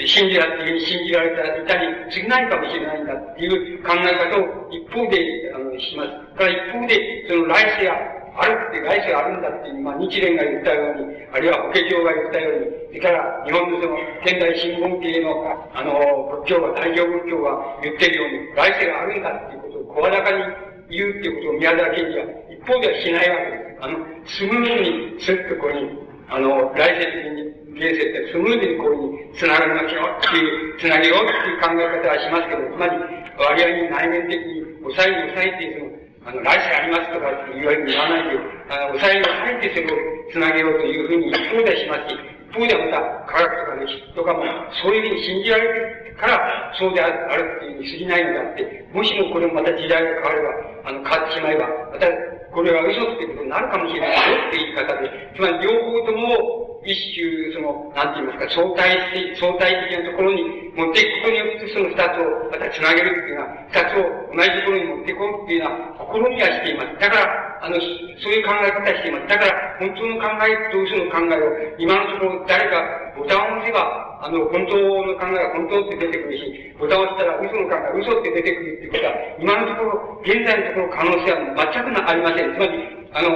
[0.05, 6.37] 信じられて、信じられていたり、過ぎないかもしれないんだっていう考え方を一方で、あの、します。
[6.37, 7.93] ただ一方で、その来世や、
[8.35, 15.43] あるって来世があるんだっていう、まあ、日蓮が言ったように、あるいは法華経が言ったように、それから日本のその、現代新聞系の、
[15.73, 15.95] あの、
[16.43, 23.83] 仏教は、大乗仏教が言ってるように、来世があるんだっていうことを声高に言うっていうことを宮沢賢治は、一方ではしないわけです。
[23.83, 25.91] あの、スムーズに、スッとこうに、
[26.31, 32.95] あの、来世的に、現世ってスムーズにこういうに繋がりますよっていう、繋げようっていう考え方はしますけど、つまり、
[33.39, 38.37] 割合に内面的に抑えに抑えて、その、あの、来世ありますとかって言わ言わないで、
[38.69, 39.97] あの、抑えに入ってそれを
[40.31, 44.45] 繋げようというふうに一方ではしますし、一方でまた科学とか歴史とかも、
[44.83, 46.37] そういうふうに信じられるから、
[46.77, 50.49] そうであるっていうに過ぎないんだって、もしもこれもまた時代が変われば、
[50.85, 52.05] あの、変わってしまえば、また、
[52.51, 66.97] これは嘘ってことになるかもしれないよって言い方で、つまり両方とも、一種、その、なんて言いますか、相対的、相対的なところに持っていくことによって、その二つをまた繋げるっていうのは、二つを同じところに持っていこうっていうのは、試みはしています。
[66.97, 69.27] だから、あの、そういう考え方しています。
[69.29, 72.81] だから、本当の考えと嘘の考えを、今のところ誰か
[73.15, 82.53] ボタンを押せば、あの、本当の考えが本当って出てくるし、ボタンを押したら嘘の考え、嘘って出てくるってことは、今のところ、現在のところ可能性は全くありません。
[82.53, 83.29] つまり、あの、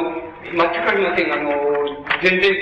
[0.46, 1.34] 全くありません。
[1.34, 1.52] あの、
[2.22, 2.54] 全然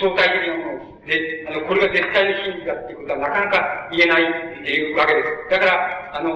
[0.00, 4.22] 相対的なもので、あの、これが絶対の真理だっていうことはなかなか言えない
[4.60, 5.50] っていうわけです。
[5.50, 6.30] だから、あの、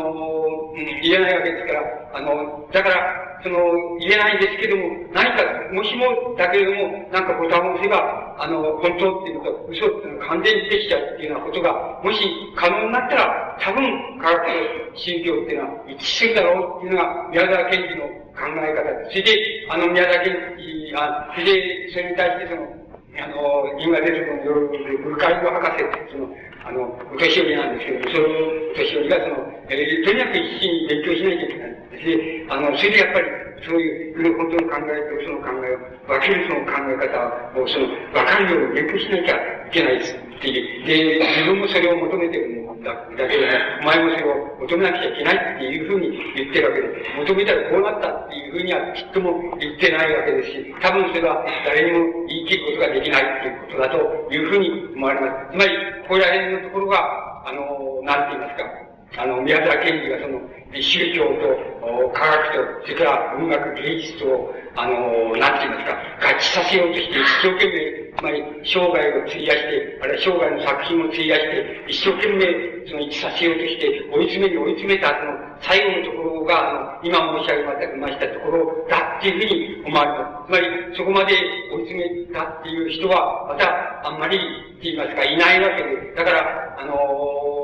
[0.72, 1.80] うん、言えないわけですから、
[2.14, 3.58] あの、だから、その、
[4.00, 12.24] 言えないですけども、何か、もしもだけれども、なんかボタンを押せば、あの、本当っていうのと嘘っていうのが完全にできちゃうっていうようなことが、もし
[12.56, 14.46] 可能になったら、多分科学
[14.94, 19.10] と宗教っていうのは一致するだろうっていうのが、宮沢賢治の考え方です。
[19.10, 22.83] それで、あの、宮沢賢治、あ、それで、それに対してその、
[23.16, 26.34] あの、今出てくる夜で、ブルカリド博士って、その、
[26.64, 26.82] あの、
[27.12, 29.36] お年寄りなんですけど、そのお年寄りがその、
[29.70, 31.74] えー、とにかく一心に勉強しないといけない。
[31.94, 40.86] で、あの、それでやっぱり、そういう本当の考えと嘘の考えを分けるその考え方を、その、分かるように勉強しなきゃいけないですっていう。
[40.86, 46.88] で、自分もそれを求めてるんだだけども、お前もそれを求めなくちゃいけないっていうふうに言ってるわけで、
[47.24, 53.96] 求めたらこうなったっていうふうにはきっとも言ってないわけですし、多分それは誰にも言い切ることができないっていうことだと
[54.32, 55.56] いうふうに思われます。
[55.56, 55.72] つまり、
[56.04, 58.84] ここら辺のところが、あの、なんて言いますか、
[59.16, 60.40] あの、宮沢賢治がその、
[60.82, 80.48] 宗教と科学と、それから音楽芸術と、あの、なんて言いますか、合致させようとして、一生懸命、つまり生涯を費やして、あるいは生涯の作品を費やして、一生懸命その一致させようとして、追い詰めに追い詰めた後の最後のところが、あの、今申し上げましたところだっていうふうに思われます。
[80.48, 81.34] つまり、そこまで
[81.72, 84.40] 追い詰めたっていう人は、また、あんまり、っ
[84.80, 87.63] て言いますか、いないわけで、だから、あの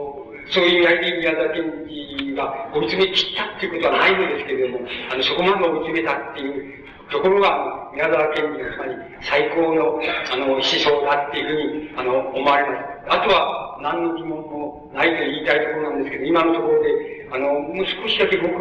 [0.50, 10.00] そういうやり宮沢賢治が追い詰め切ったっていうことはないのですけれども、あの、そこまで追い詰めたっていうところが、宮沢賢治のつまり最高の、
[10.32, 13.14] あの、思想だっていうふうに、あの、思われます。
[13.14, 16.88] あとは、何の疑問もないと言いたいところなんですけど、今のところで、
[17.32, 18.58] あの、もう少しだけ僕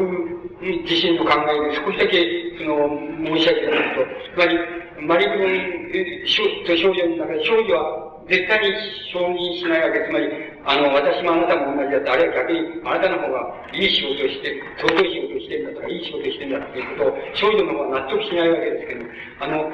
[0.61, 2.21] 自身の考えで少しだけ、
[2.57, 2.89] その、
[3.25, 4.59] 申し上げたと、つまり、
[5.01, 8.69] マリ君と少女の中で、少女は絶対に
[9.11, 10.05] 承認しないわけ。
[10.05, 10.29] つまり、
[10.63, 19.05] あの、私もあなたも同じだって、あるいは逆に、あなたの方がいい仕事をして、尊い仕事をしてるんだとか、いい仕事をしてるんだっていうことを、少女の方は納得しないわけですけど、
[19.41, 19.71] あの、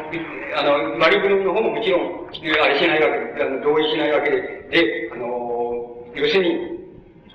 [0.56, 4.42] あの、マリブルの方ももちろん、あれしないわけ、あの同意しないわけで、
[4.72, 5.28] で、あの、
[6.16, 6.76] 要するに、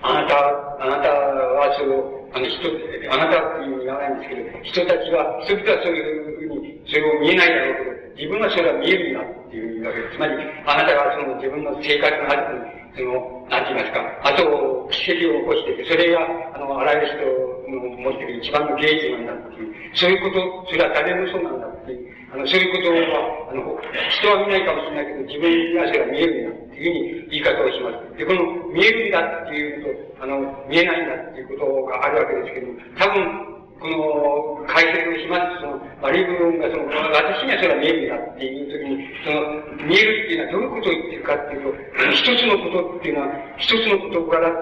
[0.00, 2.64] あなた、あなたはその、あの人、
[3.12, 6.59] あなたっていうふうに言わないんですけど、人たちは、人々はそういうふうに、
[6.90, 10.16] それを見えないだろうけど、自分はそれは見えるんだっていうわけです。
[10.16, 10.34] つまり、
[10.66, 14.42] あなたがその自分の生活の中に、その、なんて言いますか、あと、
[14.90, 23.78] 奇跡を起こしてて、それが、あの、あらゆる人の持っている一番の芸術なんだっていう、そういうこと、それは誰もそうなんだっていう、あの、そういうことは、あの、
[24.10, 28.18] 人は見ないかもしれないけど、自分がそれは見えるんだっていうふうに言い方をします。
[28.18, 28.42] で、この、
[28.74, 29.82] 見えるんだっていう
[30.18, 30.38] と、あの、
[30.68, 32.66] 見えないんだっていうことがあるわけですけど、
[32.98, 43.28] 多分、この解説をしますその悪い部分がその、私にはそれは見えるんだっていう時に、その、見えるっていうのはどういうことを言ってるかっていうと、一つのことっていうのは、
[43.58, 44.52] 一つの事柄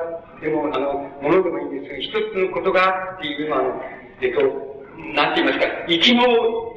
[0.40, 3.65] でも、あの、ものでもいいんですけど、一つのことがっていうのは、あ、
[4.20, 4.43] えっと、
[5.15, 6.23] なんて言いますか、生きの、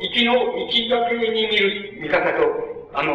[0.02, 3.14] 生きの、生きがけに見る見方と、あの、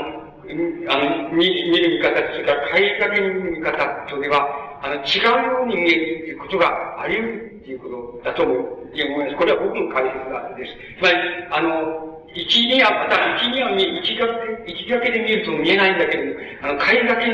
[0.89, 9.37] あの、見見る見方、それから帰りかけに見る見方とでは、あの、違うように見えるっていうことがあり得るっていうことだと思います。
[9.37, 10.73] これは僕の解説なんです。
[10.99, 11.17] つまり、
[11.51, 14.27] あの、一には、また一には見え、一が
[14.67, 17.27] け、一だけで見ると見えないんだけれど、あの、帰りだけ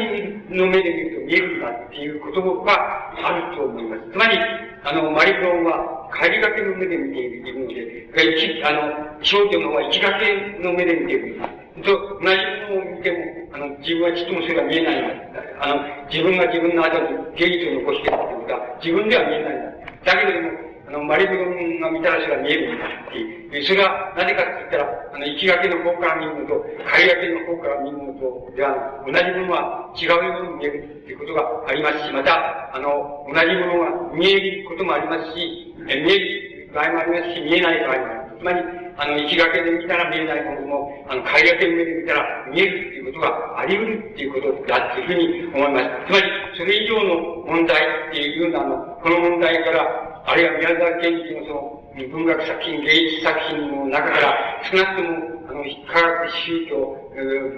[0.48, 4.12] の目で見ると見えるんだっていうことがあると思います。
[4.12, 4.38] つまり、
[4.84, 11.61] あの、マリプロンは帰りがけの目で見ているので、一、あの、少女のは一がけの目で見ている。
[11.80, 12.36] と、同じ
[12.68, 15.40] ものを見ても、あの、自分はちっともそれが見えないんだ。
[15.60, 15.80] あの、
[16.12, 19.64] 自分が自分の後に芸術を残しているということは、自分では見えないん
[20.04, 20.12] だ。
[20.12, 20.50] だけども、
[20.88, 23.64] あの、マリブロンが見たらそれが見えるんだっていう。
[23.64, 24.84] それは、なぜかって言ったら、
[25.14, 26.60] あの、行きがけの方から見るのと、
[26.92, 38.21] 帰りがけの方から見るのと、では、同じものは違うように見えるっていうことがありますし、また、あの、同じものが見えることもありますし、見える場合もありますし、見えない場合もあります。
[38.42, 38.58] つまり、
[38.98, 46.10] あの、行きがけで見たら見えないものも、あの、帰りがけの目で見たら見えるっていうことがあり得るっていうことだっていうふうに思います。
[46.10, 46.26] つまり、
[46.58, 47.14] それ以上の
[47.46, 47.78] 問題
[48.10, 51.78] っていうような、あの、この問題から、あるいは宮沢賢治のその、
[52.10, 55.08] 文学作品、芸術作品の中から、少なくとも、
[55.48, 56.98] あの、科学、宗教、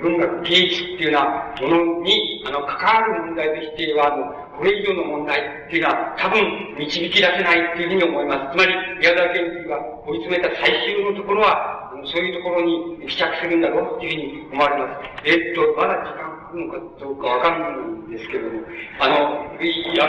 [0.02, 6.39] 文学、芸術っていうようなものに、あの、関わる問題としては、あの、これ以上の問題っていうのは多分
[6.78, 8.55] 導き出せないっていうふうに思います。
[8.55, 15.26] つまり、宮沢賢治が追い詰めた最終のところは、そういうところに帰着するんだろうっていうふうに思われます。
[15.26, 18.62] えっと、まだ時間かかるのかどうかわかんないんですけども、
[19.01, 20.06] あの、いや、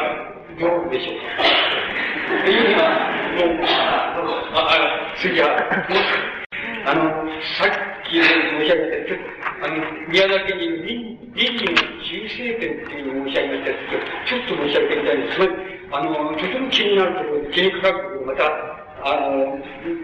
[0.60, 1.66] どうでしょうか。
[2.42, 4.14] っていうには、もう、あ、
[4.54, 5.58] あの次は、
[6.86, 7.02] あの、
[7.58, 9.76] さっき申し上げた、あの、
[10.10, 15.36] 宮崎に倫理の修正点っていうのを申し上げましたけどちょっと申し上げてみたいんです。
[15.36, 15.52] つまり、
[15.91, 18.76] あの、とても気になるところで、気にかかるところ、また、
[19.06, 19.60] あの、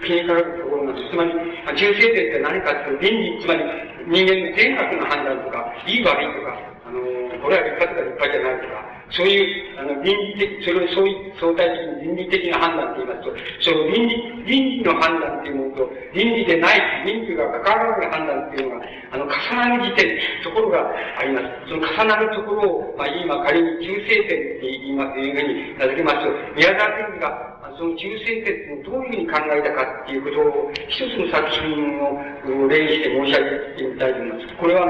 [0.06, 1.10] 気にかかるところなんです。
[1.10, 1.32] つまり、
[1.76, 3.64] 修正点って何かっていうと、倫理、つまり、
[4.08, 7.00] 人間の善悪の判断とか、いい悪いとか、あの、
[7.42, 10.88] これは立派とか立派じゃないとか、そういう、あの、倫理的、それを
[11.36, 21.46] 相対的に倫理的な判断って言いますと、その倫理、倫理の判断っていうものと、倫理でない、倫理が関わらない判断っていうのが、あの、重なる時点、ところがあります。
[21.68, 34.56] その重なるところを、まあ、今仮に中性点って言います、いうふうに名付けますと、宮沢賢治が、その中性点をどういうふうに考えたかっていうことを、一つの作品を例にして申し上げてみたいと思います。
[34.56, 34.88] これは、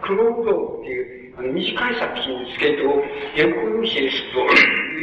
[0.00, 2.90] クロードっていう、あの、短い作品ですけど、
[3.38, 4.42] 原稿用紙ですと、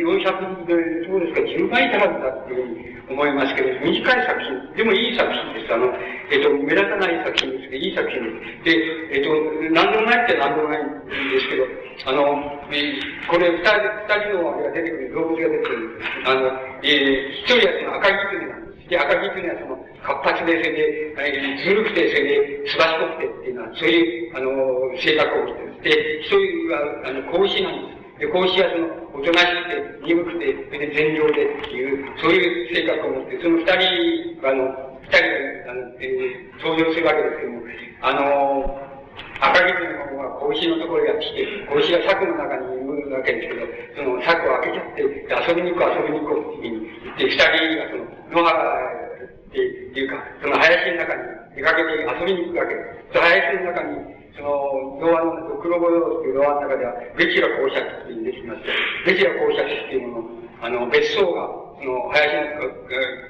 [0.04, 5.74] 400で、どうですか、10倍足らずだっていうふうに思いますけど、短い作品、でもいい作品です。
[5.74, 5.96] あの、
[6.30, 8.76] えっ、と、目立たない作品ですけど、いい作品です。
[8.76, 9.32] で、えっ、と、
[9.72, 11.64] 何でもないって何でもないんですけど、
[12.04, 13.00] あの、え
[13.32, 16.02] これ二人、二人のあれが出てくる、動物が出てくる。
[16.28, 16.52] あの、
[16.84, 18.90] えー、一人はその赤い狐なんです。
[18.90, 24.52] で、赤木というのはその、活発で、それで、ずるくて、それで、すばしこくてっていうのは、そういう、あの、
[25.00, 28.26] 性格を持ってで、一人は、あの、孔子なんです。
[28.26, 34.66] で、孔子はその、おとなしくて、鈍くて、それで善良でっていう、そういう性格を持って、その二人は、あの、
[35.06, 37.62] 二人が、あの、えー、登場するわけですけども、
[38.02, 38.82] あの、
[39.40, 43.62] 赤木の方は子牛のところやってきて、子牛が柵の中にいるわけですけど、
[43.94, 49.06] その柵を開けちゃって、遊びに行こう遊びに行こうっていう言って、二人がその、野原
[49.54, 51.22] っていうか、その林の中に
[51.56, 53.14] 出かけて遊びに行くわけです。
[53.14, 58.62] その林の中に、その、童話の、黒ボヨっていう童話の中では、ベチラ公爵っていうできます
[59.06, 60.30] ベチラ公爵っていうもの、
[60.62, 61.48] あの、別荘が、
[61.80, 62.72] その、林の、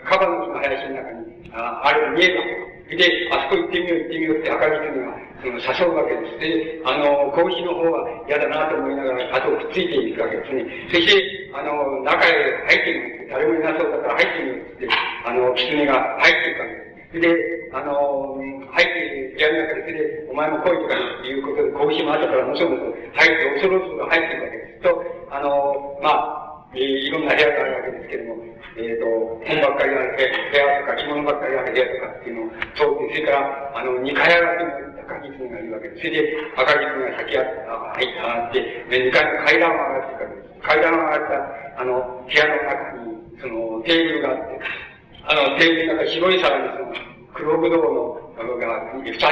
[0.06, 2.45] カバの木の林の中に、あある、見えるわ
[2.90, 3.30] けで。
[3.32, 6.40] あそこ行ってみよう行ってみようって赤木君が、その、誘うわけです。
[6.40, 10.65] で、あの、子牛の方は嫌だなと思いながら、後をくっついていくわけですね。
[10.90, 12.34] そして、あの、中へ
[12.68, 13.15] 入ってみる。
[13.30, 14.90] 誰もいなそうだから入ってみようって、
[15.26, 16.85] あの、狐が入っていくわけです。
[17.20, 18.38] で、あの、
[18.72, 24.84] 入って部屋の中で、で、お前も来いとかいうことで、拳も後からもそもそ入って、恐ろしく入っていくわけです。
[24.84, 28.44] と、あの、まあ、えー、いろんな部屋があるわけですけれども、
[28.76, 29.08] えっ、ー、と、
[29.48, 36.02] 本ばっかりある部屋とか、着物ばっかりある部屋とかっていうのを通って、それから、あの、二階上がりの赤木がいるわけです。
[36.02, 38.60] それで、赤木が先あ入って上がって、
[38.92, 40.68] で、二階の階段を上がっていくわけです。
[40.68, 44.60] 階段を上がった、あの、部屋の中に、その、テーブルがあって、
[45.27, 46.93] あの、テーブルの中白い皿にその、
[47.34, 49.26] 黒ぶどうの、が、二つ、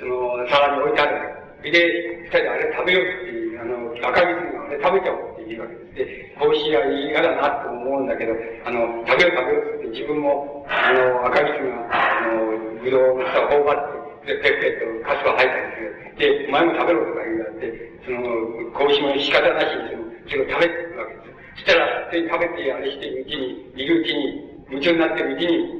[0.00, 1.20] その、皿に置いてあるわ
[1.62, 1.78] けで。
[1.78, 5.94] で、二人であれ食べようっていう、あの、赤木があれ食べちゃおうっていうわけです。
[5.94, 8.32] で、帽子が嫌だなと思うんだけど、
[8.64, 16.44] あの、食べよう食べようって自分も、あの、赤水が、あの、ぶどうの下を頬張って、で、ペッペッとカスを吐いたりする。
[16.44, 21.38] で、お前も食べろとか言われて、その、格子も仕方なしに、その、それを食べてるわけです。
[21.58, 25.78] そしたら、それ食べてあれしてうちに、いるうちに、夢中になってるうちに、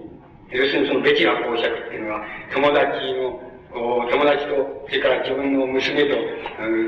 [0.50, 2.88] 要するにそのベチラ公爵っていうのは、友達
[3.20, 6.16] の、友達と、それから自分の娘と、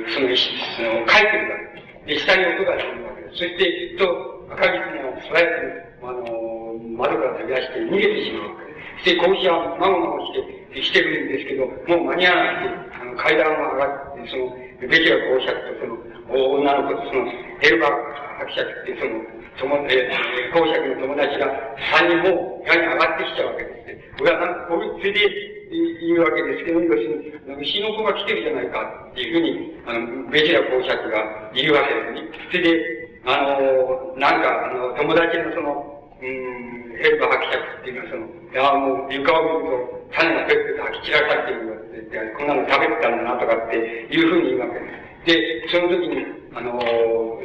[0.09, 1.59] その、その、帰ってるわ
[2.07, 2.25] けです。
[2.25, 3.37] で、下に音がするわけです。
[3.37, 9.05] そして、と、赤木が素早く、あの、窓から飛び出して逃げてしまうわけです。
[9.05, 10.33] そして、子牛はまごまごし
[10.73, 14.57] て、してるんですけど、もう間に合わなくて、あの、階段が上がって、その、
[14.89, 17.29] ベキラ公爵とその、女の子とその、
[17.61, 17.93] エルバ
[18.41, 21.47] 伯爵ってその、友、えー、公爵の友達が
[21.93, 24.17] 三人も部屋に上がってきちゃうわけです。
[24.19, 28.83] 僕はなんか、こういう、それで、言うわけですけど、要するに、牛の子が来てるじゃないか
[29.13, 32.29] っていうふうに、あの、ベジラ公爵が言うわけですね。
[32.51, 43.77] それで、あの、なんか、あの、友達のその、うん、ヘルバ伯爵っていうのはその、いや、もう床を見ると、種がペッペと吐き散らかっているわって、こんなの食べてたんだなとかって
[44.11, 44.91] いうふうに言うわけで
[45.23, 45.39] す。
[45.39, 46.81] で、その時に、あの、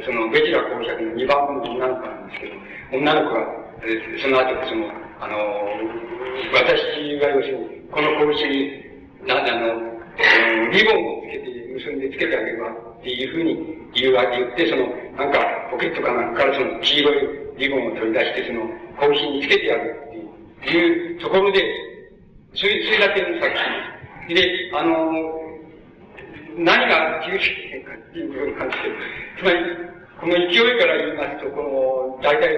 [0.04, 3.46] その、ベジラ公爵の2番目の女の子なんですけど、女の子が、
[4.20, 5.36] その後、その、あの、
[6.52, 8.82] 私が要するに、この拳に、
[9.26, 15.38] なんあの、リボンをつけて、結んでつけてあげればっていうふうに言うわけ言って、その、なんか、
[15.70, 18.66] ポケットかなんかからその黄色いリボンを取り出して、その、
[19.00, 19.94] 拳につけてやる
[20.58, 21.62] っていうところで、
[22.54, 23.54] それ、それだけの作
[24.26, 24.48] 品です。
[24.48, 25.45] で、あの、
[26.56, 28.88] 何が重視点かっていうことに関して、
[29.38, 29.60] つまり、
[30.20, 32.48] この勢いから言いますと、この、大体、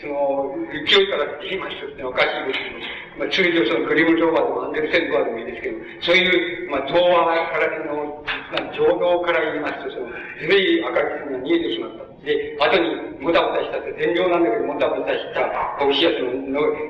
[0.00, 0.56] その、
[0.88, 10.08] 勢いからって言いますと、おかしいですけど、まあ、通常そのグリム乗馬でもアンデルセンドアでもいいですけど、そういう、まあ、童話からの、まあ、情動から言いますと、その、
[10.40, 12.08] ずるい赤木が見えてしまった。
[12.24, 16.32] で、後にもたもたしたって、善良なんだけどもたもたした拳やその、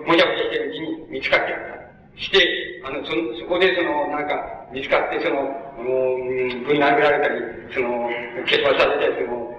[0.07, 1.82] もじゃもじゃしてるうちに見つかっちゃった。
[2.17, 4.35] して、あの、そ、そこでその、なんか、
[4.73, 5.41] 見つかって、その、
[5.79, 7.41] うん、ぶん殴られたり、
[7.75, 8.09] その、
[8.47, 9.53] 蹴飛ばされたり、その、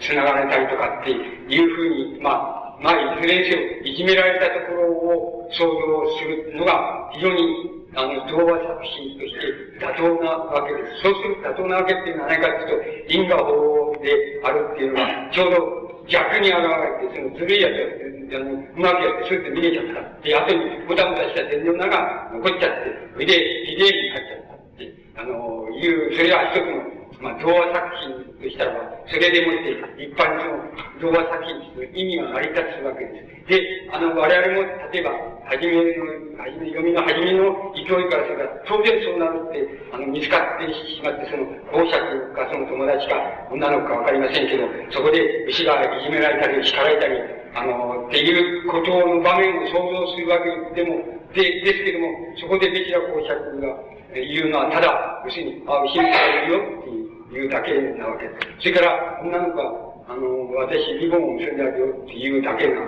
[0.00, 9.40] 繋がれたりとかっていうふうに、まあ、まあ、いずれにせよ、いじめられたところを想像するのが、非常に、あの、童話作品として
[9.80, 11.02] 妥当なわけです。
[11.02, 18.04] そうする妥当なわけっていうのは何かというと、因果法であるっていうのが、ちょうど逆に現れて、そのずるいやつ
[18.36, 20.22] あの、うまくやって、そうやって見れちゃった。
[20.22, 23.32] で、後にボタボタした天井長が残っちゃって、それで、
[23.66, 28.76] ひでえに入っちゃったって、あの、いう、それは一つのまあ、童話作品としたら、
[29.08, 30.60] それでもって一般の
[31.00, 33.48] 童話作品という意味が成り立つわけです。
[33.48, 34.60] で、あの、我々も、
[34.92, 35.08] 例えば、
[35.48, 41.96] はじめの、はじめ、読みのはじめの勢いからすれば、当然そうなるって、あの、見つかってしまって、その、公爵
[42.36, 43.16] かその友達か、
[43.48, 47.16] 女の子かわかりませんけど、そこで牛がいじめられたり、叱られたり、
[47.56, 51.00] あの、っていうことの場面を想像するわけでも、
[51.32, 53.80] で、ですけども、そこでべきら公爵が
[54.14, 57.03] 言うのは、ただ、要するに、あ、牛がいるよっていう、
[57.34, 58.58] いうだけなわけです。
[58.60, 62.80] それから、女の子は、あの、私、リボンを結んであるよっていうだけな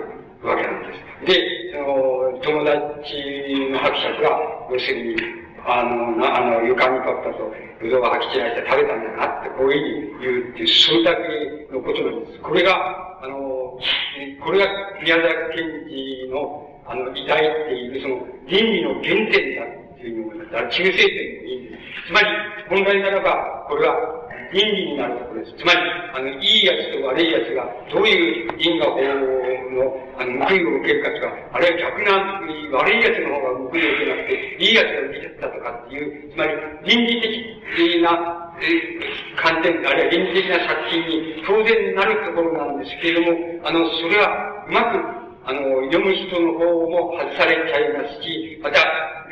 [0.43, 1.33] わけなんです。
[1.33, 4.39] で、その、友達の伯爵が、
[4.71, 7.51] 要するに、あの、なあの、床にパッパと、
[7.81, 12.39] ぶどうが吐き散らして食べたんだなって、こういうふうに言うっていう、それだけのことなんです。
[12.39, 13.79] これが、あの、
[14.43, 14.65] これが
[15.01, 19.65] 宮沢賢治の、あの、偉大っていう、その、倫理の原点だ
[19.97, 20.51] っていうふうに思います。
[20.51, 22.07] だから、中性点もいいんです。
[22.07, 22.27] つまり、
[22.69, 25.53] 本来ならば、これは、倫理になるところです。
[25.57, 25.79] つまり、
[26.13, 32.41] あの、いいやつと悪いやつが、どういう因果法の、あの、報いを受けるかとか、あるいは逆な、
[32.79, 36.53] 悪いやつの方が報いを受けなくて、いいやつが受けちゃったとかっていう、つまり、
[36.85, 37.21] 倫理
[37.75, 38.65] 的な、え
[39.35, 45.61] 観点、あるいは倫理的な作品に当然なるところなんですけれども、あの、それは、うまく、あの、
[45.91, 48.79] 読む人の方も外されちゃいますし、また、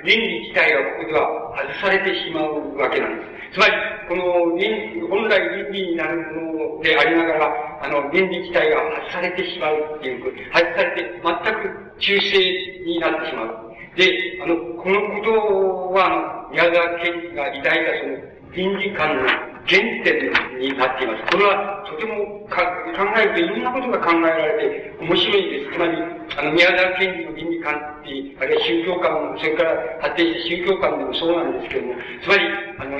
[0.05, 3.34] 倫理自体がここでは外されてしまうわけなんです。
[3.55, 3.73] つまり、
[4.09, 13.71] この倫、本来倫理になるものでありながら、あの、倫理自体が外されてしまうっていうこと、外されて全く中性になってしまう。
[13.95, 14.11] で、
[14.43, 21.31] あの、このことは、あの、宮沢賢治が抱いたその、倫理観の原点になっています。
[21.31, 22.61] これはとてもか
[22.95, 25.73] 考えるといろんなことが考えられて面白いんです。
[25.73, 25.97] つまり、
[26.37, 32.45] あの、宮沢賢治の倫理観っていう、あるいは宗教観も、それから発展した宗教観でもそうなんですけども、つまり、
[32.77, 32.97] あの、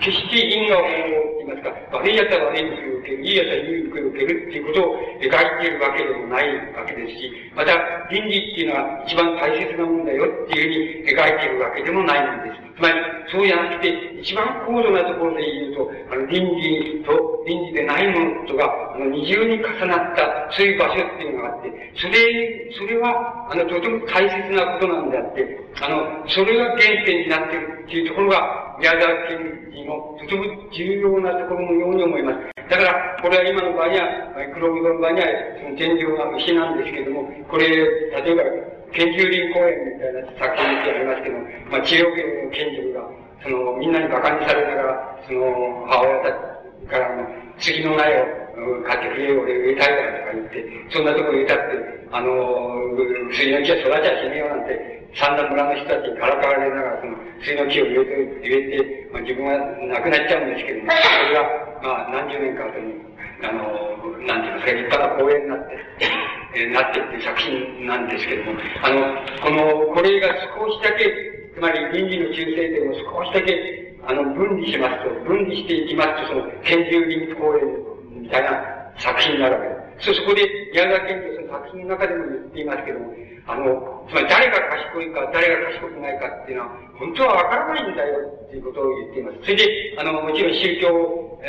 [0.00, 7.76] 決して因果を、言いますか、悪い奴は悪いに受ける、いい奴はいいに受けるっていうことを描いているわけでもないわけですし、また、
[8.10, 12.67] 倫理っていうのは一番大切なもんだよっていうふうに描いているわけでもないんです。
[12.78, 12.94] つまり、
[13.26, 13.90] そうじゃなくて、
[14.22, 32.38] 一番高度なところで言うと、あの、倫理と倫理でないものとが、あの、二重に重なった、そういう場所っていうのがあって、それ、それは、あの、とても大切なことなんであって、あの、それが原点になっているっていうところが、宮沢賢治のとても重要なところのように思います。
[32.70, 34.06] だから、これは今の場合には、
[34.54, 35.26] 黒木の場合には、
[35.58, 41.36] その天井が牛なんですけれども、これ、例えば、研究林公園みたいな作品ってありますけど、
[41.70, 43.04] まあ、治療系の賢治が、
[43.42, 47.28] その、みんなに馬鹿にされながら、その、母親たちからの、
[47.58, 52.96] 次の苗を買ってくれよ、俺植えたいからとか言って、そんなとこ植えたって、あの、
[53.32, 59.58] 杉の木は育ちゃしねえよなんて、三段村の人たちにからかわれながら、その、杉の木を植えて、植えて、まあ、自分は
[59.88, 61.42] 亡くなっちゃうんですけども、それが、
[61.82, 62.94] まあ、何十年か後に、
[63.42, 68.52] あの、なんていうか、立派な公園になって、えー、なってている作品なんですけども、
[68.82, 71.06] あの、この、これが少しだけ、
[71.54, 79.77] つまり倫理の中性点を少しだけ、あの、分離しますと、分離していきますと、その、研究倫理公園みたいな作品になるわけです。
[80.00, 83.14] そ、そこで、宮沢賢治その作品の中でも言っていますけども、
[83.48, 89.38] あの、つまり誰が賢いか、誰が賢くないかっていうのは、本当はわからないんだよっていうことを言っています。
[89.42, 91.48] それで、あの、もちろん宗教、え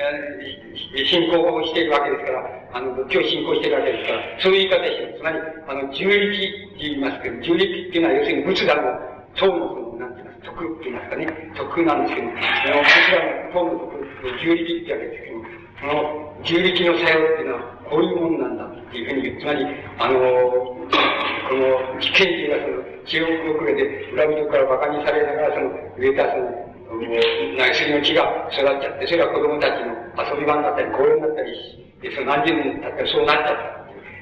[0.95, 11.27] ー、信仰をしているわけですから、あの、仏教を信仰しているわけですから、そういう言い方してつまり、あの、重力って言いますけど、重力っていうのは要するに仏壇の、唐のその、なんて言います、徳って言いますかね、
[11.57, 13.99] 徳なんですけど、あの、仏壇の唐の徳、
[14.39, 19.41] 重力ってわけですけど、その、重力の作用っていうのは、こういうもんなんだっていうふうに。
[19.41, 19.65] つまり、
[19.97, 23.83] あの、この、危険人がその、記憶遅れで、
[24.13, 31.53] 裏道から馬鹿にされながら、その、植えたその、もう、な杉の木が育っちゃって、それが子供たちの遊び場になったり、公園になったり、
[32.01, 33.79] で、その何十年経ったらそうなっちゃった。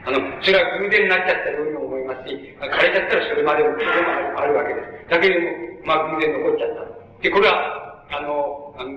[0.08, 5.12] あの、それは偶然になっちゃったように思いますし、枯れちゃったらそれまでのこともあるわけです。
[5.12, 5.48] だけれども、
[5.84, 7.22] まあ偶然残っちゃった。
[7.22, 8.92] で、これは、あの、あの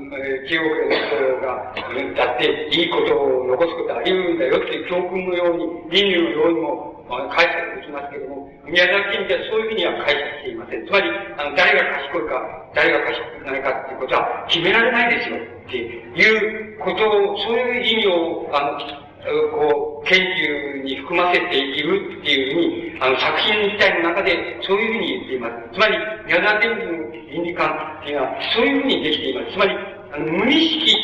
[0.47, 1.74] 記憶の人が、
[2.15, 10.87] だっていいことを残すことあり得るんだよっていう教訓のように、倫理のようにも、まあ、解釈できますけれども、宮沢賢治はそういうふうには解釈していません。
[10.87, 19.10] つまり、あの、誰が賢いか、誰が賢くないかっていうことは決められないですよっていうことを、そういう意味を、あの、
[19.52, 25.74] こう、研究に含ませているっていうふうに、あの、作品自体の中でそういうふうに言っています。
[25.74, 27.68] つまり、宮沢賢治の倫理観
[28.01, 29.52] っていうのは、そういうふうにできています。
[29.52, 29.76] つまり、
[30.12, 30.97] あの、無意識、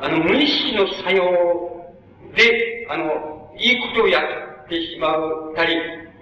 [0.00, 1.24] あの、無意識の作用
[2.34, 5.14] で、あの、いいことをやってしま
[5.50, 5.76] ったり、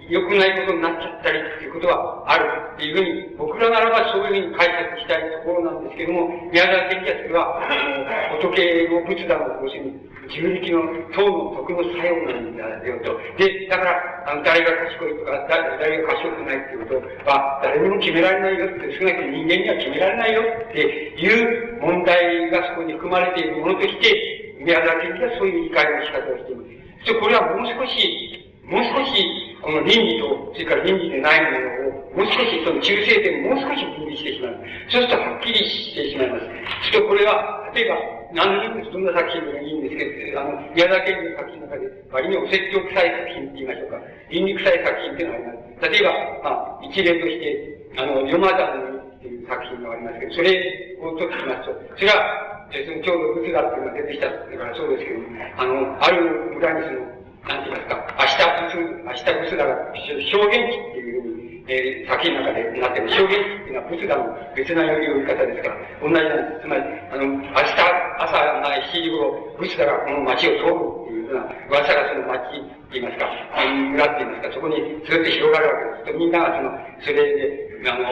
[0.09, 2.45] 良くないことになっちゃったりっていうことはある
[2.75, 10.81] っていうふうに、僕らならばそういうふうに解釈したいところなんですけども、宮沢賢治はそれは、あの、仏の仏壇の要するに、自力の
[11.13, 13.19] 党の徳の作用なんだよと。
[13.37, 26.73] で、だから、あの、誰が賢いとか、誰が賢くないっていうことは、誰にも決められないよって、少なくとも人間には決められないよっていう問題がそこに含まれているものとして、宮沢賢治はそういう理解の仕方をしています。
[27.05, 34.59] そこれはもう少し、もう少し、この倫理と、それから倫理でないものを、もう少しその中性点をもう少し分離してしまう。
[34.87, 36.47] そうするとはっきりしてしまいます。
[36.91, 37.97] そしてこれは、例えば、
[38.33, 43.99] 何でもどんな作品でもいいんですけど、あの、宮沢賢治の作品の中で、割にお説教臭い作品って言いましょうか。
[44.29, 45.89] 倫理臭い作品っていうのがあります。
[45.89, 46.13] 例えば、
[46.43, 55.19] まあ、一例として、あの、ヨマダンっていう作品がありますけど、それをとってきますと、それは、そのちょうど仏だっていうのが出てきたからそうですけど、
[55.57, 56.25] あの、ある
[56.57, 57.12] 村にその、
[57.47, 64.23] なんて言いますか、明日仏、明日仏だが、表現地っていうふうに、えー、作品の中でなってる表現っていうのは仏だの
[64.55, 66.61] 別な呼び方ですから、同じなんです。
[66.63, 73.27] つまり、あの、明日朝7時頃、仏だがこの街を通るっていうような噂がその街って言いますか、
[73.59, 76.17] 村って言いますか、そこにずっと広がるわけです。
[76.19, 76.71] みんながその、
[77.03, 78.07] それで、あの、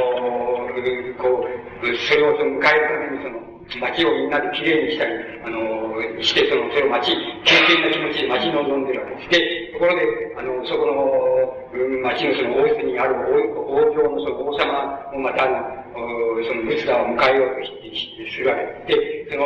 [1.16, 3.40] こう、それを迎えるためにその、
[3.80, 5.14] 街をみんなできれいにしたり、
[5.45, 9.30] あの、して、その、それを街、経験な気持ちで街に臨んでるわけです。
[9.30, 10.02] で、ところで、
[10.38, 11.61] あの、そこの、
[12.03, 15.81] 街のその王室にある王王城のその王様もまたあの、
[16.43, 19.30] その仏陀を迎えようとしするわけです。
[19.30, 19.45] で、その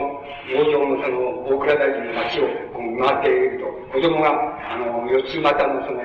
[0.57, 6.01] 王城のその大倉大臣の街をこう回っていると、子供が、あの、四つ股のその、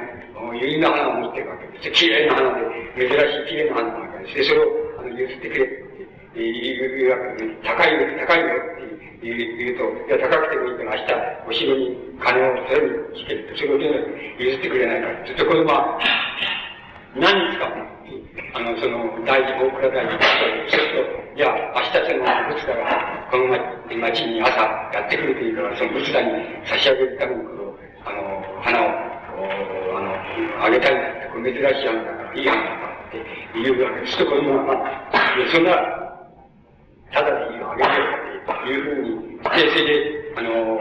[0.53, 1.91] 百合の花を持ってるわけです。
[1.93, 2.65] 綺麗な花で、
[2.97, 4.35] 珍しい綺麗な花なわけです。
[4.37, 4.65] で、それを、
[4.99, 5.90] あの、譲ってくれる。
[6.43, 11.15] いうわけで、高いよ、高いよって言うと、いや、高くてもいいから明日、
[11.49, 13.79] お城に金を取れるして、それを
[14.39, 15.27] 譲ってくれないから。
[15.27, 15.99] ずっと子供は、
[17.17, 17.91] 何に使うの
[18.55, 20.19] あの、その、大事、大倉大事、
[20.71, 23.47] そうすると、じゃあ、明日その仏陀が、この
[23.99, 24.63] 町に朝
[24.93, 28.89] やってくるというから、その仏陀に差し上げるために、この、あの、花を、
[29.97, 34.19] あの、あげたいんだって、これ珍しい花だから、いい花だからって言うわけです。
[34.19, 34.75] と子供は、ま、
[35.53, 36.00] そんな、
[37.13, 40.81] ただでいいよ、あげてよっていうふうに、で、それで、あの、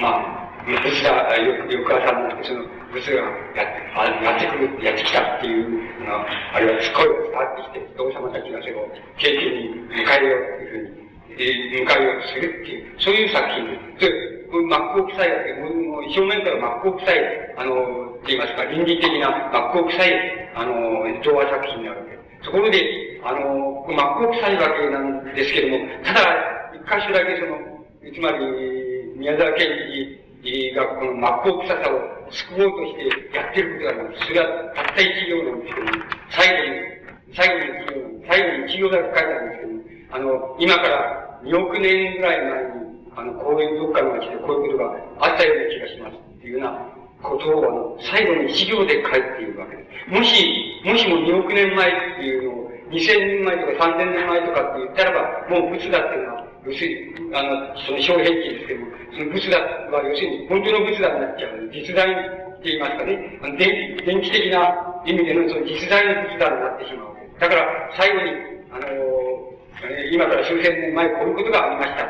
[0.00, 1.36] まあ、仏が、
[1.68, 6.24] 翌朝になって、その仏がやって、あやってくる、やってきたっていうの
[6.54, 11.00] あるいは声が伝わってきて、王様たちがそれを経験に迎えようっていうふうに、
[11.38, 14.06] え迎えようとするっていう、そういう作品です。
[14.06, 14.12] で、
[14.50, 22.19] 真っ向臭いわけ、もう正面から真っ向臭い、あの、って言いますか、倫理的な真っ向臭い、あの、童話作品になるわけ。
[22.44, 28.38] ところで、あの、真っ向臭いわけなんですけども、ただ、一箇所だけその、つまり、
[29.16, 29.68] 宮沢賢
[30.42, 34.26] 治がこの真っ向臭さを救おうとしてやってることがあります。
[34.26, 35.92] それはたった一行なんですけども、
[36.30, 39.80] 最後に、最後に一行、最後に一行だけ書いてあるんですけども、
[40.10, 50.10] あの、今から2億年ぐらい前に、あの、こういうどっかの町でこういうことがあったような気がしますっていうようなことを、あの、最後に一行で書いているわけです。
[50.10, 61.70] もし、もしも2億年前っていうのを2000年前とか3000年前とかって言ったらば、もう仏だっていうのは、要するに、あの、その小変地ですけども、その仏だは要するに本当の仏だになっちゃう。
[61.72, 67.16] 実在って言いますかね、あの電電気的な意味でのその実在の仏だになってしまう。
[67.40, 68.30] だから、最後に、
[68.72, 68.86] あの
[70.12, 72.04] 今から数千年前こういうことがありました、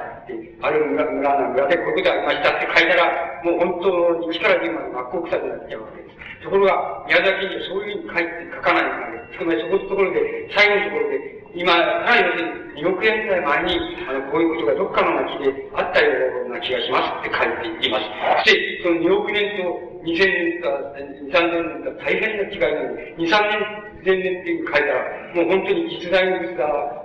[0.63, 6.21] ある村村の村でこういうことがありましたって書いたら、もう本当に力で今の真っ向臭くなっちゃうわけです。
[6.43, 18.05] ところが、宮崎にはそういうふうに書いて、書かないので、つまりそこのところで、最後のところで、今、かなり要するに2億円ぐらい前に、あの、こういうことがどっかの町であったような気がしますって書いています。
[18.45, 26.59] そして、その2億年と2000年か、2、3年か大変な違いなので、2、3年、前年っていう書いたら、もう本当に実在の仏陀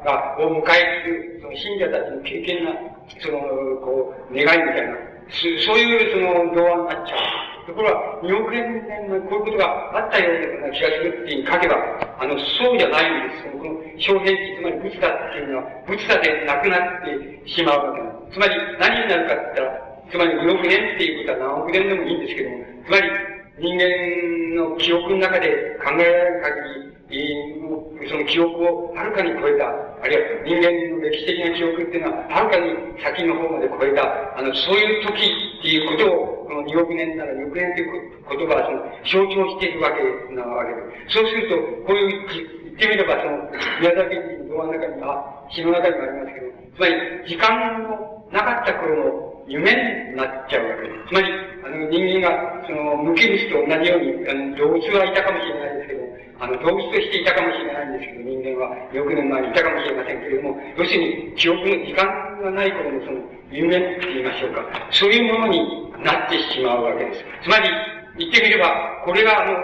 [0.03, 2.71] が、を迎える、その信者たちの経験な、
[3.19, 3.39] その、
[3.83, 4.97] こう、願いみたいな、
[5.29, 7.55] そういうその童話になっちゃう。
[7.65, 11.75] ところが、2億円のこういうことがあったような気がするっていうに書けば、
[12.19, 13.43] あの、そうじゃないんです。
[13.57, 18.37] この、小平地、つまり仏だっていうのは、仏だでなくなってしまうわけです。
[18.37, 23.87] つまり、何になるかって言ったら、つまり2億年っていうことは何億年でもいいんですけども、つまり、人間
[24.55, 29.71] の記憶の中で考えられる限り、その記憶をはるかに超えた、
[30.03, 34.03] あるいは人間の歴史的な記憶っていうのは、はるかに先の方まで超えた、
[34.35, 40.03] あの、そういう時っていうことを、この2億年なら2億年という言葉はその象徴しているわけ
[40.35, 41.15] なわけです。
[41.15, 41.55] そうすると、
[41.87, 43.47] こういう言ってみれば、その、
[43.79, 47.55] 宮崎人の動画の中には、詩の中にもありますけど、つまり、時間
[47.87, 51.09] のなかった頃の夢になっちゃうわけです。
[51.09, 51.27] つまり、
[51.65, 56.01] あの、人間が、その、無機物と同じように、あの、動物はいたかもしれないですけど、
[56.39, 62.05] あの、動物としていたかもしれないんですけど、人間は6年前にいたかもしれませんけれども、要するに、記憶の時間
[62.41, 67.23] がない頃のその、夢って言いましょうか、そういうものになってしまうわけです。
[67.43, 67.69] つまり、
[68.17, 69.55] 言ってみれば、これが、あの、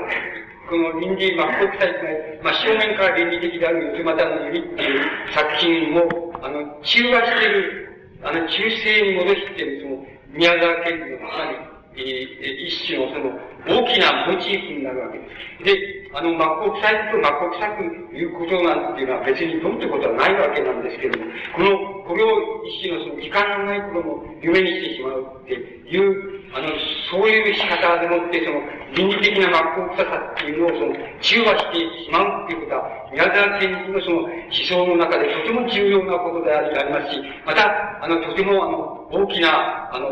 [0.69, 7.90] この倫理真っ国際まり、まあ、正面から倫理的である四つ股の指っていう作品を、あの、中和している
[8.23, 15.25] あの、中世に戻して、その、宮沢賢治のまさに、えー、一種のその、大きなモチーフになるわけで
[15.59, 15.63] す。
[15.65, 21.25] で、あの、真っ向臭いと真っ向臭くいうことなんていうのは別にどうってことはないわけなんですけれども、
[21.55, 26.67] この、これを一種のその時間のない頃の夢にしてしまうっていう、あの、
[27.09, 28.59] そういう仕方でもって、その、
[28.91, 30.91] 倫理的な真っ向臭さっていうのをその、
[31.23, 37.15] 中和してしまうっていうことは、宮沢賢治のその思想の中でとても重要なことであります。
[37.15, 40.11] し、また、あの、とてもあの、大きな、あの、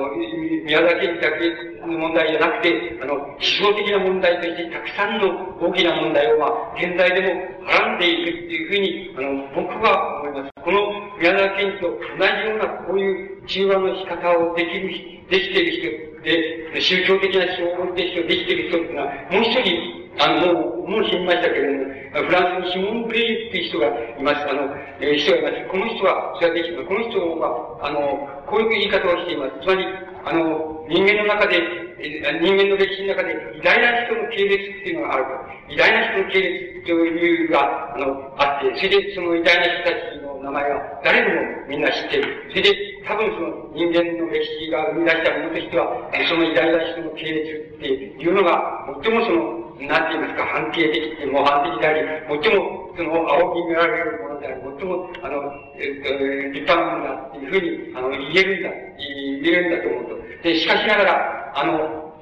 [0.63, 10.51] 宮沢賢治だけの問題じゃなくて、あの、思想的な問題としてたくさんの大きな問題を、まあ、現在でもはらんでいくっていうふうに、あの、僕はいます。
[10.64, 10.80] この
[11.18, 14.89] 宮沢賢治と同じようなこういう中和の仕方をできる、
[15.30, 24.49] できている人で、宗教的な思想を持っている人、できている人っていうのは、もう一人あの、もう、もう死にましたけれども、フランスにシモン・ブレイっていう人がいます。
[24.49, 25.68] あの、えー、人がいます。
[25.72, 26.85] この人は、それはできる。
[26.85, 29.64] この人は、あの、こういう言い方をしています。
[29.64, 29.85] つまり、
[30.26, 42.47] あの、人間の中で、人間の歴史の中で偉大な人の系列っていうのがあるから、偉大な人の系列という理由が、あの、あって、それでその偉大な人たちの名前は誰でもみんな知っている。
[42.49, 42.71] それで、
[43.03, 52.03] 多分その人間の歴史が生み出したものとしては、その偉大な人の系列っていうのが、最もその、なんて言いますか、反形的模範的であり、
[52.43, 60.44] 最も、その、仰ぎ見られるものであり、最も、あの、えー、立派なものだっていうふうに、あの、言えるんだ、言えるんだと思うと。
[60.44, 62.14] で、しかしながら、あの、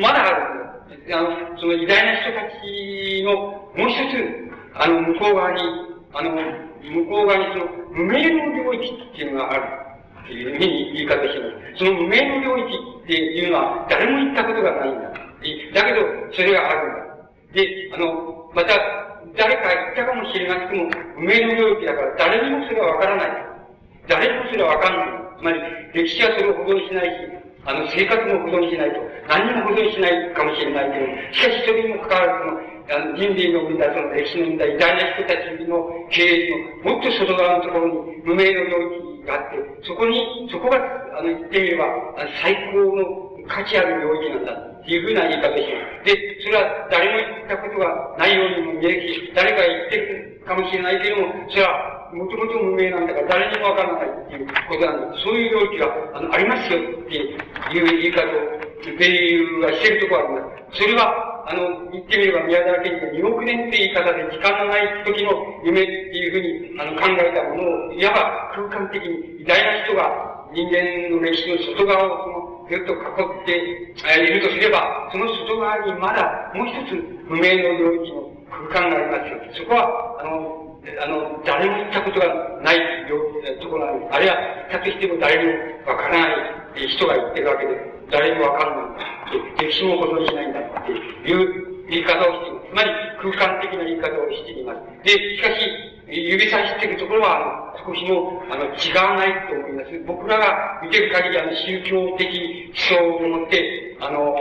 [0.00, 0.54] まだある
[0.96, 1.18] んだ。
[1.18, 3.32] あの、その偉大な人たちの、
[3.76, 5.60] もう一つ、あの、向こう側に、
[6.12, 9.86] あの、向こう側にその、無名の領域っていうのがある。
[10.26, 11.46] っていうふうに言い方しま
[11.78, 11.78] す。
[11.78, 12.74] その無名の領域
[13.04, 15.10] っていうのは、誰も言ったことがないんだ。
[15.10, 16.00] だけど、
[16.32, 17.06] それがあるんだ。
[17.54, 19.05] で、あの、また、
[19.36, 20.90] 誰か言ったかもしれなくても、
[21.20, 23.46] 上の領域だから、誰にもそれはわからない。
[24.08, 25.08] 誰にもそれはわかんない。
[25.38, 25.60] つまり、
[25.92, 29.00] 歴史はそれを保存しないし、あの、生活も保存しないと。
[29.28, 32.32] 何にも保存しないかもしれないけど、しかしそれにもかかわら
[32.86, 38.78] ず、あの、人類の生んだその歴史の生んだ偉大な人たちの経営のもっと外側のところに無名の領
[39.20, 40.78] 域があって、そこに、そこが、
[41.18, 41.84] あの、言ってみれば、
[42.40, 46.14] 最高の価値ある領域なんだっていうふうな言い方します。
[46.14, 55.18] で、それは誰も言ったことがないようにも見えるし、誰か言ってるかもしれないけども、それはもともと無名なんだから誰にもわからないっていうことなんだ。
[55.18, 57.38] そういう領域があのありますよっていう
[57.74, 60.56] 言い方を、っていうはしてるところがあるんだ。
[60.72, 65.30] それは、あの、言ってみれば宮沢賢治が2億年って言い方で時間のない時の
[65.64, 76.98] 夢っていうふうにあの考えたものを、いわば空間的に偉大な人が人間の歴史の外側をその、ずっと囲っているとすれば、その外側にまだもう一つ
[77.28, 78.30] 不明の領域の
[78.70, 79.64] 空間がありますよ。
[79.64, 82.26] そこは、あの、あの、誰も行ったことが
[82.62, 82.78] ない
[83.60, 84.06] ところがある。
[84.10, 84.36] あるいは、
[84.70, 85.50] 行ったとしても誰も
[85.86, 86.28] わからな
[86.76, 87.74] い人が言ってるわけで、
[88.10, 89.66] 誰もわからない。
[89.66, 92.84] 歴史も保存しないんだっていう言い方をしています。
[92.84, 92.92] つまり、
[93.32, 94.84] 空間的な言い方をしています。
[95.02, 99.98] で、しかし、指差しているところは、少しも、あの、違わないと思います。
[100.06, 102.28] 僕らが見てる限り、あの、宗教的
[102.76, 104.36] 思想を持って、あの、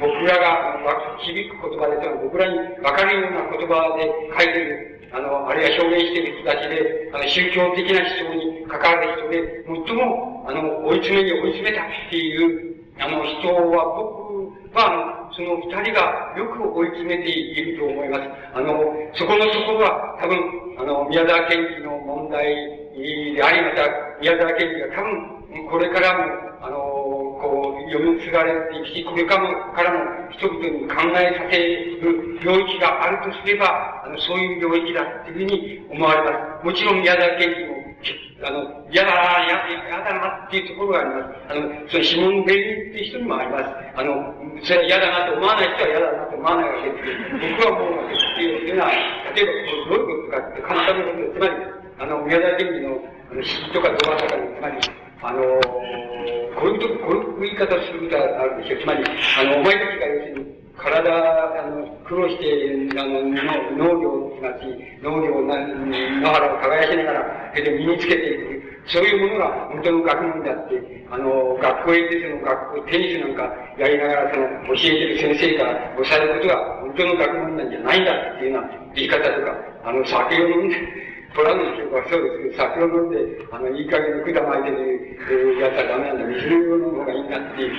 [0.00, 0.74] 僕らが、
[1.22, 18.22] 響く言葉で、僕らに分かるような言葉で書いてる、あの、あるいは表現している人たちで、あの、宗教的な思想に関わる人で、最も、あの、追い詰めに追い詰めたっていう、あの、人は、僕は、あ、その二人がよく追い詰めていると思います。
[18.54, 20.38] あの、そこのところは多分、
[20.78, 22.44] あの、宮沢賢治の問題
[22.94, 25.38] であり、また、宮沢賢治が多分、
[25.70, 26.24] これからも、
[26.60, 26.76] あの、
[27.40, 36.64] こう、読み継がれていくし、これからも、からも人々に考えさせる領域があるとすれば、あの、そういう領域だっていうふうに思われます。
[36.66, 37.77] もちろん宮沢賢治も
[38.42, 41.50] あの、嫌だな、嫌だなっていうところがあります。
[41.50, 42.54] あの、その指紋弁
[42.90, 43.64] って人にもあります。
[43.96, 48.90] あの、それは嫌だなと思わない人は嫌だなと思わないわけです、僕はもう、っていうのは、
[49.34, 49.52] 例えば、
[49.90, 51.54] どういうことかって簡単なことで、つまり、
[51.98, 54.78] あの、宮沢賢治の、あの、詩とか動画とかに、つまり、
[55.20, 55.42] あの、
[56.54, 58.80] こういうとこういう言い方をすることがあるんですよ。
[58.82, 64.64] つまり、あの、お前たちが要するに、体、あの、苦労して、あの、農業すなわち、
[65.02, 68.58] 農業な、野原を耕しながら、それで身につけていく。
[68.86, 73.42] そういうものが本当の学問であって、あの、学校へ行ってその学校、テニスなんか
[73.76, 80.76] やりながら、その、教えてる先生から教わることが本当の学問なんじゃないんだっていうような言い方とか、あの、酒を飲んで、
[81.34, 83.18] トラブルとかそうですけど、酒を飲んで、
[83.52, 87.72] あの、いい加減に管巻いてる、やつはダメなんだ、水を飲む方がいいんだっていう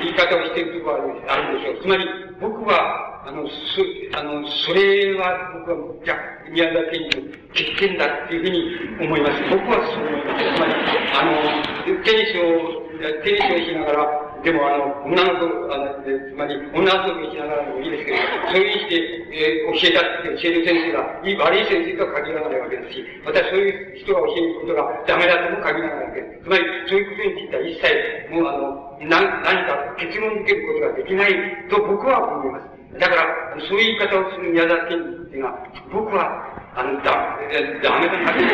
[0.00, 1.82] 言い方をしているところはあるでしょう。
[1.82, 2.04] つまり、
[2.40, 3.84] 僕は、あの、そ、
[4.18, 6.16] あの、それは僕は、じゃ
[6.50, 9.42] 宮沢賢治の欠点だっていうふうに思います。
[9.50, 10.44] 僕はそう思います。
[10.56, 10.74] つまり、
[11.14, 12.90] あの、テニスを、
[13.24, 18.18] テニスをしながら、でもあの、女の子、あの、つまり、女遊びしながらでもいいですけど、
[18.48, 18.96] そういうにして、
[19.36, 26.44] えー、教えたって教える先生が、いい悪い先生とは限らないわけですし、またそういう人が教えることがダメだとも限らないわけです。
[26.44, 31.32] つまり、そういうことについては一切、もうあの、な何か結論づけることができない
[31.68, 32.98] と僕は思います。
[32.98, 33.24] だから、
[33.68, 35.62] そういう言い方をする宮沢賢治っていうのは、
[35.92, 37.38] 僕は、あの、だ、
[37.82, 38.46] ダメだなって。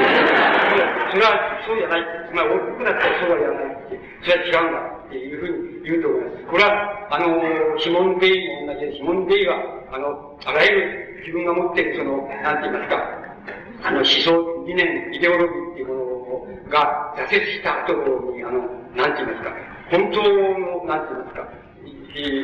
[1.12, 2.04] それは、そうじゃない。
[2.28, 3.76] つまり、僕だったらそうはやらない。
[4.22, 6.44] それは違うんだっていうふうに言うと思います。
[6.46, 9.56] これは、あの、シモン・デイも同じで、シモン・デイは、
[9.92, 13.26] あの、あらゆる自分が持っている、その、なんて言いますか、
[13.84, 17.92] あの、思想、理念、イデオロギーっていうものが挫折した後
[18.32, 18.64] に、あの、
[18.96, 19.54] なんて言いますか、
[19.90, 21.66] 本当の、なんて言いますか、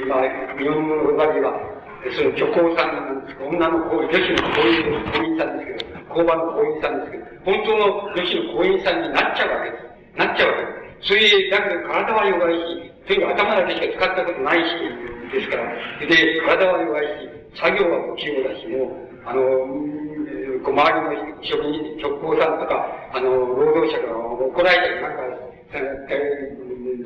[0.06, 1.71] まあ、日本語の場合は、
[2.10, 10.18] その虚構さんなんですけど、女の子、女子の行員さんですけど、交番の行員さんですけど、本当の女子の行員さんになっちゃうわけです。
[10.18, 11.08] なっちゃうわけです。
[11.08, 15.64] それで、だけど体は弱いし、とにかく頭だけしか使ったことないし、ですから。
[16.02, 19.42] で、体は弱いし、作業は不器用だし、もう、あの、
[20.62, 25.42] こう周りの職人、職工さんとか、あの、労働者が怒られたりなんか、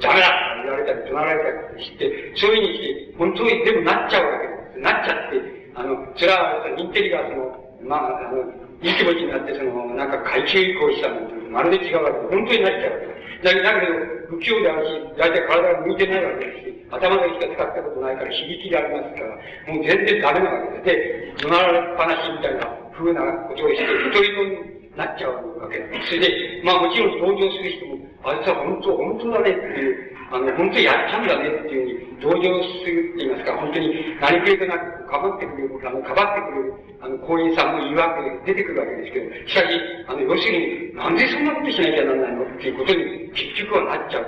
[0.01, 0.29] ダメだ
[0.65, 4.56] 言われたり、怒鳴られたりして、そういうふうにして、本当にでもなっちゃうわけです。
[4.81, 5.41] なっちゃって、
[5.75, 8.43] あの、それは、インテリがその、まあ、あの、
[8.83, 13.17] いい気持ちになって、その、なんか階級移行したのと、まるで違うわけで、本当になっちゃうわけで。
[13.43, 22.67] だけど、不器用であるし、大体体が向いてないわけですし、頭だけしか使ったことないから、刺激でありますから、もう全然ダメなわけで、で、怒鳴られっぱなしみたいな
[22.97, 25.85] 風なことをして、一人になっちゃうわけで。
[26.09, 32.51] それで、まあもちろん同情する人も、あいつは本当、本当だねっていう、あの、本当にやったんだねっていうふうに同情
[32.83, 44.27] するって言いますか、本当に何くれとなくかばってくれる、あの、かばってくれる、あの、行員さんも言い訳出てくるわけですけど、しかし、あの、要するに、なんでそんなことしなきゃならないのっていうことに結局はなっちゃう。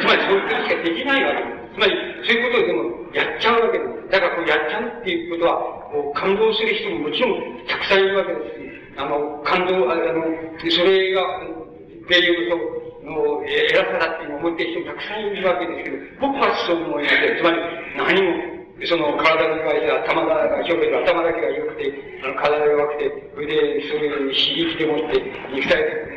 [0.00, 1.72] つまりそういうことしかできないわけです。
[1.72, 1.92] つまり、
[2.28, 2.82] そういうことをでも
[3.14, 4.10] やっちゃうわけです。
[4.10, 5.56] だからこうやっちゃうっていうことは、
[5.92, 10.28] もう感動する人ももちろんたくさんいるわけですし、あの、感動、あの、
[10.68, 11.22] それが、
[12.12, 12.56] ていうと、
[13.08, 17.38] の偉さだっていう思ってる人もたくさんいるわけですけど、僕はそう思いません。
[17.38, 17.56] つまり、
[17.96, 18.51] 何も、
[18.84, 21.92] その体の弱い頭が、表現の頭だけが良くて、
[22.24, 23.54] あの体が弱くて、それで
[23.88, 25.22] そういう刺激でもって、
[25.54, 25.76] 肉体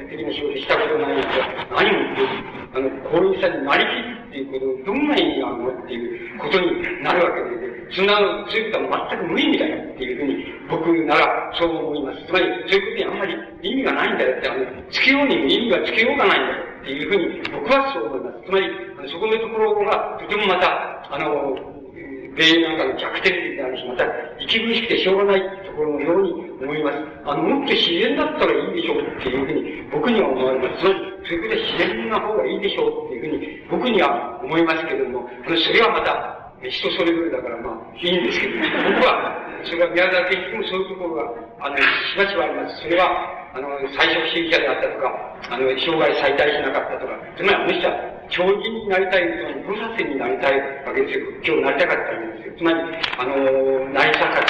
[0.10, 8.18] 的な仕事したことないやつは、何も言って、あの、こういうさになりきるっていうこと、どんな意味があるのっていうことになるわけで、そんな、
[8.49, 12.26] そういうことは全く無意味だよっていうふうに、僕ならそう思います。
[12.26, 16.65] つまり、そういうことにあんまり意味がないんだよって、あの、つけようにも意味がつけようがないんだよ。
[16.86, 18.45] っていうふうに僕はそう思います。
[18.45, 18.69] つまり、
[19.10, 21.74] そこのところがとてもまた、あの、
[22.36, 24.06] 米なんかの弱点であるし、また、
[24.40, 26.98] 息苦しくてしょうがないところのように思います。
[27.26, 30.84] あの、もっと自然だったらいいでしょうっていうふうに僕には思われます。
[30.84, 41.24] つまり、そういうことで自然な方がいいでしょうっていうふうに僕には思いますけれども、それはまた、人それぞれだからまあ、いいんですけど、僕は、それは宮沢賢治もそういうところが、
[41.62, 41.84] あの、し
[42.18, 42.82] ばしばあります。
[42.82, 45.07] それは、あの、最初主義者であったとか、
[45.49, 49.23] あの、生涯再退しなかったとか、つまりあの人は、超人になりたい、
[49.64, 51.26] その、菩薩になりたいわけですよ。
[51.43, 52.53] 今日なりたかったわけですよ。
[52.57, 52.80] つまり、
[53.18, 54.43] あの、なりたかっ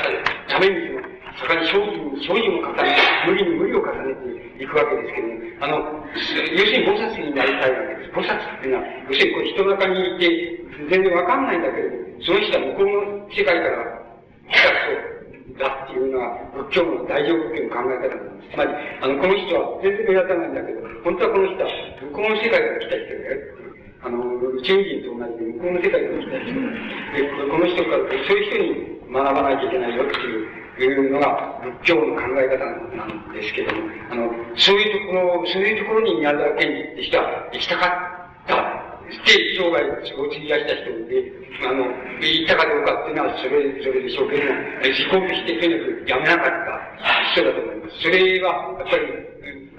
[0.47, 0.95] たために、
[1.35, 2.97] そこに精進、精進を重ね、
[3.27, 4.15] 無理に無理を重ね
[4.57, 8.11] ていくわけですけども、あの、要するに菩薩になりたいわけです。
[8.11, 14.05] 菩薩っていうのは、要するにこう人の中にいて、全然わかんないんだけども、その人は向こうの世界から
[14.47, 15.15] 来た人、
[15.59, 18.51] だっていうのは、仏教の大乗仏教の考え方なんです。
[18.51, 18.71] つまり、
[19.01, 21.69] あの、この人は全然目立たないんだけど、本当はこの人は
[22.01, 23.64] 向こうの世界から来た人だよ。
[24.05, 41.31] あの、宇宙人と同じで向こうの世界から来た人で、この人から、そういう人に学ばなきゃいけないよっていうのが仏教の考え方なんですけども、あの、そういうところ、そういうところに宮沢賢治って人は行きたかったって生涯を費やした人で、
[41.65, 41.89] あの、
[42.21, 48.01] 行ったかどうかっていうのはそれぞれでしょうけども、自己してとにかくやめなかった人だと思います。
[48.01, 49.25] それは、やっぱり、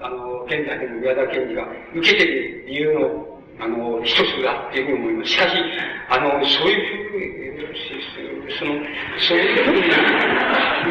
[0.01, 5.31] あの、現在でも宮沢賢治が受けてる理由のあの、一つだっていうふうに思います。
[5.31, 5.55] しかし、
[6.09, 7.37] あの、そういうふうに、
[8.59, 8.71] その、
[9.17, 9.79] そういうふうに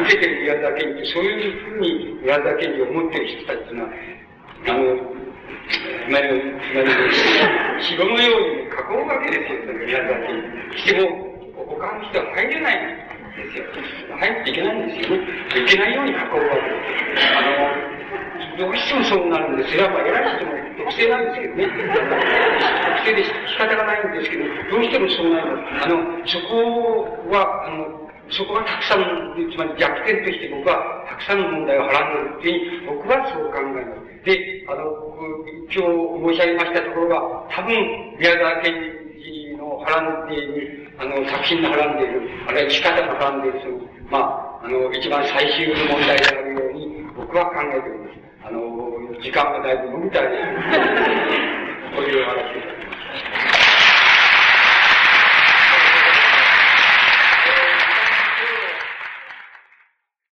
[0.03, 3.89] 受けてる宮沢賢治、そういうふうに宮沢賢治を持ってる人たちっていうのは、
[4.67, 5.17] あの、
[5.67, 6.27] つまり、
[6.59, 10.35] つまり、城のように囲うわけですよ、宮沢賢
[10.73, 10.79] 治。
[10.79, 13.06] しても、他の人は入れない
[13.37, 13.63] ですよ。
[14.17, 15.23] 入っていけないんですよね。
[15.61, 17.37] いけないように囲うわけです。
[17.37, 17.87] あの、
[18.57, 19.71] どうしてもそうなるんです。
[19.71, 21.67] それはまあ偉い人の特性なんですけどね。
[21.67, 25.85] 特性で仕方がないんですけど、どうしてもそうなります。
[25.85, 34.07] あの、そこは、あの、そこはたくさん、つまり弱点として僕はたくさんの問題をはらんでるっていうふうに僕はそう考えます。
[34.25, 34.83] で、あの、
[35.71, 37.73] 今日申し上げましたところは、多分、
[38.19, 38.96] 宮沢賢治
[39.77, 43.77] のはらんでいる、あの、作品のはらんでいる、あるいは生き方がはらんでいる、その、
[44.09, 44.19] ま
[44.61, 48.17] あ、あの、一番最終の問題であるように、僕は考えております。
[48.47, 48.59] あの、
[49.21, 50.27] 時間がだいぶ伸びたり、
[51.95, 52.76] こういう話です。